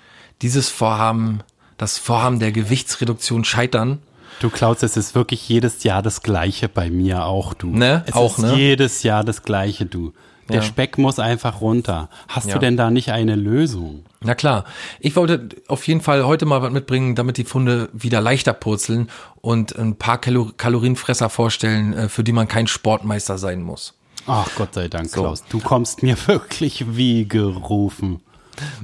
dieses 0.42 0.68
Vorhaben, 0.68 1.40
das 1.78 1.96
Vorhaben 1.96 2.38
der 2.38 2.52
Gewichtsreduktion 2.52 3.44
scheitern. 3.44 4.02
Du 4.40 4.50
Klaus, 4.50 4.82
es 4.82 4.96
ist 4.96 5.14
wirklich 5.14 5.48
jedes 5.48 5.84
Jahr 5.84 6.02
das 6.02 6.22
Gleiche 6.22 6.68
bei 6.68 6.90
mir 6.90 7.24
auch, 7.24 7.54
du. 7.54 7.68
Ne? 7.70 8.04
Es 8.06 8.14
Auch, 8.14 8.38
ist 8.38 8.44
ne? 8.44 8.54
jedes 8.54 9.02
Jahr 9.02 9.24
das 9.24 9.42
Gleiche, 9.42 9.86
du. 9.86 10.12
Der 10.48 10.56
Ja. 10.56 10.62
Speck 10.62 10.98
muss 10.98 11.18
einfach 11.18 11.60
runter. 11.60 12.08
Hast 12.28 12.48
Ja. 12.48 12.54
du 12.54 12.60
denn 12.60 12.76
da 12.76 12.90
nicht 12.90 13.10
eine 13.12 13.34
Lösung? 13.36 14.04
Na 14.22 14.34
klar. 14.34 14.64
Ich 15.00 15.14
wollte 15.16 15.48
auf 15.68 15.86
jeden 15.86 16.00
Fall 16.00 16.24
heute 16.26 16.46
mal 16.46 16.62
was 16.62 16.72
mitbringen, 16.72 17.14
damit 17.14 17.36
die 17.36 17.44
Funde 17.44 17.88
wieder 17.92 18.20
leichter 18.20 18.52
purzeln 18.52 19.08
und 19.40 19.76
ein 19.78 19.96
paar 19.96 20.18
Kalor 20.18 20.56
Kalorienfresser 20.56 21.28
vorstellen, 21.28 21.92
äh, 21.92 22.08
für 22.08 22.24
die 22.24 22.32
man 22.32 22.48
kein 22.48 22.66
Sportmeister 22.66 23.38
sein 23.38 23.62
muss. 23.62 23.94
Ach 24.26 24.48
Gott 24.56 24.74
sei 24.74 24.88
Dank, 24.88 25.12
Klaus. 25.12 25.44
Du 25.48 25.60
kommst 25.60 26.02
mir 26.02 26.16
wirklich 26.26 26.84
wie 26.96 27.26
gerufen. 27.28 28.20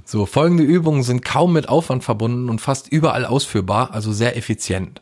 So, 0.04 0.24
folgende 0.26 0.62
Übungen 0.62 1.02
sind 1.02 1.24
kaum 1.24 1.52
mit 1.52 1.68
Aufwand 1.68 2.04
verbunden 2.04 2.48
und 2.48 2.60
fast 2.60 2.88
überall 2.92 3.24
ausführbar, 3.26 3.90
also 3.92 4.12
sehr 4.12 4.36
effizient. 4.36 5.00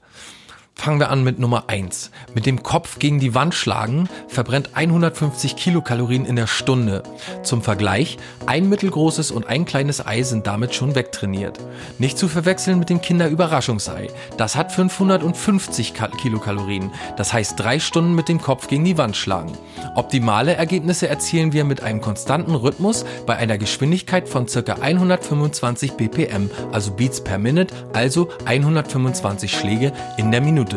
Fangen 0.82 0.98
wir 0.98 1.10
an 1.10 1.22
mit 1.22 1.38
Nummer 1.38 1.68
eins. 1.68 2.10
Mit 2.34 2.44
dem 2.44 2.64
Kopf 2.64 2.98
gegen 2.98 3.20
die 3.20 3.36
Wand 3.36 3.54
schlagen 3.54 4.08
verbrennt 4.26 4.70
150 4.74 5.54
Kilokalorien 5.54 6.26
in 6.26 6.34
der 6.34 6.48
Stunde. 6.48 7.04
Zum 7.44 7.62
Vergleich, 7.62 8.16
ein 8.46 8.68
mittelgroßes 8.68 9.30
und 9.30 9.46
ein 9.46 9.64
kleines 9.64 10.04
Ei 10.04 10.24
sind 10.24 10.48
damit 10.48 10.74
schon 10.74 10.96
wegtrainiert. 10.96 11.60
Nicht 12.00 12.18
zu 12.18 12.26
verwechseln 12.26 12.80
mit 12.80 12.90
dem 12.90 13.00
Kinderüberraschungsei. 13.00 14.08
Das 14.36 14.56
hat 14.56 14.72
550 14.72 15.94
Kal- 15.94 16.10
Kilokalorien. 16.20 16.90
Das 17.16 17.32
heißt 17.32 17.60
drei 17.60 17.78
Stunden 17.78 18.16
mit 18.16 18.28
dem 18.28 18.40
Kopf 18.40 18.66
gegen 18.66 18.84
die 18.84 18.98
Wand 18.98 19.16
schlagen. 19.16 19.52
Optimale 19.94 20.54
Ergebnisse 20.54 21.06
erzielen 21.06 21.52
wir 21.52 21.62
mit 21.62 21.84
einem 21.84 22.00
konstanten 22.00 22.56
Rhythmus 22.56 23.04
bei 23.24 23.36
einer 23.36 23.56
Geschwindigkeit 23.56 24.28
von 24.28 24.46
ca. 24.46 24.72
125 24.80 25.92
BPM, 25.92 26.50
also 26.72 26.90
Beats 26.90 27.22
per 27.22 27.38
Minute, 27.38 27.72
also 27.92 28.30
125 28.46 29.56
Schläge 29.56 29.92
in 30.16 30.32
der 30.32 30.40
Minute. 30.40 30.71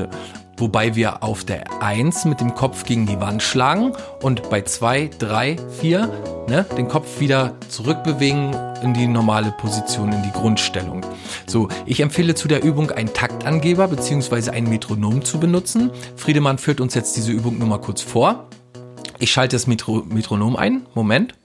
Wobei 0.57 0.95
wir 0.95 1.21
auf 1.21 1.43
der 1.43 1.81
1 1.81 2.25
mit 2.25 2.39
dem 2.39 2.55
Kopf 2.55 2.85
gegen 2.85 3.05
die 3.05 3.19
Wand 3.19 3.43
schlagen 3.43 3.93
und 4.21 4.49
bei 4.49 4.61
2, 4.61 5.09
3, 5.19 5.57
4 5.81 6.35
ne, 6.47 6.65
den 6.77 6.87
Kopf 6.87 7.19
wieder 7.19 7.55
zurückbewegen 7.67 8.55
in 8.81 8.93
die 8.93 9.07
normale 9.07 9.51
Position, 9.51 10.11
in 10.11 10.23
die 10.23 10.31
Grundstellung. 10.31 11.05
So, 11.45 11.67
ich 11.85 11.99
empfehle 11.99 12.35
zu 12.35 12.47
der 12.47 12.63
Übung 12.63 12.91
einen 12.91 13.13
Taktangeber 13.13 13.87
bzw. 13.87 14.51
ein 14.51 14.69
Metronom 14.69 15.23
zu 15.23 15.39
benutzen. 15.39 15.91
Friedemann 16.15 16.57
führt 16.57 16.79
uns 16.79 16.93
jetzt 16.93 17.17
diese 17.17 17.31
Übung 17.31 17.57
nur 17.57 17.67
mal 17.67 17.81
kurz 17.81 18.01
vor. 18.01 18.47
Ich 19.19 19.31
schalte 19.31 19.55
das 19.55 19.67
Metro 19.67 20.03
Metronom 20.07 20.55
ein. 20.55 20.85
Moment. 20.93 21.35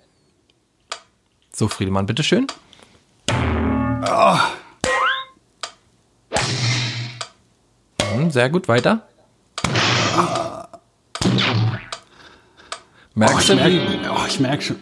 So, 1.53 1.68
Friedemann, 1.68 2.07
bitteschön. 2.07 2.46
Sehr 8.31 8.49
gut, 8.51 8.68
weiter. 8.68 9.07
Merkst 13.14 13.41
ich 13.41 13.47
du, 13.49 13.55
merke 13.57 13.70
wie, 13.72 14.09
oh, 14.09 14.26
ich 14.28 14.41
merk 14.41 14.62
schon. 14.62 14.76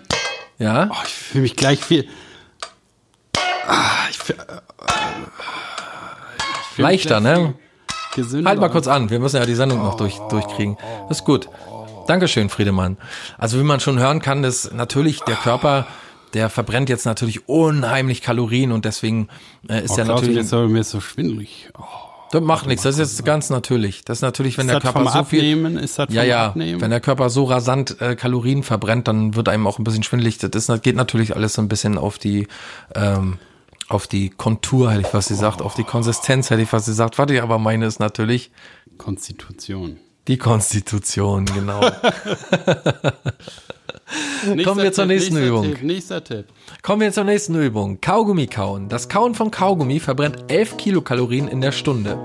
ja? 0.58 0.88
Oh, 0.92 0.96
ich 1.04 1.12
fühle 1.12 1.42
mich 1.42 1.56
gleich 1.56 1.82
viel. 1.82 2.08
Ah, 3.66 4.06
ich 4.10 4.18
ich 6.70 6.78
Leichter, 6.78 7.20
ne? 7.20 7.54
Gesünder. 8.14 8.48
Halt 8.50 8.60
mal 8.60 8.68
kurz 8.70 8.86
an, 8.86 9.10
wir 9.10 9.18
müssen 9.18 9.36
ja 9.36 9.46
die 9.46 9.54
Sendung 9.54 9.82
noch 9.82 9.96
durch, 9.96 10.18
durchkriegen. 10.30 10.76
Das 11.08 11.18
ist 11.20 11.24
gut. 11.24 11.48
Dankeschön, 12.06 12.48
Friedemann. 12.48 12.96
Also 13.36 13.58
wie 13.58 13.62
man 13.64 13.80
schon 13.80 13.98
hören 13.98 14.20
kann, 14.22 14.44
ist 14.44 14.72
natürlich 14.72 15.20
der 15.20 15.36
Körper, 15.36 15.86
der 16.34 16.48
verbrennt 16.50 16.88
jetzt 16.88 17.04
natürlich 17.04 17.48
unheimlich 17.48 18.22
Kalorien 18.22 18.72
und 18.72 18.84
deswegen 18.84 19.28
äh, 19.68 19.82
ist 19.84 19.92
Oh, 19.92 19.94
Klaus, 19.96 20.08
natürlich. 20.08 20.34
mir 20.36 20.40
ist, 20.42 20.48
so- 20.50 20.68
mir 20.68 20.84
so 20.84 21.00
schwindelig. 21.00 21.68
Oh, 21.78 21.82
Das 22.30 22.42
macht 22.42 22.66
nichts, 22.66 22.82
das 22.82 22.98
ist 22.98 23.12
jetzt 23.12 23.24
ganz 23.24 23.50
natürlich. 23.50 24.04
Das 24.04 24.18
ist 24.18 24.22
natürlich, 24.22 24.58
wenn 24.58 24.68
ist 24.68 24.72
der 24.72 24.80
Körper 24.80 25.10
so 25.10 25.24
viel. 25.24 25.40
Abnehmen? 25.40 25.78
Ist 25.78 25.98
das 25.98 26.08
Ja, 26.12 26.22
ja. 26.22 26.48
Abnehmen? 26.48 26.80
Wenn 26.80 26.90
der 26.90 27.00
Körper 27.00 27.30
so 27.30 27.44
rasant 27.44 28.00
äh, 28.00 28.16
Kalorien 28.16 28.62
verbrennt, 28.62 29.08
dann 29.08 29.34
wird 29.34 29.48
einem 29.48 29.66
auch 29.66 29.78
ein 29.78 29.84
bisschen 29.84 30.02
schwindelig. 30.02 30.38
Das 30.38 30.50
ist, 30.54 30.82
geht 30.82 30.96
natürlich 30.96 31.34
alles 31.34 31.54
so 31.54 31.62
ein 31.62 31.68
bisschen 31.68 31.96
auf 31.98 32.18
die, 32.18 32.46
ähm, 32.94 33.38
auf 33.88 34.06
die 34.06 34.28
Kontur, 34.30 34.90
hätte 34.90 35.02
ich 35.02 35.06
fast 35.06 35.28
gesagt, 35.28 35.62
auf 35.62 35.74
die 35.74 35.84
Konsistenz, 35.84 36.50
hätte 36.50 36.62
ich 36.62 36.68
fast 36.68 36.86
gesagt. 36.86 37.18
Was 37.18 37.30
ich 37.30 37.42
aber 37.42 37.58
meine, 37.58 37.86
ist 37.86 37.98
natürlich 38.00 38.50
Konstitution. 38.98 39.98
die 40.26 40.36
Konstitution, 40.36 41.46
genau. 41.46 41.80
Nächster 44.46 44.76
wir 44.76 44.92
zur 44.92 45.04
Tipp, 45.04 45.08
nächsten 45.08 45.34
nächster 45.34 45.48
Übung. 45.48 45.62
Tipp, 45.64 45.82
nächster 45.82 46.24
Tipp. 46.24 46.44
Kommen 46.82 47.02
wir 47.02 47.12
zur 47.12 47.24
nächsten 47.24 47.54
Übung. 47.60 48.00
Kaugummi 48.00 48.46
kauen. 48.46 48.88
Das 48.88 49.08
Kauen 49.08 49.34
von 49.34 49.50
Kaugummi 49.50 50.00
verbrennt 50.00 50.44
11 50.48 50.76
Kilokalorien 50.76 51.48
in 51.48 51.60
der 51.60 51.72
Stunde. 51.72 52.18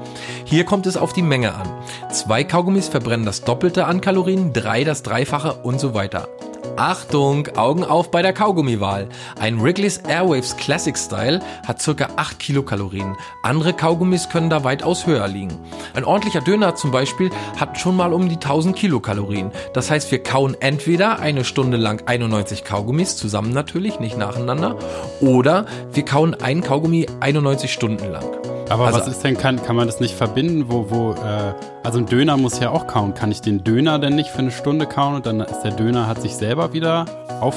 Hier 0.45 0.63
kommt 0.63 0.85
es 0.85 0.97
auf 0.97 1.13
die 1.13 1.21
Menge 1.21 1.53
an. 1.53 1.67
Zwei 2.11 2.43
Kaugummis 2.43 2.87
verbrennen 2.87 3.25
das 3.25 3.43
Doppelte 3.43 3.85
an 3.85 4.01
Kalorien, 4.01 4.53
drei 4.53 4.83
das 4.83 5.03
Dreifache 5.03 5.53
und 5.63 5.79
so 5.79 5.93
weiter. 5.93 6.29
Achtung, 6.75 7.47
Augen 7.55 7.83
auf 7.83 8.09
bei 8.09 8.23
der 8.23 8.33
Kaugummiwahl. 8.33 9.07
Ein 9.39 9.61
Wrigley's 9.61 9.97
Airwaves 9.97 10.57
Classic 10.57 10.97
Style 10.97 11.39
hat 11.67 11.81
circa 11.81 12.09
8 12.15 12.39
Kilokalorien. 12.39 13.15
Andere 13.43 13.73
Kaugummis 13.73 14.29
können 14.29 14.49
da 14.49 14.63
weitaus 14.63 15.05
höher 15.05 15.27
liegen. 15.27 15.57
Ein 15.93 16.03
ordentlicher 16.03 16.41
Döner 16.41 16.75
zum 16.75 16.89
Beispiel 16.89 17.29
hat 17.59 17.79
schon 17.79 17.95
mal 17.95 18.11
um 18.11 18.27
die 18.27 18.35
1000 18.35 18.75
Kilokalorien. 18.75 19.51
Das 19.73 19.91
heißt, 19.91 20.11
wir 20.11 20.23
kauen 20.23 20.57
entweder 20.59 21.19
eine 21.19 21.45
Stunde 21.45 21.77
lang 21.77 22.07
91 22.07 22.63
Kaugummis, 22.63 23.17
zusammen 23.17 23.51
natürlich, 23.51 23.99
nicht 23.99 24.17
nacheinander, 24.17 24.77
oder 25.21 25.67
wir 25.91 26.05
kauen 26.05 26.33
einen 26.33 26.61
Kaugummi 26.61 27.07
91 27.19 27.71
Stunden 27.71 28.11
lang. 28.11 28.25
Aber 28.69 28.85
Also- 28.87 28.99
was 28.99 29.07
ist 29.07 29.23
denn, 29.23 29.37
kann, 29.37 29.61
kann 29.63 29.75
man 29.75 29.87
das 29.87 29.99
nicht 29.99 30.15
verbinden, 30.15 30.65
wo, 30.69 30.85
wo, 30.89 31.11
äh, 31.13 31.53
also 31.83 31.99
ein 31.99 32.05
Döner 32.05 32.37
muss 32.37 32.59
ja 32.59 32.69
auch 32.71 32.87
kauen. 32.87 33.13
Kann 33.13 33.31
ich 33.31 33.41
den 33.41 33.63
Döner 33.63 33.99
denn 33.99 34.15
nicht 34.15 34.29
für 34.29 34.39
eine 34.39 34.51
Stunde 34.51 34.85
kauen 34.85 35.15
und 35.15 35.25
dann 35.25 35.41
ist 35.41 35.61
der 35.61 35.71
Döner, 35.71 36.07
hat 36.07 36.21
sich 36.21 36.35
selber 36.35 36.73
wieder 36.73 37.05
auf. 37.41 37.55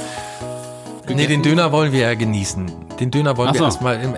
Nee, 1.09 1.27
den 1.29 1.43
Döner 1.43 1.71
wollen 1.71 1.93
wir 1.93 2.01
ja 2.01 2.15
genießen. 2.15 2.67
Den 2.99 3.11
Döner 3.13 3.37
wollen 3.37 3.51
Ach 3.51 3.55
wir 3.55 3.59
so. 3.61 3.65
erstmal, 3.67 4.01
im, 4.03 4.15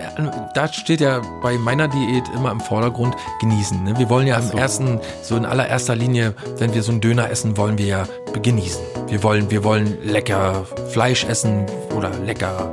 da 0.55 0.67
steht 0.67 1.01
ja 1.01 1.21
bei 1.43 1.55
meiner 1.57 1.87
Diät 1.87 2.23
immer 2.33 2.51
im 2.51 2.59
Vordergrund 2.59 3.15
genießen. 3.41 3.83
Ne? 3.83 3.99
Wir 3.99 4.09
wollen 4.09 4.25
ja 4.25 4.37
im 4.37 4.47
so. 4.47 4.57
ersten, 4.57 4.99
so 5.21 5.35
in 5.35 5.45
allererster 5.45 5.95
Linie, 5.95 6.33
wenn 6.57 6.73
wir 6.73 6.81
so 6.81 6.91
einen 6.91 7.01
Döner 7.01 7.29
essen, 7.29 7.57
wollen 7.57 7.77
wir 7.77 7.85
ja 7.85 8.03
genießen. 8.41 8.81
Wir 9.07 9.21
wollen, 9.21 9.51
wir 9.51 9.63
wollen 9.63 9.97
lecker 10.03 10.65
Fleisch 10.89 11.25
essen 11.25 11.65
oder 11.95 12.09
lecker 12.25 12.71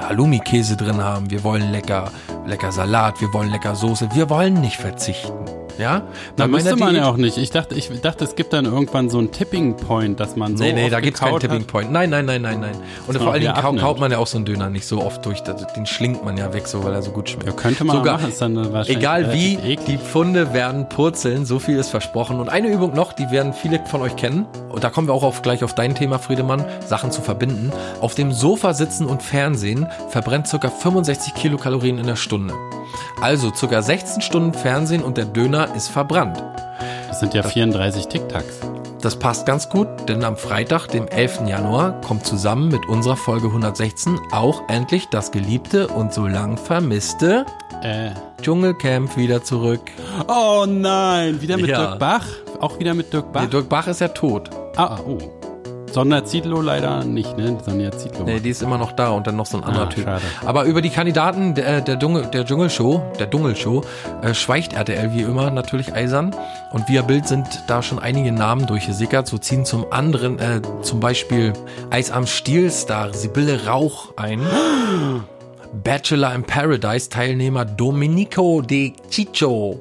Halloumi-Käse 0.00 0.76
drin 0.76 1.02
haben. 1.02 1.30
Wir 1.30 1.44
wollen 1.44 1.70
lecker, 1.70 2.10
lecker 2.46 2.72
Salat. 2.72 3.20
Wir 3.20 3.32
wollen 3.32 3.50
lecker 3.50 3.74
Soße. 3.74 4.08
Wir 4.14 4.30
wollen 4.30 4.60
nicht 4.60 4.76
verzichten. 4.76 5.65
Ja? 5.78 6.02
Da 6.36 6.46
müsste 6.46 6.76
man 6.76 6.90
Diät- 6.94 6.98
ja 7.02 7.08
auch 7.10 7.16
nicht. 7.16 7.36
Ich 7.38 7.50
dachte, 7.50 7.74
ich 7.74 7.88
dachte, 8.00 8.24
es 8.24 8.34
gibt 8.34 8.52
dann 8.52 8.64
irgendwann 8.64 9.10
so 9.10 9.18
einen 9.18 9.30
Tipping 9.32 9.76
Point, 9.76 10.20
dass 10.20 10.36
man 10.36 10.56
so. 10.56 10.64
Nee, 10.64 10.72
nee, 10.72 10.88
da 10.90 11.00
gibt's 11.00 11.20
keinen 11.20 11.28
gekaut 11.34 11.42
hat. 11.44 11.50
Tipping 11.50 11.66
Point. 11.66 11.92
Nein, 11.92 12.10
nein, 12.10 12.24
nein, 12.24 12.42
nein, 12.42 12.60
nein. 12.60 12.76
Und 13.06 13.16
vor 13.18 13.32
allen 13.32 13.40
Dingen 13.42 13.54
abnimmt. 13.54 13.80
kaut 13.80 14.00
man 14.00 14.10
ja 14.10 14.18
auch 14.18 14.26
so 14.26 14.38
einen 14.38 14.44
Döner 14.46 14.70
nicht 14.70 14.86
so 14.86 15.02
oft 15.02 15.24
durch. 15.26 15.42
Den 15.42 15.86
schlingt 15.86 16.24
man 16.24 16.36
ja 16.36 16.52
weg, 16.52 16.66
so 16.66 16.82
weil 16.84 16.92
er 16.94 17.02
so 17.02 17.10
gut 17.10 17.28
schmeckt. 17.30 17.46
Ja, 17.46 17.52
könnte 17.52 17.84
man 17.84 17.96
Sogar, 17.96 18.14
machen, 18.18 18.28
ist 18.30 18.40
dann 18.40 18.56
wahrscheinlich 18.56 18.96
Egal 18.96 19.32
wie, 19.32 19.54
eklig. 19.56 19.80
die 19.86 19.98
Pfunde 19.98 20.52
werden 20.52 20.88
purzeln, 20.88 21.44
so 21.44 21.58
viel 21.58 21.76
ist 21.78 21.90
versprochen. 21.90 22.40
Und 22.40 22.48
eine 22.48 22.68
Übung 22.68 22.94
noch, 22.94 23.12
die 23.12 23.30
werden 23.30 23.52
viele 23.52 23.80
von 23.86 24.00
euch 24.02 24.16
kennen. 24.16 24.46
Und 24.70 24.84
da 24.84 24.90
kommen 24.90 25.08
wir 25.08 25.14
auch 25.14 25.22
auf, 25.22 25.42
gleich 25.42 25.62
auf 25.64 25.74
dein 25.74 25.94
Thema, 25.94 26.18
Friedemann, 26.18 26.64
Sachen 26.86 27.10
zu 27.10 27.22
verbinden. 27.22 27.72
Auf 28.00 28.14
dem 28.14 28.32
Sofa 28.32 28.74
sitzen 28.74 29.06
und 29.06 29.22
Fernsehen 29.22 29.86
verbrennt 30.10 30.48
ca. 30.50 30.68
65 30.68 31.34
Kilokalorien 31.34 31.98
in 31.98 32.06
der 32.06 32.16
Stunde. 32.16 32.54
Also 33.20 33.50
ca. 33.50 33.82
16 33.82 34.20
Stunden 34.22 34.52
Fernsehen 34.54 35.02
und 35.02 35.16
der 35.16 35.24
Döner 35.24 35.65
ist 35.74 35.88
verbrannt. 35.88 36.42
Das 37.08 37.20
sind 37.20 37.34
ja 37.34 37.42
34 37.42 38.06
Tic-Tacs. 38.08 38.60
Das 39.00 39.16
passt 39.16 39.46
ganz 39.46 39.68
gut, 39.68 39.86
denn 40.08 40.24
am 40.24 40.36
Freitag, 40.36 40.88
dem 40.88 41.06
11. 41.06 41.42
Januar, 41.46 42.00
kommt 42.00 42.26
zusammen 42.26 42.68
mit 42.68 42.86
unserer 42.88 43.16
Folge 43.16 43.46
116 43.46 44.18
auch 44.32 44.62
endlich 44.68 45.06
das 45.10 45.30
geliebte 45.30 45.86
und 45.88 46.12
so 46.12 46.26
lang 46.26 46.56
vermisste 46.56 47.44
Äh. 47.82 48.10
Dschungelcamp 48.42 49.16
wieder 49.16 49.42
zurück. 49.44 49.80
Oh 50.28 50.64
nein, 50.66 51.40
wieder 51.40 51.56
mit 51.56 51.68
Ja. 51.68 51.78
Dirk 51.86 51.98
Bach? 51.98 52.24
Auch 52.60 52.78
wieder 52.78 52.94
mit 52.94 53.12
Dirk 53.12 53.32
Bach? 53.32 53.42
Nee, 53.42 53.48
Dirk 53.48 53.68
Bach 53.68 53.86
ist 53.86 54.00
ja 54.00 54.08
tot. 54.08 54.50
ah, 54.76 54.96
ah, 54.96 55.00
oh. 55.06 55.18
Sonja 55.96 56.26
Zietlow 56.26 56.60
leider 56.60 57.04
nicht, 57.04 57.38
ne? 57.38 57.56
Sonja 57.64 57.90
Zietlow. 57.90 58.26
Nee, 58.26 58.38
die 58.40 58.50
ist 58.50 58.60
immer 58.60 58.76
noch 58.76 58.92
da 58.92 59.08
und 59.12 59.26
dann 59.26 59.34
noch 59.36 59.46
so 59.46 59.56
ein 59.56 59.64
anderer 59.64 59.84
Ah, 59.84 59.88
Typ. 59.88 60.04
schade. 60.04 60.22
Aber 60.44 60.64
über 60.64 60.82
die 60.82 60.90
Kandidaten 60.90 61.54
der, 61.54 61.80
der, 61.80 61.98
Dschungel, 61.98 62.26
der 62.26 62.44
Dschungelshow, 62.44 63.00
der 63.18 63.30
Dschungelshow, 63.30 63.82
äh, 64.20 64.34
schweigt 64.34 64.74
RTL 64.74 65.14
wie 65.14 65.22
immer 65.22 65.50
natürlich 65.50 65.94
eisern. 65.94 66.36
Und 66.72 66.86
via 66.86 67.00
Bild 67.00 67.26
sind 67.26 67.46
da 67.66 67.82
schon 67.82 67.98
einige 67.98 68.30
Namen 68.30 68.66
durchgesickert. 68.66 69.26
So 69.26 69.38
ziehen 69.38 69.64
zum 69.64 69.86
anderen, 69.90 70.38
äh, 70.38 70.60
zum 70.82 71.00
Beispiel 71.00 71.54
Eis 71.88 72.10
am 72.10 72.26
Stiel-Star 72.26 73.14
Sibylle 73.14 73.64
Rauch 73.64 74.12
ein. 74.18 74.42
Bachelor 75.82 76.34
in 76.34 76.42
Paradise 76.42 77.08
Teilnehmer 77.08 77.64
Domenico 77.64 78.60
De 78.60 78.92
Ciccio. 79.10 79.80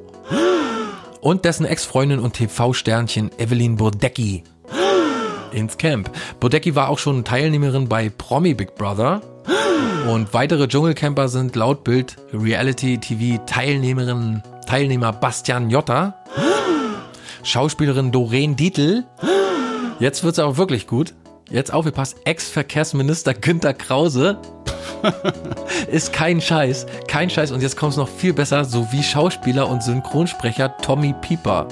Und 1.20 1.44
dessen 1.44 1.66
Ex-Freundin 1.66 2.20
und 2.20 2.36
TV-Sternchen 2.36 3.32
Evelyn 3.38 3.76
Bodecki 3.76 4.46
ins 5.56 5.78
Camp. 5.78 6.12
Bodecki 6.40 6.76
war 6.76 6.90
auch 6.90 7.00
schon 7.00 7.24
Teilnehmerin 7.24 7.88
bei 7.88 8.10
Promi 8.10 8.54
Big 8.54 8.76
Brother. 8.76 9.22
Und 10.12 10.34
weitere 10.34 10.68
Dschungelcamper 10.68 11.28
sind 11.30 11.56
laut 11.56 11.84
Bild 11.84 12.16
Reality 12.34 13.00
TV 13.00 13.44
Teilnehmerin, 13.46 14.44
Teilnehmer 14.68 15.14
Bastian 15.14 15.70
Jotta, 15.70 16.16
Schauspielerin 17.44 18.12
Doreen 18.12 18.56
Dietl. 18.56 19.06
Jetzt 20.00 20.24
wird's 20.24 20.40
aber 20.40 20.58
wirklich 20.58 20.88
gut. 20.88 21.14
Jetzt 21.50 21.74
aufgepasst, 21.74 22.18
Ex-Verkehrsminister 22.26 23.34
Günther 23.34 23.74
Krause. 23.74 24.40
Ist 25.92 26.12
kein 26.12 26.42
Scheiß, 26.42 26.86
kein 27.08 27.30
Scheiß. 27.30 27.52
Und 27.52 27.62
jetzt 27.62 27.78
kommt's 27.78 27.98
noch 27.98 28.10
viel 28.10 28.34
besser, 28.34 28.66
sowie 28.66 29.04
Schauspieler 29.04 29.70
und 29.70 29.84
Synchronsprecher 29.84 30.78
Tommy 30.78 31.14
Pieper. 31.22 31.68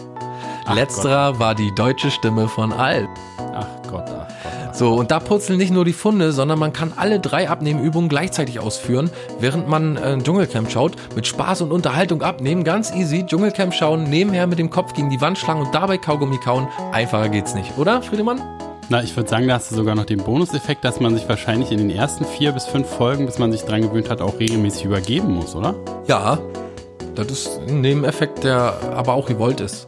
Letzterer 0.72 1.40
war 1.40 1.56
die 1.56 1.74
deutsche 1.76 2.12
Stimme 2.12 2.48
von 2.48 2.72
Alp. 2.72 3.10
Ach 3.54 3.68
Gott, 3.90 4.06
ach 4.08 4.28
Gott. 4.44 4.76
So, 4.76 4.96
und 4.96 5.12
da 5.12 5.20
purzeln 5.20 5.60
nicht 5.60 5.72
nur 5.72 5.86
die 5.86 5.94
Funde, 5.94 6.32
sondern 6.32 6.58
man 6.58 6.74
kann 6.74 6.94
alle 6.96 7.20
drei 7.20 7.48
Abnehmübungen 7.48 8.10
gleichzeitig 8.10 8.60
ausführen, 8.60 9.12
während 9.40 9.68
man 9.68 9.98
äh, 9.98 10.18
Dschungelcamp 10.18 10.72
schaut. 10.72 10.96
Mit 11.16 11.28
Spaß 11.28 11.62
und 11.62 11.72
Unterhaltung 11.72 12.24
abnehmen, 12.24 12.64
ganz 12.64 12.92
easy. 12.92 13.24
Dschungelcamp 13.26 13.74
schauen, 13.74 14.06
nebenher 14.06 14.48
mit 14.48 14.58
dem 14.58 14.72
Kopf 14.72 14.94
gegen 14.94 15.12
die 15.12 15.22
Wand 15.22 15.38
schlagen 15.38 15.62
und 15.62 15.76
dabei 15.76 16.00
Kaugummi 16.00 16.40
kauen. 16.40 16.68
Einfacher 16.92 17.30
geht's 17.30 17.54
nicht, 17.54 17.78
oder, 17.78 18.02
Friedemann? 18.02 18.42
Na, 18.90 19.04
ich 19.04 19.16
würde 19.16 19.30
sagen, 19.30 19.48
da 19.48 19.56
hast 19.56 19.72
du 19.72 19.76
sogar 19.76 19.96
noch 19.96 20.06
den 20.06 20.24
Bonuseffekt, 20.24 20.84
dass 20.84 21.00
man 21.00 21.14
sich 21.14 21.30
wahrscheinlich 21.30 21.72
in 21.72 21.78
den 21.78 21.90
ersten 21.90 22.26
vier 22.26 22.52
bis 22.52 22.66
fünf 22.66 22.88
Folgen, 22.88 23.26
bis 23.28 23.38
man 23.38 23.52
sich 23.52 23.64
dran 23.64 23.82
gewöhnt 23.82 24.10
hat, 24.10 24.22
auch 24.22 24.40
regelmäßig 24.40 24.86
übergeben 24.86 25.34
muss, 25.34 25.56
oder? 25.56 25.76
Ja. 26.08 26.40
Das 27.16 27.28
ist 27.28 27.60
ein 27.68 27.82
Nebeneffekt, 27.82 28.44
der 28.44 28.74
aber 28.96 29.14
auch 29.14 29.28
gewollt 29.28 29.62
ist. 29.62 29.88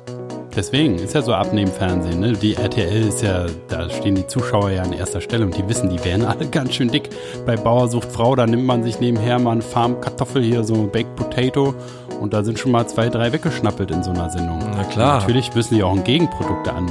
Deswegen 0.56 0.96
ist 0.96 1.14
ja 1.14 1.22
so 1.22 1.34
Abnehmen-Fernsehen, 1.34 2.22
ne? 2.22 2.32
Die 2.32 2.56
RTL 2.56 3.08
ist 3.08 3.22
ja, 3.22 3.46
da 3.68 3.90
stehen 3.90 4.16
die 4.16 4.26
Zuschauer 4.26 4.72
ja 4.72 4.84
an 4.84 4.94
erster 4.94 5.20
Stelle 5.20 5.46
und 5.46 5.58
die 5.58 5.68
wissen, 5.68 5.90
die 5.90 6.04
werden 6.06 6.26
alle 6.26 6.48
ganz 6.48 6.74
schön 6.76 6.88
dick. 6.88 7.10
Bei 7.46 7.58
Bauer 7.58 7.90
sucht 7.90 8.10
Frau, 8.12 8.36
da 8.36 8.48
nimmt 8.48 8.66
man 8.66 8.82
sich 8.84 9.00
nebenher 9.02 9.38
mal 9.40 9.52
eine 9.52 9.62
Farm 9.62 10.00
Kartoffel 10.00 10.42
hier, 10.42 10.64
so 10.64 10.76
ein 10.76 10.92
Baked 10.92 11.16
Potato 11.16 11.76
und 12.22 12.34
da 12.34 12.44
sind 12.44 12.58
schon 12.58 12.72
mal 12.72 12.88
zwei, 12.88 13.10
drei 13.10 13.34
weggeschnappelt 13.34 13.92
in 13.92 14.02
so 14.02 14.12
einer 14.12 14.30
Sendung. 14.30 14.60
Na 14.60 14.84
klar. 14.86 15.16
Und 15.16 15.20
natürlich 15.22 15.54
müssen 15.54 15.76
die 15.76 15.84
auch 15.84 15.94
ein 15.94 16.04
Gegenprodukte 16.06 16.72
an, 16.72 16.90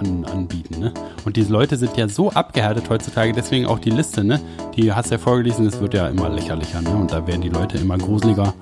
an, 0.00 0.24
anbieten, 0.24 0.80
ne? 0.80 0.92
Und 1.26 1.36
diese 1.36 1.52
Leute 1.52 1.76
sind 1.76 1.96
ja 1.96 2.08
so 2.08 2.30
abgehärtet 2.30 2.88
heutzutage, 2.88 3.32
deswegen 3.32 3.66
auch 3.66 3.78
die 3.78 3.90
Liste, 3.90 4.24
ne? 4.24 4.40
Die 4.76 4.92
hast 4.92 5.10
du 5.10 5.16
ja 5.16 5.18
vorgelesen, 5.18 5.66
es 5.66 5.78
wird 5.80 5.92
ja 5.92 6.08
immer 6.08 6.30
lächerlicher, 6.30 6.80
ne? 6.80 6.90
Und 6.90 7.12
da 7.12 7.26
werden 7.26 7.42
die 7.42 7.50
Leute 7.50 7.76
immer 7.76 7.98
gruseliger 7.98 8.54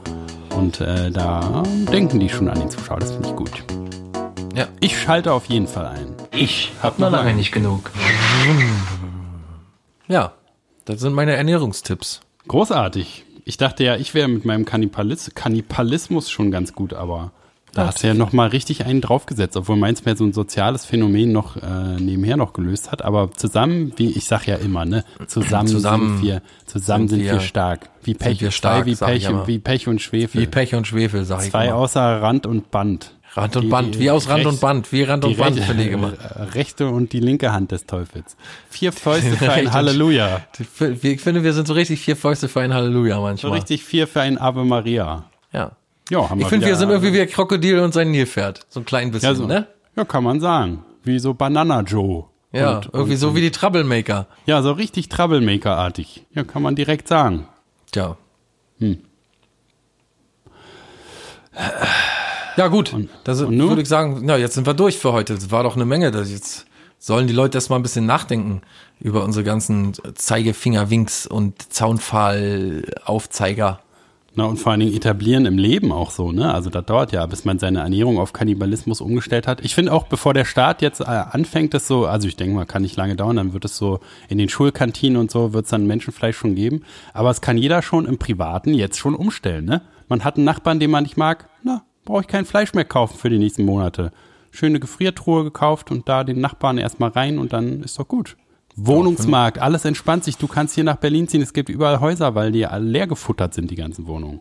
und 0.56 0.80
äh, 0.80 1.10
da 1.10 1.62
denken 1.92 2.18
die 2.18 2.28
schon 2.28 2.48
an 2.48 2.58
den 2.58 2.70
Zuschauer, 2.70 2.98
das 2.98 3.12
finde 3.12 3.28
ich 3.28 3.36
gut. 3.36 3.81
Ja. 4.54 4.68
Ich 4.80 5.00
schalte 5.00 5.32
auf 5.32 5.46
jeden 5.46 5.66
Fall 5.66 5.86
ein. 5.86 6.14
Ich 6.32 6.72
hab 6.82 6.98
noch 6.98 7.10
lange 7.10 7.34
nicht 7.34 7.52
genug. 7.52 7.90
Ja. 10.08 10.32
Das 10.84 11.00
sind 11.00 11.14
meine 11.14 11.32
Ernährungstipps. 11.36 12.20
Großartig. 12.48 13.24
Ich 13.44 13.56
dachte 13.56 13.84
ja, 13.84 13.96
ich 13.96 14.14
wäre 14.14 14.28
mit 14.28 14.44
meinem 14.44 14.64
Kannibalis 14.64 15.30
Kannibalismus 15.34 16.28
schon 16.30 16.50
ganz 16.50 16.72
gut, 16.74 16.92
aber 16.92 17.30
da 17.72 17.86
hast 17.86 18.02
du 18.02 18.08
ja 18.08 18.14
noch 18.14 18.32
mal 18.32 18.48
richtig 18.48 18.84
einen 18.84 19.00
draufgesetzt, 19.00 19.56
obwohl 19.56 19.76
meins 19.76 20.04
mehr 20.04 20.16
so 20.16 20.24
ein 20.24 20.32
soziales 20.32 20.84
Phänomen 20.84 21.32
noch 21.32 21.56
äh, 21.56 21.96
nebenher 22.00 22.36
noch 22.36 22.52
gelöst 22.52 22.90
hat. 22.92 23.02
Aber 23.02 23.30
zusammen, 23.32 23.92
wie 23.96 24.10
ich 24.10 24.24
sag 24.26 24.46
ja 24.46 24.56
immer, 24.56 24.84
ne, 24.84 25.04
zusammen, 25.28 25.68
Zusammen 25.68 26.16
sind 26.18 26.26
wir, 26.26 26.42
zusammen 26.66 27.08
sind 27.08 27.18
sind, 27.20 27.26
wir, 27.26 27.32
wir- 27.34 27.40
stark. 27.40 27.88
Wie 28.02 28.14
Pech, 28.14 28.40
wir 28.40 28.48
zwei 28.50 28.56
stark, 28.56 28.86
wie 28.86 28.96
Pech, 28.96 29.28
wie 29.46 29.58
Pech 29.60 29.88
und 29.88 30.02
Schwefel. 30.02 30.40
Wie 30.42 30.46
Pech 30.46 30.74
und 30.74 30.86
Schwefel, 30.86 31.24
sag 31.24 31.44
ich 31.44 31.50
Zwei 31.52 31.66
immer. 31.68 31.76
außer 31.76 32.20
Rand 32.20 32.44
und 32.46 32.70
Band. 32.72 33.14
Rand 33.34 33.56
und 33.56 33.62
Die- 33.62 33.68
Band, 33.68 33.98
wie 33.98 34.10
aus 34.10 34.28
Rand 34.28 34.40
und 34.44 34.46
rechts- 34.50 34.60
Band, 34.60 34.92
wie 34.92 35.02
Rand 35.04 35.24
und 35.24 35.36
Band, 35.38 35.56
rechte- 35.56 35.66
finde 35.66 35.84
ich 35.84 35.90
immer. 35.92 36.12
äh, 36.12 36.42
Rechte 36.54 36.88
und 36.88 37.12
die 37.14 37.20
linke 37.20 37.52
Hand 37.52 37.72
des 37.72 37.86
Teufels. 37.86 38.36
Vier 38.68 38.92
Fäuste 38.92 39.30
für 39.36 39.50
ein 39.52 39.66
und- 39.66 39.72
Halleluja. 39.72 40.42
Ich 41.02 41.20
finde, 41.22 41.42
wir 41.42 41.52
sind 41.54 41.66
so 41.66 41.72
richtig 41.72 42.00
vier 42.00 42.16
Fäuste 42.16 42.48
für 42.48 42.60
ein 42.60 42.74
Halleluja 42.74 43.16
So 43.16 43.22
manchmal. 43.22 43.52
richtig 43.54 43.84
vier 43.84 44.06
für 44.06 44.20
ein 44.20 44.36
Ave 44.38 44.64
Maria. 44.64 45.24
Ja. 45.52 45.72
Ja, 46.10 46.28
haben 46.28 46.38
Ich 46.40 46.44
wir 46.44 46.50
finde, 46.50 46.66
wir 46.66 46.76
sind 46.76 46.90
irgendwie 46.90 47.12
wie 47.14 47.20
ein 47.22 47.28
Krokodil 47.30 47.78
und 47.78 47.94
sein 47.94 48.10
Nilpferd. 48.10 48.66
So 48.68 48.80
ein 48.80 48.84
klein 48.84 49.10
bisschen, 49.12 49.30
ja, 49.30 49.34
so, 49.34 49.46
ne? 49.46 49.66
ja, 49.96 50.04
kann 50.04 50.24
man 50.24 50.40
sagen. 50.40 50.84
Wie 51.04 51.18
so 51.18 51.32
Banana 51.32 51.80
Joe. 51.80 52.24
Ja, 52.52 52.76
Und- 52.76 52.90
irgendwie 52.92 53.12
und- 53.12 53.18
so 53.18 53.34
wie 53.34 53.40
die 53.40 53.50
Troublemaker. 53.50 54.26
Ja, 54.44 54.60
so 54.60 54.72
richtig 54.72 55.08
Troublemaker-artig. 55.08 56.26
Ja, 56.34 56.44
kann 56.44 56.60
man 56.60 56.74
direkt 56.74 57.08
sagen. 57.08 57.46
Tja. 57.92 58.18
Ja, 62.56 62.68
gut. 62.68 62.94
Da 63.24 63.34
sind- 63.34 63.48
und 63.48 63.68
würde 63.68 63.82
ich 63.82 63.88
sagen, 63.88 64.28
ja, 64.28 64.36
jetzt 64.36 64.54
sind 64.54 64.66
wir 64.66 64.74
durch 64.74 64.98
für 64.98 65.12
heute. 65.12 65.34
Das 65.34 65.50
war 65.50 65.62
doch 65.62 65.76
eine 65.76 65.84
Menge. 65.84 66.10
Das 66.10 66.30
jetzt 66.30 66.66
sollen 66.98 67.26
die 67.26 67.32
Leute 67.32 67.58
erstmal 67.58 67.78
ein 67.78 67.82
bisschen 67.82 68.06
nachdenken 68.06 68.62
über 69.00 69.24
unsere 69.24 69.44
ganzen 69.44 69.92
Zeigefinger-Winks 70.14 71.26
und 71.26 71.72
Zaunpfahl-Aufzeiger. 71.72 73.80
Na, 74.34 74.44
und 74.44 74.56
vor 74.56 74.72
allen 74.72 74.80
Dingen 74.80 74.94
etablieren 74.94 75.44
im 75.44 75.58
Leben 75.58 75.92
auch 75.92 76.10
so, 76.10 76.32
ne? 76.32 76.54
Also 76.54 76.70
das 76.70 76.86
dauert 76.86 77.12
ja, 77.12 77.26
bis 77.26 77.44
man 77.44 77.58
seine 77.58 77.80
Ernährung 77.80 78.18
auf 78.18 78.32
Kannibalismus 78.32 79.02
umgestellt 79.02 79.46
hat. 79.46 79.62
Ich 79.62 79.74
finde 79.74 79.92
auch, 79.92 80.06
bevor 80.06 80.32
der 80.32 80.46
Staat 80.46 80.80
jetzt 80.80 81.00
äh, 81.00 81.04
anfängt, 81.04 81.74
das 81.74 81.86
so, 81.86 82.06
also 82.06 82.26
ich 82.28 82.36
denke 82.36 82.54
mal, 82.54 82.64
kann 82.64 82.80
nicht 82.80 82.96
lange 82.96 83.14
dauern, 83.14 83.36
dann 83.36 83.52
wird 83.52 83.66
es 83.66 83.76
so 83.76 84.00
in 84.30 84.38
den 84.38 84.48
Schulkantinen 84.48 85.18
und 85.18 85.30
so, 85.30 85.52
wird 85.52 85.66
es 85.66 85.70
dann 85.70 85.86
Menschenfleisch 85.86 86.36
schon 86.36 86.54
geben. 86.54 86.82
Aber 87.12 87.28
es 87.28 87.42
kann 87.42 87.58
jeder 87.58 87.82
schon 87.82 88.06
im 88.06 88.16
Privaten 88.16 88.72
jetzt 88.72 88.98
schon 88.98 89.14
umstellen, 89.14 89.66
ne? 89.66 89.82
Man 90.08 90.24
hat 90.24 90.36
einen 90.36 90.46
Nachbarn, 90.46 90.80
den 90.80 90.90
man 90.90 91.02
nicht 91.02 91.18
mag, 91.18 91.50
na, 91.62 91.82
brauche 92.04 92.22
ich 92.22 92.26
kein 92.26 92.44
Fleisch 92.44 92.74
mehr 92.74 92.84
kaufen 92.84 93.18
für 93.18 93.30
die 93.30 93.38
nächsten 93.38 93.64
Monate. 93.64 94.12
Schöne 94.50 94.80
Gefriertruhe 94.80 95.44
gekauft 95.44 95.90
und 95.90 96.08
da 96.08 96.24
den 96.24 96.40
Nachbarn 96.40 96.78
erstmal 96.78 97.10
rein 97.10 97.38
und 97.38 97.52
dann 97.52 97.82
ist 97.82 97.98
doch 97.98 98.08
gut. 98.08 98.36
Wohnungsmarkt, 98.76 99.58
alles 99.58 99.84
entspannt 99.84 100.24
sich. 100.24 100.36
Du 100.38 100.46
kannst 100.46 100.74
hier 100.74 100.84
nach 100.84 100.96
Berlin 100.96 101.28
ziehen. 101.28 101.42
Es 101.42 101.52
gibt 101.52 101.68
überall 101.68 102.00
Häuser, 102.00 102.34
weil 102.34 102.52
die 102.52 102.66
alle 102.66 102.84
leer 102.84 103.06
gefuttert 103.06 103.54
sind, 103.54 103.70
die 103.70 103.76
ganzen 103.76 104.06
Wohnungen. 104.06 104.40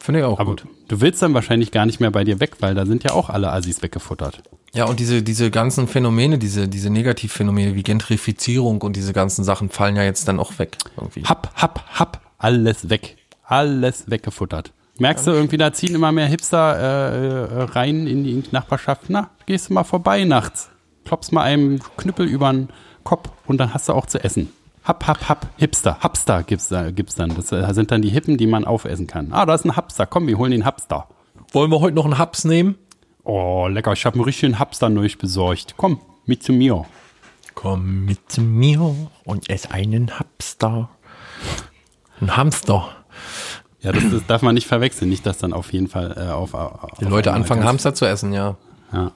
Finde 0.00 0.20
ich 0.20 0.26
auch 0.26 0.38
Aber 0.38 0.50
gut. 0.52 0.64
du 0.88 1.00
willst 1.00 1.20
dann 1.22 1.34
wahrscheinlich 1.34 1.70
gar 1.70 1.84
nicht 1.84 2.00
mehr 2.00 2.10
bei 2.10 2.24
dir 2.24 2.40
weg, 2.40 2.56
weil 2.60 2.74
da 2.74 2.86
sind 2.86 3.04
ja 3.04 3.12
auch 3.12 3.28
alle 3.28 3.52
Assis 3.52 3.82
weggefuttert. 3.82 4.42
Ja, 4.72 4.84
und 4.84 5.00
diese, 5.00 5.22
diese 5.22 5.50
ganzen 5.50 5.88
Phänomene, 5.88 6.38
diese, 6.38 6.68
diese 6.68 6.88
Negativphänomene 6.88 7.74
wie 7.74 7.82
Gentrifizierung 7.82 8.80
und 8.82 8.96
diese 8.96 9.12
ganzen 9.12 9.44
Sachen 9.44 9.70
fallen 9.70 9.96
ja 9.96 10.04
jetzt 10.04 10.28
dann 10.28 10.38
auch 10.38 10.58
weg. 10.58 10.78
Irgendwie. 10.96 11.24
Happ, 11.24 11.50
happ, 11.56 11.84
happ, 11.98 12.20
alles 12.38 12.90
weg. 12.90 13.16
Alles 13.44 14.10
weggefuttert. 14.10 14.72
Merkst 14.98 15.26
du 15.26 15.30
irgendwie, 15.30 15.56
da 15.56 15.72
ziehen 15.72 15.94
immer 15.94 16.10
mehr 16.10 16.26
Hipster 16.26 16.76
äh, 16.76 17.60
äh, 17.60 17.62
rein 17.62 18.06
in 18.06 18.24
die, 18.24 18.42
Nachbarschaft. 18.50 19.04
Na, 19.08 19.30
gehst 19.46 19.68
du 19.68 19.74
mal 19.74 19.84
vorbei 19.84 20.24
nachts. 20.24 20.70
Klopfst 21.04 21.32
mal 21.32 21.42
einem 21.42 21.80
Knüppel 21.96 22.26
übern 22.26 22.68
Kopf 23.04 23.30
und 23.46 23.58
dann 23.58 23.72
hast 23.72 23.88
du 23.88 23.92
auch 23.92 24.06
zu 24.06 24.22
essen. 24.22 24.52
Happ, 24.82 25.06
happ, 25.06 25.28
happ, 25.28 25.46
Hipster, 25.56 25.98
Hapster 26.00 26.42
gibt's, 26.42 26.68
da, 26.68 26.90
gibt's 26.90 27.14
dann. 27.14 27.34
Das 27.34 27.52
äh, 27.52 27.72
sind 27.74 27.90
dann 27.90 28.02
die 28.02 28.08
Hippen, 28.08 28.36
die 28.36 28.46
man 28.46 28.64
aufessen 28.64 29.06
kann. 29.06 29.32
Ah, 29.32 29.46
da 29.46 29.54
ist 29.54 29.64
ein 29.64 29.76
Hapster. 29.76 30.06
Komm, 30.06 30.26
wir 30.26 30.36
holen 30.36 30.50
den 30.50 30.64
Hapster. 30.64 31.06
Wollen 31.52 31.70
wir 31.70 31.80
heute 31.80 31.94
noch 31.94 32.04
einen 32.04 32.18
Haps 32.18 32.44
nehmen? 32.44 32.76
Oh, 33.22 33.68
lecker. 33.68 33.92
Ich 33.92 34.04
habe 34.04 34.14
einen 34.14 34.24
richtigen 34.24 34.58
Hapster 34.58 34.88
neu 34.88 35.08
besorgt. 35.18 35.74
Komm, 35.76 36.00
mit 36.26 36.42
zu 36.42 36.52
mir. 36.52 36.86
Komm 37.54 38.04
mit 38.04 38.30
zu 38.30 38.40
mir 38.40 38.94
und 39.24 39.48
ess 39.48 39.70
einen 39.70 40.18
Hamster. 40.18 40.88
Ein 42.20 42.36
Hamster. 42.36 42.88
Ja, 43.80 43.92
das, 43.92 44.04
das 44.10 44.26
darf 44.26 44.42
man 44.42 44.54
nicht 44.54 44.66
verwechseln. 44.66 45.08
Nicht, 45.08 45.24
dass 45.24 45.38
dann 45.38 45.52
auf 45.52 45.72
jeden 45.72 45.88
Fall 45.88 46.14
äh, 46.18 46.30
auf, 46.32 46.52
auf 46.54 46.98
Die 47.00 47.04
Leute 47.04 47.32
anfangen 47.32 47.64
Hamster 47.64 47.94
zu 47.94 48.06
essen, 48.06 48.32
ja. 48.32 48.56
Ja. 48.92 49.12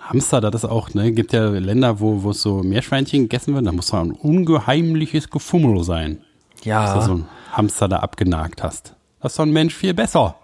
Hamster, 0.00 0.40
das 0.40 0.64
ist 0.64 0.64
auch, 0.68 0.92
ne, 0.94 1.12
gibt 1.12 1.32
ja 1.32 1.48
Länder, 1.48 2.00
wo, 2.00 2.22
wo 2.22 2.30
es 2.30 2.42
so 2.42 2.62
Meerschweinchen 2.62 3.22
gegessen 3.22 3.54
wird, 3.54 3.66
da 3.66 3.72
muss 3.72 3.86
da 3.86 4.00
ein 4.02 4.10
ungeheimliches 4.10 5.30
Gefummel 5.30 5.82
sein, 5.84 6.18
dass 6.56 6.62
du 6.62 6.68
Ja, 6.68 7.00
so 7.02 7.12
ein 7.14 7.28
Hamster 7.52 7.88
da 7.88 7.98
abgenagt 7.98 8.62
hast. 8.62 8.94
Das 9.20 9.32
ist 9.32 9.38
doch 9.38 9.44
ein 9.46 9.52
Mensch 9.52 9.74
viel 9.74 9.94
besser. 9.94 10.34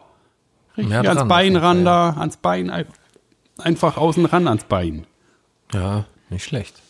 Richtig 0.77 0.91
Mehr 0.91 1.01
ans 1.01 1.19
dran, 1.19 1.29
Bein 1.29 1.57
ran 1.57 1.85
da, 1.85 2.11
ans 2.11 2.37
Bein, 2.37 2.71
ein- 2.71 2.87
einfach 3.59 3.97
außen 3.97 4.25
ran 4.27 4.47
ans 4.47 4.65
Bein. 4.65 5.07
ja, 5.75 6.05
nicht 6.31 6.45
schlecht. 6.45 6.81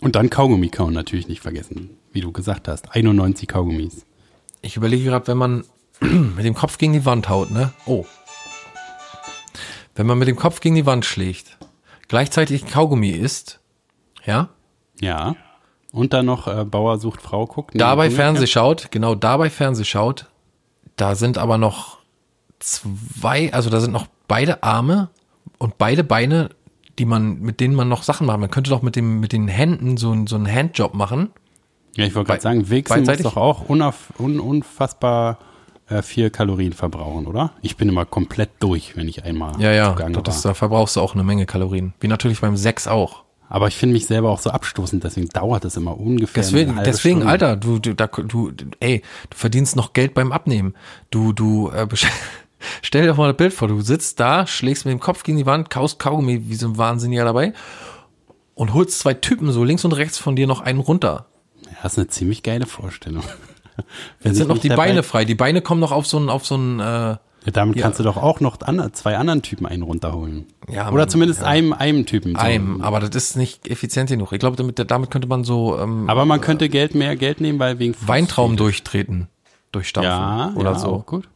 Und 0.00 0.14
dann 0.14 0.28
Kaugummi 0.30 0.68
kauen 0.68 0.92
natürlich 0.92 1.26
nicht 1.28 1.40
vergessen, 1.40 1.96
wie 2.12 2.20
du 2.20 2.30
gesagt 2.30 2.68
hast. 2.68 2.94
91 2.94 3.48
Kaugummis. 3.48 4.04
Ich 4.60 4.76
überlege 4.76 5.04
gerade, 5.04 5.26
wenn 5.28 5.38
man 5.38 5.64
mit 6.36 6.44
dem 6.44 6.54
Kopf 6.54 6.78
gegen 6.78 6.92
die 6.92 7.04
Wand 7.04 7.28
haut, 7.28 7.50
ne? 7.50 7.72
Oh. 7.86 8.04
Wenn 9.94 10.06
man 10.06 10.18
mit 10.18 10.28
dem 10.28 10.36
Kopf 10.36 10.60
gegen 10.60 10.74
die 10.76 10.86
Wand 10.86 11.04
schlägt, 11.04 11.58
gleichzeitig 12.08 12.66
Kaugummi 12.66 13.10
isst, 13.10 13.60
ja, 14.24 14.48
Ja. 15.00 15.34
Und 15.90 16.12
dann 16.12 16.26
noch 16.26 16.46
äh, 16.46 16.64
Bauer 16.66 16.98
sucht 16.98 17.22
Frau 17.22 17.46
guckt. 17.46 17.74
nee, 17.74 17.78
dabei. 17.78 18.10
Fernseh 18.10 18.46
schaut, 18.46 18.90
genau 18.90 19.14
dabei 19.14 19.48
Fernseh 19.48 19.84
schaut, 19.84 20.26
da 20.96 21.14
sind 21.14 21.38
aber 21.38 21.56
noch 21.56 21.98
zwei, 22.58 23.52
also 23.54 23.70
da 23.70 23.80
sind 23.80 23.92
noch 23.92 24.06
beide 24.28 24.62
Arme 24.62 25.08
und 25.56 25.78
beide 25.78 26.04
Beine, 26.04 26.50
die 26.98 27.06
man, 27.06 27.40
mit 27.40 27.60
denen 27.60 27.74
man 27.74 27.88
noch 27.88 28.02
Sachen 28.02 28.26
macht. 28.26 28.38
Man 28.38 28.50
könnte 28.50 28.68
doch 28.70 28.82
mit 28.82 28.96
dem, 28.96 29.18
mit 29.20 29.32
den 29.32 29.48
Händen 29.48 29.96
so, 29.96 30.12
ein- 30.12 30.26
so 30.26 30.36
einen 30.36 30.46
Handjob 30.52 30.92
machen. 30.94 31.30
Ja, 31.96 32.04
ich 32.04 32.14
wollte 32.14 32.28
gerade 32.28 32.42
sagen, 32.42 32.68
Wichsen 32.68 32.94
beidseitig? 32.96 33.24
doch 33.24 33.36
auch 33.36 33.68
unauf, 33.68 34.12
un, 34.18 34.38
unfassbar 34.40 35.38
äh, 35.88 36.02
viel 36.02 36.30
Kalorien 36.30 36.72
verbrauchen, 36.72 37.26
oder? 37.26 37.52
Ich 37.62 37.76
bin 37.76 37.88
immer 37.88 38.04
komplett 38.04 38.50
durch, 38.60 38.96
wenn 38.96 39.08
ich 39.08 39.24
einmal 39.24 39.60
Ja, 39.60 39.72
ja, 39.72 39.90
zugange 39.90 40.22
das, 40.22 40.44
war. 40.44 40.50
da 40.50 40.54
verbrauchst 40.54 40.96
du 40.96 41.00
auch 41.00 41.14
eine 41.14 41.24
Menge 41.24 41.46
Kalorien. 41.46 41.94
Wie 42.00 42.08
natürlich 42.08 42.40
beim 42.40 42.56
Sex 42.56 42.86
auch. 42.86 43.24
Aber 43.50 43.66
ich 43.68 43.76
finde 43.76 43.94
mich 43.94 44.04
selber 44.06 44.28
auch 44.30 44.40
so 44.40 44.50
abstoßend, 44.50 45.02
deswegen 45.04 45.28
dauert 45.30 45.64
es 45.64 45.76
immer 45.76 45.98
ungefähr 45.98 46.42
Deswegen, 46.42 46.78
deswegen, 46.84 47.20
Stunde. 47.20 47.32
Alter, 47.32 47.56
du, 47.56 47.78
du, 47.78 47.94
da, 47.94 48.06
du, 48.06 48.52
ey, 48.80 49.00
du 49.30 49.36
verdienst 49.36 49.74
noch 49.74 49.94
Geld 49.94 50.12
beim 50.12 50.32
Abnehmen. 50.32 50.74
Du, 51.10 51.32
du, 51.32 51.70
äh, 51.70 51.86
stell 52.82 53.02
dir 53.02 53.08
doch 53.08 53.16
mal 53.16 53.30
ein 53.30 53.36
Bild 53.36 53.54
vor, 53.54 53.68
du 53.68 53.80
sitzt 53.80 54.20
da, 54.20 54.46
schlägst 54.46 54.84
mit 54.84 54.92
dem 54.92 55.00
Kopf 55.00 55.22
gegen 55.22 55.38
die 55.38 55.46
Wand, 55.46 55.70
kaust 55.70 55.98
Kaugummi 55.98 56.42
wie 56.50 56.56
so 56.56 56.68
ein 56.68 56.76
Wahnsinniger 56.76 57.24
dabei 57.24 57.54
und 58.54 58.74
holst 58.74 58.98
zwei 58.98 59.14
Typen 59.14 59.50
so 59.50 59.64
links 59.64 59.84
und 59.86 59.92
rechts 59.92 60.18
von 60.18 60.36
dir 60.36 60.46
noch 60.46 60.60
einen 60.60 60.80
runter. 60.80 61.26
Ja, 61.64 61.70
das 61.82 61.92
ist 61.92 61.98
eine 61.98 62.08
ziemlich 62.08 62.42
geile 62.42 62.66
Vorstellung. 62.66 63.24
Wenn 64.20 64.34
sind 64.34 64.48
noch 64.48 64.58
die 64.58 64.68
dabei- 64.68 64.88
Beine 64.88 65.02
frei. 65.02 65.24
Die 65.24 65.34
Beine 65.34 65.60
kommen 65.62 65.80
noch 65.80 65.92
auf 65.92 66.06
so 66.06 66.16
einen, 66.16 66.28
auf 66.30 66.46
so 66.46 66.54
einen, 66.56 66.80
äh, 66.80 67.16
Ja, 67.44 67.52
damit 67.52 67.76
Ja. 67.76 67.82
kannst 67.84 67.98
du 68.00 68.02
doch 68.02 68.16
auch 68.16 68.40
noch 68.40 68.60
an, 68.62 68.92
zwei 68.92 69.16
anderen 69.16 69.42
Typen 69.42 69.64
einen 69.64 69.82
runterholen. 69.82 70.46
Ja, 70.68 70.88
Oder 70.88 70.96
man- 71.02 71.08
zumindest 71.08 71.40
ja. 71.40 71.46
einem, 71.46 71.72
einem 71.72 72.04
Typen. 72.04 72.34
So. 72.34 72.40
Eim, 72.40 72.82
aber 72.82 73.00
das 73.00 73.10
ist 73.14 73.36
nicht 73.36 73.68
effizient 73.68 74.10
genug. 74.10 74.32
Ich 74.32 74.38
glaube, 74.40 74.56
damit, 74.56 74.90
damit 74.90 75.10
könnte 75.10 75.28
man 75.28 75.44
so 75.44 75.78
ähm, 75.78 76.10
Aber 76.10 76.24
man 76.26 76.40
könnte 76.40 76.68
Geld 76.68 76.94
mehr 76.94 77.16
Geld 77.16 77.40
nehmen, 77.40 77.58
weil 77.58 77.78
wegen 77.78 77.94
Fußfetisch. 77.94 78.56
durchtreten, 78.56 79.28
durchstampfen 79.72 80.10
Ja, 80.12 80.52
oder 80.56 80.72
ja, 80.72 80.78
so. 80.78 80.88
auch 80.88 81.06
gut. 81.06 81.28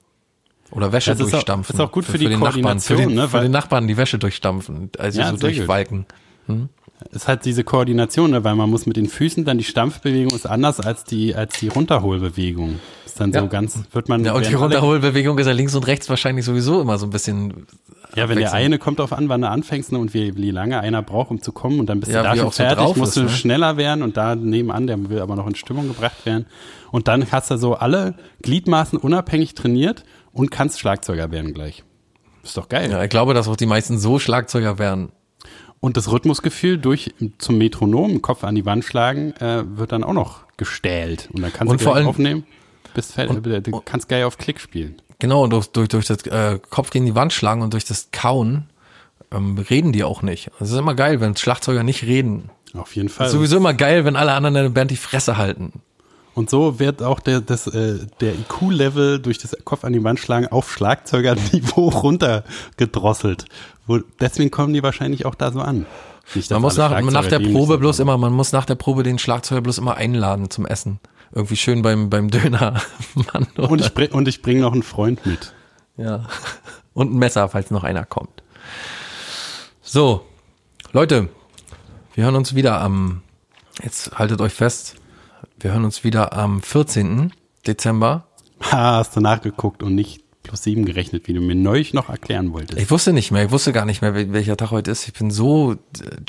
Oder 0.72 0.90
Wäsche 0.92 1.10
Das 1.12 1.20
ist 1.20 1.26
auch- 1.26 1.30
durchstampfen. 1.30 1.74
ist 1.76 1.80
auch 1.80 1.92
gut 1.92 2.04
für 2.04 2.18
die 2.18 2.28
den 2.28 2.40
Nachbarn, 2.40 2.80
für, 2.80 2.96
den, 2.96 3.14
ne, 3.14 3.28
für 3.28 3.40
den 3.40 3.52
Nachbarn 3.52 3.86
die 3.88 3.96
Wäsche 3.96 4.18
durchstampfen, 4.18 4.90
also 4.98 5.20
Ja, 5.20 5.30
so 5.30 5.36
sehr 5.36 5.52
gut. 5.52 6.68
Es 7.12 7.28
hat 7.28 7.44
diese 7.44 7.64
Koordination, 7.64 8.30
ne, 8.30 8.44
weil 8.44 8.54
man 8.54 8.70
muss 8.70 8.86
mit 8.86 8.96
den 8.96 9.06
Füßen 9.08 9.44
dann 9.44 9.58
die 9.58 9.64
Stampfbewegung 9.64 10.34
ist 10.34 10.46
anders 10.46 10.80
als 10.80 11.04
die 11.04 11.34
als 11.34 11.58
die 11.58 11.68
Runterholbewegung. 11.68 12.80
Ist 13.06 13.20
dann 13.20 13.32
Ja. 13.32 13.40
so 13.40 13.48
ganz 13.48 13.78
wird 13.92 14.08
man 14.08 14.24
Ja, 14.24 14.34
und 14.34 14.48
die 14.48 14.54
Runterholbewegung 14.54 15.38
ist 15.38 15.46
ja 15.46 15.52
links 15.52 15.74
und 15.74 15.86
rechts 15.86 16.08
wahrscheinlich 16.08 16.44
sowieso 16.44 16.80
immer 16.80 16.98
so 16.98 17.06
ein 17.06 17.10
bisschen. 17.10 17.66
Ja, 18.14 18.28
wenn 18.28 18.38
der 18.38 18.52
eine 18.52 18.78
kommt 18.78 19.00
auf 19.00 19.12
an, 19.14 19.28
wann 19.30 19.40
du 19.40 19.48
anfängst 19.48 19.90
ne, 19.92 19.98
und 19.98 20.12
wie, 20.12 20.36
wie 20.36 20.50
lange 20.50 20.80
einer 20.80 21.00
braucht, 21.02 21.30
um 21.30 21.40
zu 21.40 21.50
kommen 21.52 21.80
und 21.80 21.86
dann 21.86 22.00
bist 22.00 22.12
Ja, 22.12 22.18
du 22.22 22.28
da 22.28 22.36
schon 22.36 22.44
so 22.46 22.50
fertig, 22.50 22.76
drauf 22.78 22.96
musst 22.96 23.12
ist, 23.12 23.16
du 23.16 23.22
ne? 23.22 23.28
schneller 23.30 23.76
werden 23.78 24.02
und 24.02 24.16
da 24.18 24.34
nebenan, 24.34 24.86
der 24.86 25.08
will 25.08 25.20
aber 25.20 25.34
noch 25.34 25.46
in 25.46 25.54
Stimmung 25.54 25.88
gebracht 25.88 26.26
werden. 26.26 26.44
Und 26.90 27.08
dann 27.08 27.30
hast 27.32 27.50
du 27.50 27.56
so 27.56 27.74
alle 27.74 28.14
Gliedmaßen 28.42 28.98
unabhängig 28.98 29.54
trainiert 29.54 30.04
und 30.32 30.50
kannst 30.50 30.78
Schlagzeuger 30.78 31.30
werden 31.30 31.54
gleich. 31.54 31.84
Ist 32.44 32.56
doch 32.56 32.68
geil. 32.68 32.90
Ja, 32.90 33.02
ich 33.02 33.08
glaube, 33.08 33.32
dass 33.34 33.48
auch 33.48 33.56
die 33.56 33.66
meisten 33.66 33.98
so 33.98 34.18
Schlagzeuger 34.18 34.78
werden. 34.78 35.10
Und 35.82 35.96
das 35.96 36.10
Rhythmusgefühl 36.12 36.78
durch 36.78 37.12
zum 37.38 37.58
Metronom, 37.58 38.22
Kopf 38.22 38.44
an 38.44 38.54
die 38.54 38.64
Wand 38.64 38.84
schlagen, 38.84 39.32
äh, 39.40 39.64
wird 39.76 39.90
dann 39.90 40.04
auch 40.04 40.12
noch 40.12 40.42
gestählt. 40.56 41.28
Und 41.32 41.42
dann 41.42 41.52
kannst 41.52 41.70
Und 41.72 41.80
du 41.80 41.84
vor 41.84 41.96
allem- 41.96 42.06
aufnehmen. 42.06 42.44
Bist 42.94 43.14
fertig, 43.14 43.42
du 43.64 43.82
kannst 43.84 44.08
geil 44.08 44.24
auf 44.24 44.38
Klick 44.38 44.60
spielen. 44.60 44.96
Genau, 45.18 45.42
und 45.44 45.50
durch, 45.50 45.66
durch, 45.68 45.88
durch 45.88 46.06
das 46.06 46.22
äh, 46.26 46.58
Kopf 46.70 46.90
gegen 46.90 47.04
die 47.06 47.14
Wand 47.14 47.32
schlagen 47.32 47.62
und 47.62 47.72
durch 47.72 47.84
das 47.84 48.10
Kauen 48.12 48.68
ähm, 49.32 49.58
reden 49.58 49.92
die 49.92 50.04
auch 50.04 50.22
nicht. 50.22 50.50
Es 50.60 50.70
ist 50.70 50.76
immer 50.78 50.94
geil, 50.94 51.20
wenn 51.20 51.34
Schlagzeuger 51.36 51.82
nicht 51.82 52.04
reden. 52.04 52.50
Auf 52.74 52.94
jeden 52.94 53.08
Fall. 53.08 53.28
Sowieso 53.28 53.56
immer 53.56 53.74
geil, 53.74 54.04
wenn 54.04 54.14
alle 54.14 54.32
anderen 54.32 54.54
in 54.56 54.62
der 54.62 54.70
Band 54.70 54.90
die 54.90 54.96
Fresse 54.96 55.36
halten. 55.36 55.72
Und 56.34 56.48
so 56.48 56.78
wird 56.78 57.02
auch 57.02 57.20
der, 57.20 57.40
das, 57.40 57.66
äh, 57.66 57.98
der 58.20 58.34
IQ-Level 58.34 59.18
durch 59.20 59.38
das 59.38 59.56
Kopf 59.64 59.84
an 59.84 59.92
die 59.92 60.02
Wand 60.04 60.18
schlagen 60.20 60.46
auf 60.48 60.70
Schlagzeugerniveau 60.72 61.88
runtergedrosselt. 62.76 63.44
Wo, 63.86 63.98
deswegen 64.20 64.50
kommen 64.50 64.72
die 64.72 64.82
wahrscheinlich 64.82 65.26
auch 65.26 65.34
da 65.34 65.50
so 65.50 65.60
an. 65.60 65.86
Nicht, 66.34 66.50
Man 66.50 66.62
muss 66.62 66.76
nach, 66.76 67.00
nach 67.00 67.26
der 67.26 67.40
Probe 67.40 67.78
bloß 67.78 67.98
immer, 67.98 68.16
man 68.16 68.32
muss 68.32 68.52
nach 68.52 68.64
der 68.64 68.76
Probe 68.76 69.02
den 69.02 69.18
Schlagzeuger 69.18 69.60
bloß 69.60 69.78
immer 69.78 69.96
einladen 69.96 70.50
zum 70.50 70.66
Essen. 70.66 71.00
Irgendwie 71.34 71.56
schön 71.56 71.82
beim, 71.82 72.10
beim 72.10 72.30
Döner. 72.30 72.80
Mann, 73.14 73.46
Und 73.56 73.80
ich, 73.80 73.92
bring, 73.92 74.12
und 74.12 74.28
ich 74.28 74.40
bringe 74.42 74.60
noch 74.60 74.72
einen 74.72 74.82
Freund 74.82 75.24
mit. 75.26 75.52
Ja. 75.96 76.26
Und 76.94 77.12
ein 77.12 77.18
Messer, 77.18 77.48
falls 77.48 77.70
noch 77.70 77.84
einer 77.84 78.04
kommt. 78.04 78.42
So, 79.82 80.24
Leute, 80.92 81.28
wir 82.14 82.24
hören 82.24 82.36
uns 82.36 82.54
wieder 82.54 82.80
am, 82.80 83.22
jetzt 83.82 84.18
haltet 84.18 84.40
euch 84.40 84.52
fest, 84.52 84.96
wir 85.58 85.72
hören 85.72 85.84
uns 85.84 86.04
wieder 86.04 86.34
am 86.34 86.62
14. 86.62 87.32
Dezember. 87.66 88.26
Ha, 88.70 88.96
hast 88.98 89.16
du 89.16 89.20
nachgeguckt 89.20 89.82
und 89.82 89.94
nicht 89.94 90.21
plus 90.42 90.62
sieben 90.64 90.84
gerechnet, 90.84 91.28
wie 91.28 91.32
du 91.34 91.40
mir 91.40 91.54
neulich 91.54 91.94
noch 91.94 92.08
erklären 92.08 92.52
wolltest. 92.52 92.78
Ich 92.80 92.90
wusste 92.90 93.12
nicht 93.12 93.30
mehr, 93.30 93.44
ich 93.44 93.50
wusste 93.50 93.72
gar 93.72 93.84
nicht 93.84 94.02
mehr, 94.02 94.14
wel- 94.14 94.32
welcher 94.32 94.56
Tag 94.56 94.70
heute 94.72 94.90
ist. 94.90 95.06
Ich 95.06 95.14
bin 95.14 95.30
so 95.30 95.72
äh, 95.74 95.76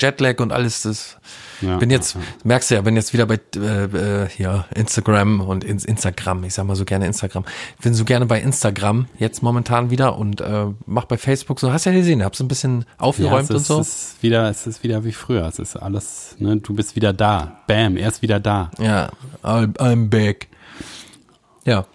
Jetlag 0.00 0.38
und 0.40 0.52
alles 0.52 0.82
das. 0.82 1.16
Ja, 1.60 1.78
bin 1.78 1.90
jetzt, 1.90 2.14
ja, 2.14 2.20
merkst 2.44 2.70
du 2.70 2.74
ja, 2.74 2.80
bin 2.82 2.96
jetzt 2.96 3.12
wieder 3.12 3.26
bei 3.26 3.40
äh, 3.56 3.84
äh, 4.24 4.28
hier 4.28 4.66
Instagram 4.74 5.40
und 5.40 5.64
ins 5.64 5.84
Instagram. 5.84 6.44
Ich 6.44 6.54
sag 6.54 6.64
mal 6.66 6.76
so 6.76 6.84
gerne 6.84 7.06
Instagram. 7.06 7.44
Ich 7.78 7.82
bin 7.84 7.94
so 7.94 8.04
gerne 8.04 8.26
bei 8.26 8.40
Instagram 8.40 9.06
jetzt 9.18 9.42
momentan 9.42 9.90
wieder 9.90 10.16
und 10.18 10.40
äh, 10.40 10.66
mach 10.86 11.04
bei 11.06 11.16
Facebook 11.18 11.58
so. 11.60 11.72
Hast 11.72 11.84
ja 11.86 11.92
gesehen, 11.92 12.22
hab's 12.24 12.40
ein 12.40 12.48
bisschen 12.48 12.80
Ja, 12.80 12.86
aufgeräumt 12.98 13.44
es 13.44 13.50
und 13.50 13.56
ist, 13.56 13.66
so. 13.66 13.80
es 13.80 13.88
ist 13.88 14.22
wieder, 14.22 14.48
es 14.50 14.66
ist 14.66 14.82
wieder 14.82 15.04
wie 15.04 15.12
früher. 15.12 15.46
Es 15.46 15.58
ist 15.58 15.76
alles, 15.76 16.36
ne, 16.38 16.56
du 16.58 16.74
bist 16.74 16.94
wieder 16.96 17.12
da. 17.12 17.60
Bam, 17.66 17.96
er 17.96 18.08
ist 18.08 18.22
wieder 18.22 18.40
da. 18.40 18.70
Ja, 18.78 19.10
I'm, 19.42 19.76
I'm 19.78 20.08
back. 20.08 20.48
Ja. 21.64 21.86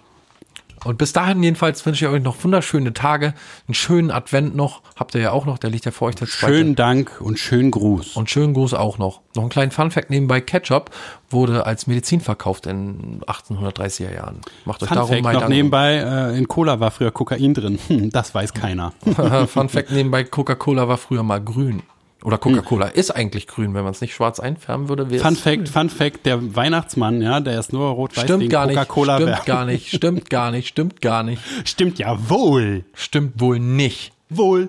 Und 0.84 0.96
bis 0.98 1.12
dahin 1.12 1.42
jedenfalls 1.42 1.84
wünsche 1.84 2.06
ich 2.06 2.10
euch 2.10 2.22
noch 2.22 2.42
wunderschöne 2.42 2.94
Tage, 2.94 3.34
einen 3.68 3.74
schönen 3.74 4.10
Advent 4.10 4.56
noch. 4.56 4.82
Habt 4.96 5.14
ihr 5.14 5.20
ja 5.20 5.30
auch 5.32 5.44
noch, 5.44 5.58
der 5.58 5.70
liegt 5.70 5.84
ja 5.84 5.90
vor 5.90 6.08
euch 6.08 6.14
der 6.14 6.26
zweite. 6.26 6.54
Schönen 6.54 6.74
Dank 6.74 7.20
und 7.20 7.38
schönen 7.38 7.70
Gruß. 7.70 8.16
Und 8.16 8.30
schönen 8.30 8.54
Gruß 8.54 8.74
auch 8.74 8.96
noch. 8.98 9.20
Noch 9.34 9.42
einen 9.42 9.50
kleinen 9.50 9.70
Funfact 9.70 10.10
nebenbei. 10.10 10.40
Ketchup 10.40 10.90
wurde 11.28 11.66
als 11.66 11.86
Medizin 11.86 12.20
verkauft 12.20 12.66
in 12.66 13.20
1830er 13.26 14.14
Jahren. 14.14 14.40
Macht 14.64 14.82
euch 14.82 14.88
Fun 14.88 14.96
darum 14.96 15.10
Fact, 15.10 15.22
mal 15.22 15.32
noch 15.32 15.40
Gedanken. 15.40 15.56
nebenbei, 15.56 15.96
äh, 15.96 16.38
in 16.38 16.48
Cola 16.48 16.80
war 16.80 16.90
früher 16.90 17.10
Kokain 17.10 17.54
drin. 17.54 17.78
Hm, 17.88 18.10
das 18.12 18.34
weiß 18.34 18.54
keiner. 18.54 18.92
Fun 19.46 19.68
Fact 19.68 19.90
nebenbei, 19.90 20.24
Coca-Cola 20.24 20.88
war 20.88 20.96
früher 20.96 21.22
mal 21.22 21.40
grün. 21.42 21.82
Oder 22.22 22.36
Coca-Cola 22.38 22.86
ist 22.88 23.10
eigentlich 23.10 23.46
grün, 23.46 23.72
wenn 23.74 23.82
man 23.82 23.92
es 23.92 24.00
nicht 24.02 24.14
schwarz 24.14 24.40
einfärben 24.40 24.88
würde. 24.88 25.08
wäre 25.10 25.24
Fun 25.24 25.36
Fact, 25.36 25.68
Fun 25.70 25.88
Fact, 25.88 26.26
der 26.26 26.54
Weihnachtsmann, 26.54 27.22
ja, 27.22 27.40
der 27.40 27.58
ist 27.58 27.72
nur 27.72 27.88
rot-weiß 27.90 28.24
Stimmt 28.24 28.40
wegen 28.40 28.50
gar 28.50 28.66
nicht, 28.66 28.76
Coca-Cola. 28.76 29.16
stimmt 29.16 29.30
Werbung. 29.30 29.46
gar 29.46 29.64
nicht, 29.64 29.88
stimmt 29.88 30.30
gar 30.30 30.50
nicht, 30.50 30.68
stimmt 30.68 31.00
gar 31.00 31.22
nicht. 31.22 31.42
Stimmt 31.64 31.98
ja 31.98 32.28
wohl. 32.28 32.84
Stimmt 32.94 33.40
wohl 33.40 33.58
nicht. 33.58 34.12
Wohl. 34.28 34.68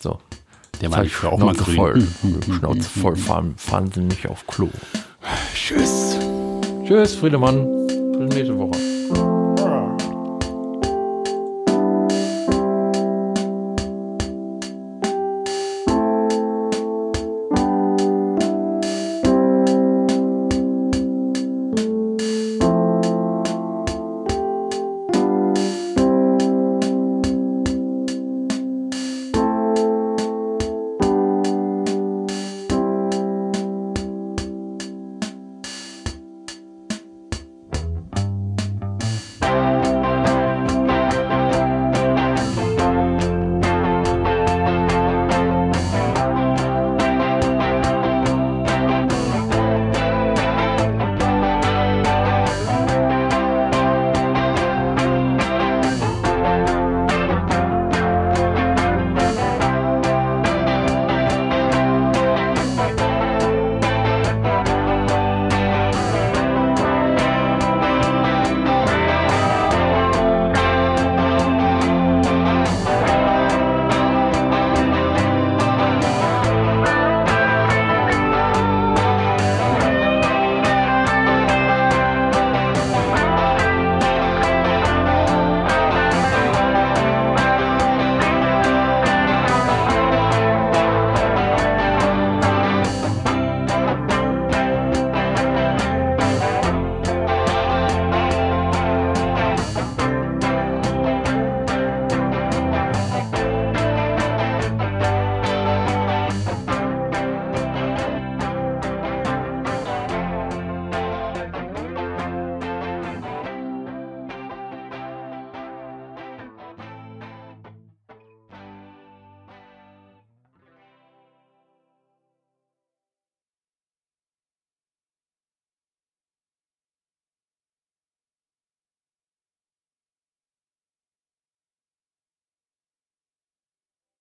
So. 0.00 0.18
Der 0.80 0.90
war 0.90 1.02
nicht 1.02 1.12
früher 1.14 1.32
auch 1.32 1.38
mal 1.38 1.54
grün. 1.54 1.76
voll. 1.76 2.06
Schnauze 2.58 2.82
voll, 2.88 3.16
fahren, 3.16 3.54
fahren 3.56 3.90
Sie 3.92 4.00
nicht 4.00 4.26
auf 4.28 4.46
Klo. 4.46 4.68
Tschüss. 5.54 6.16
Tschüss, 6.86 7.14
Friedemann. 7.14 7.86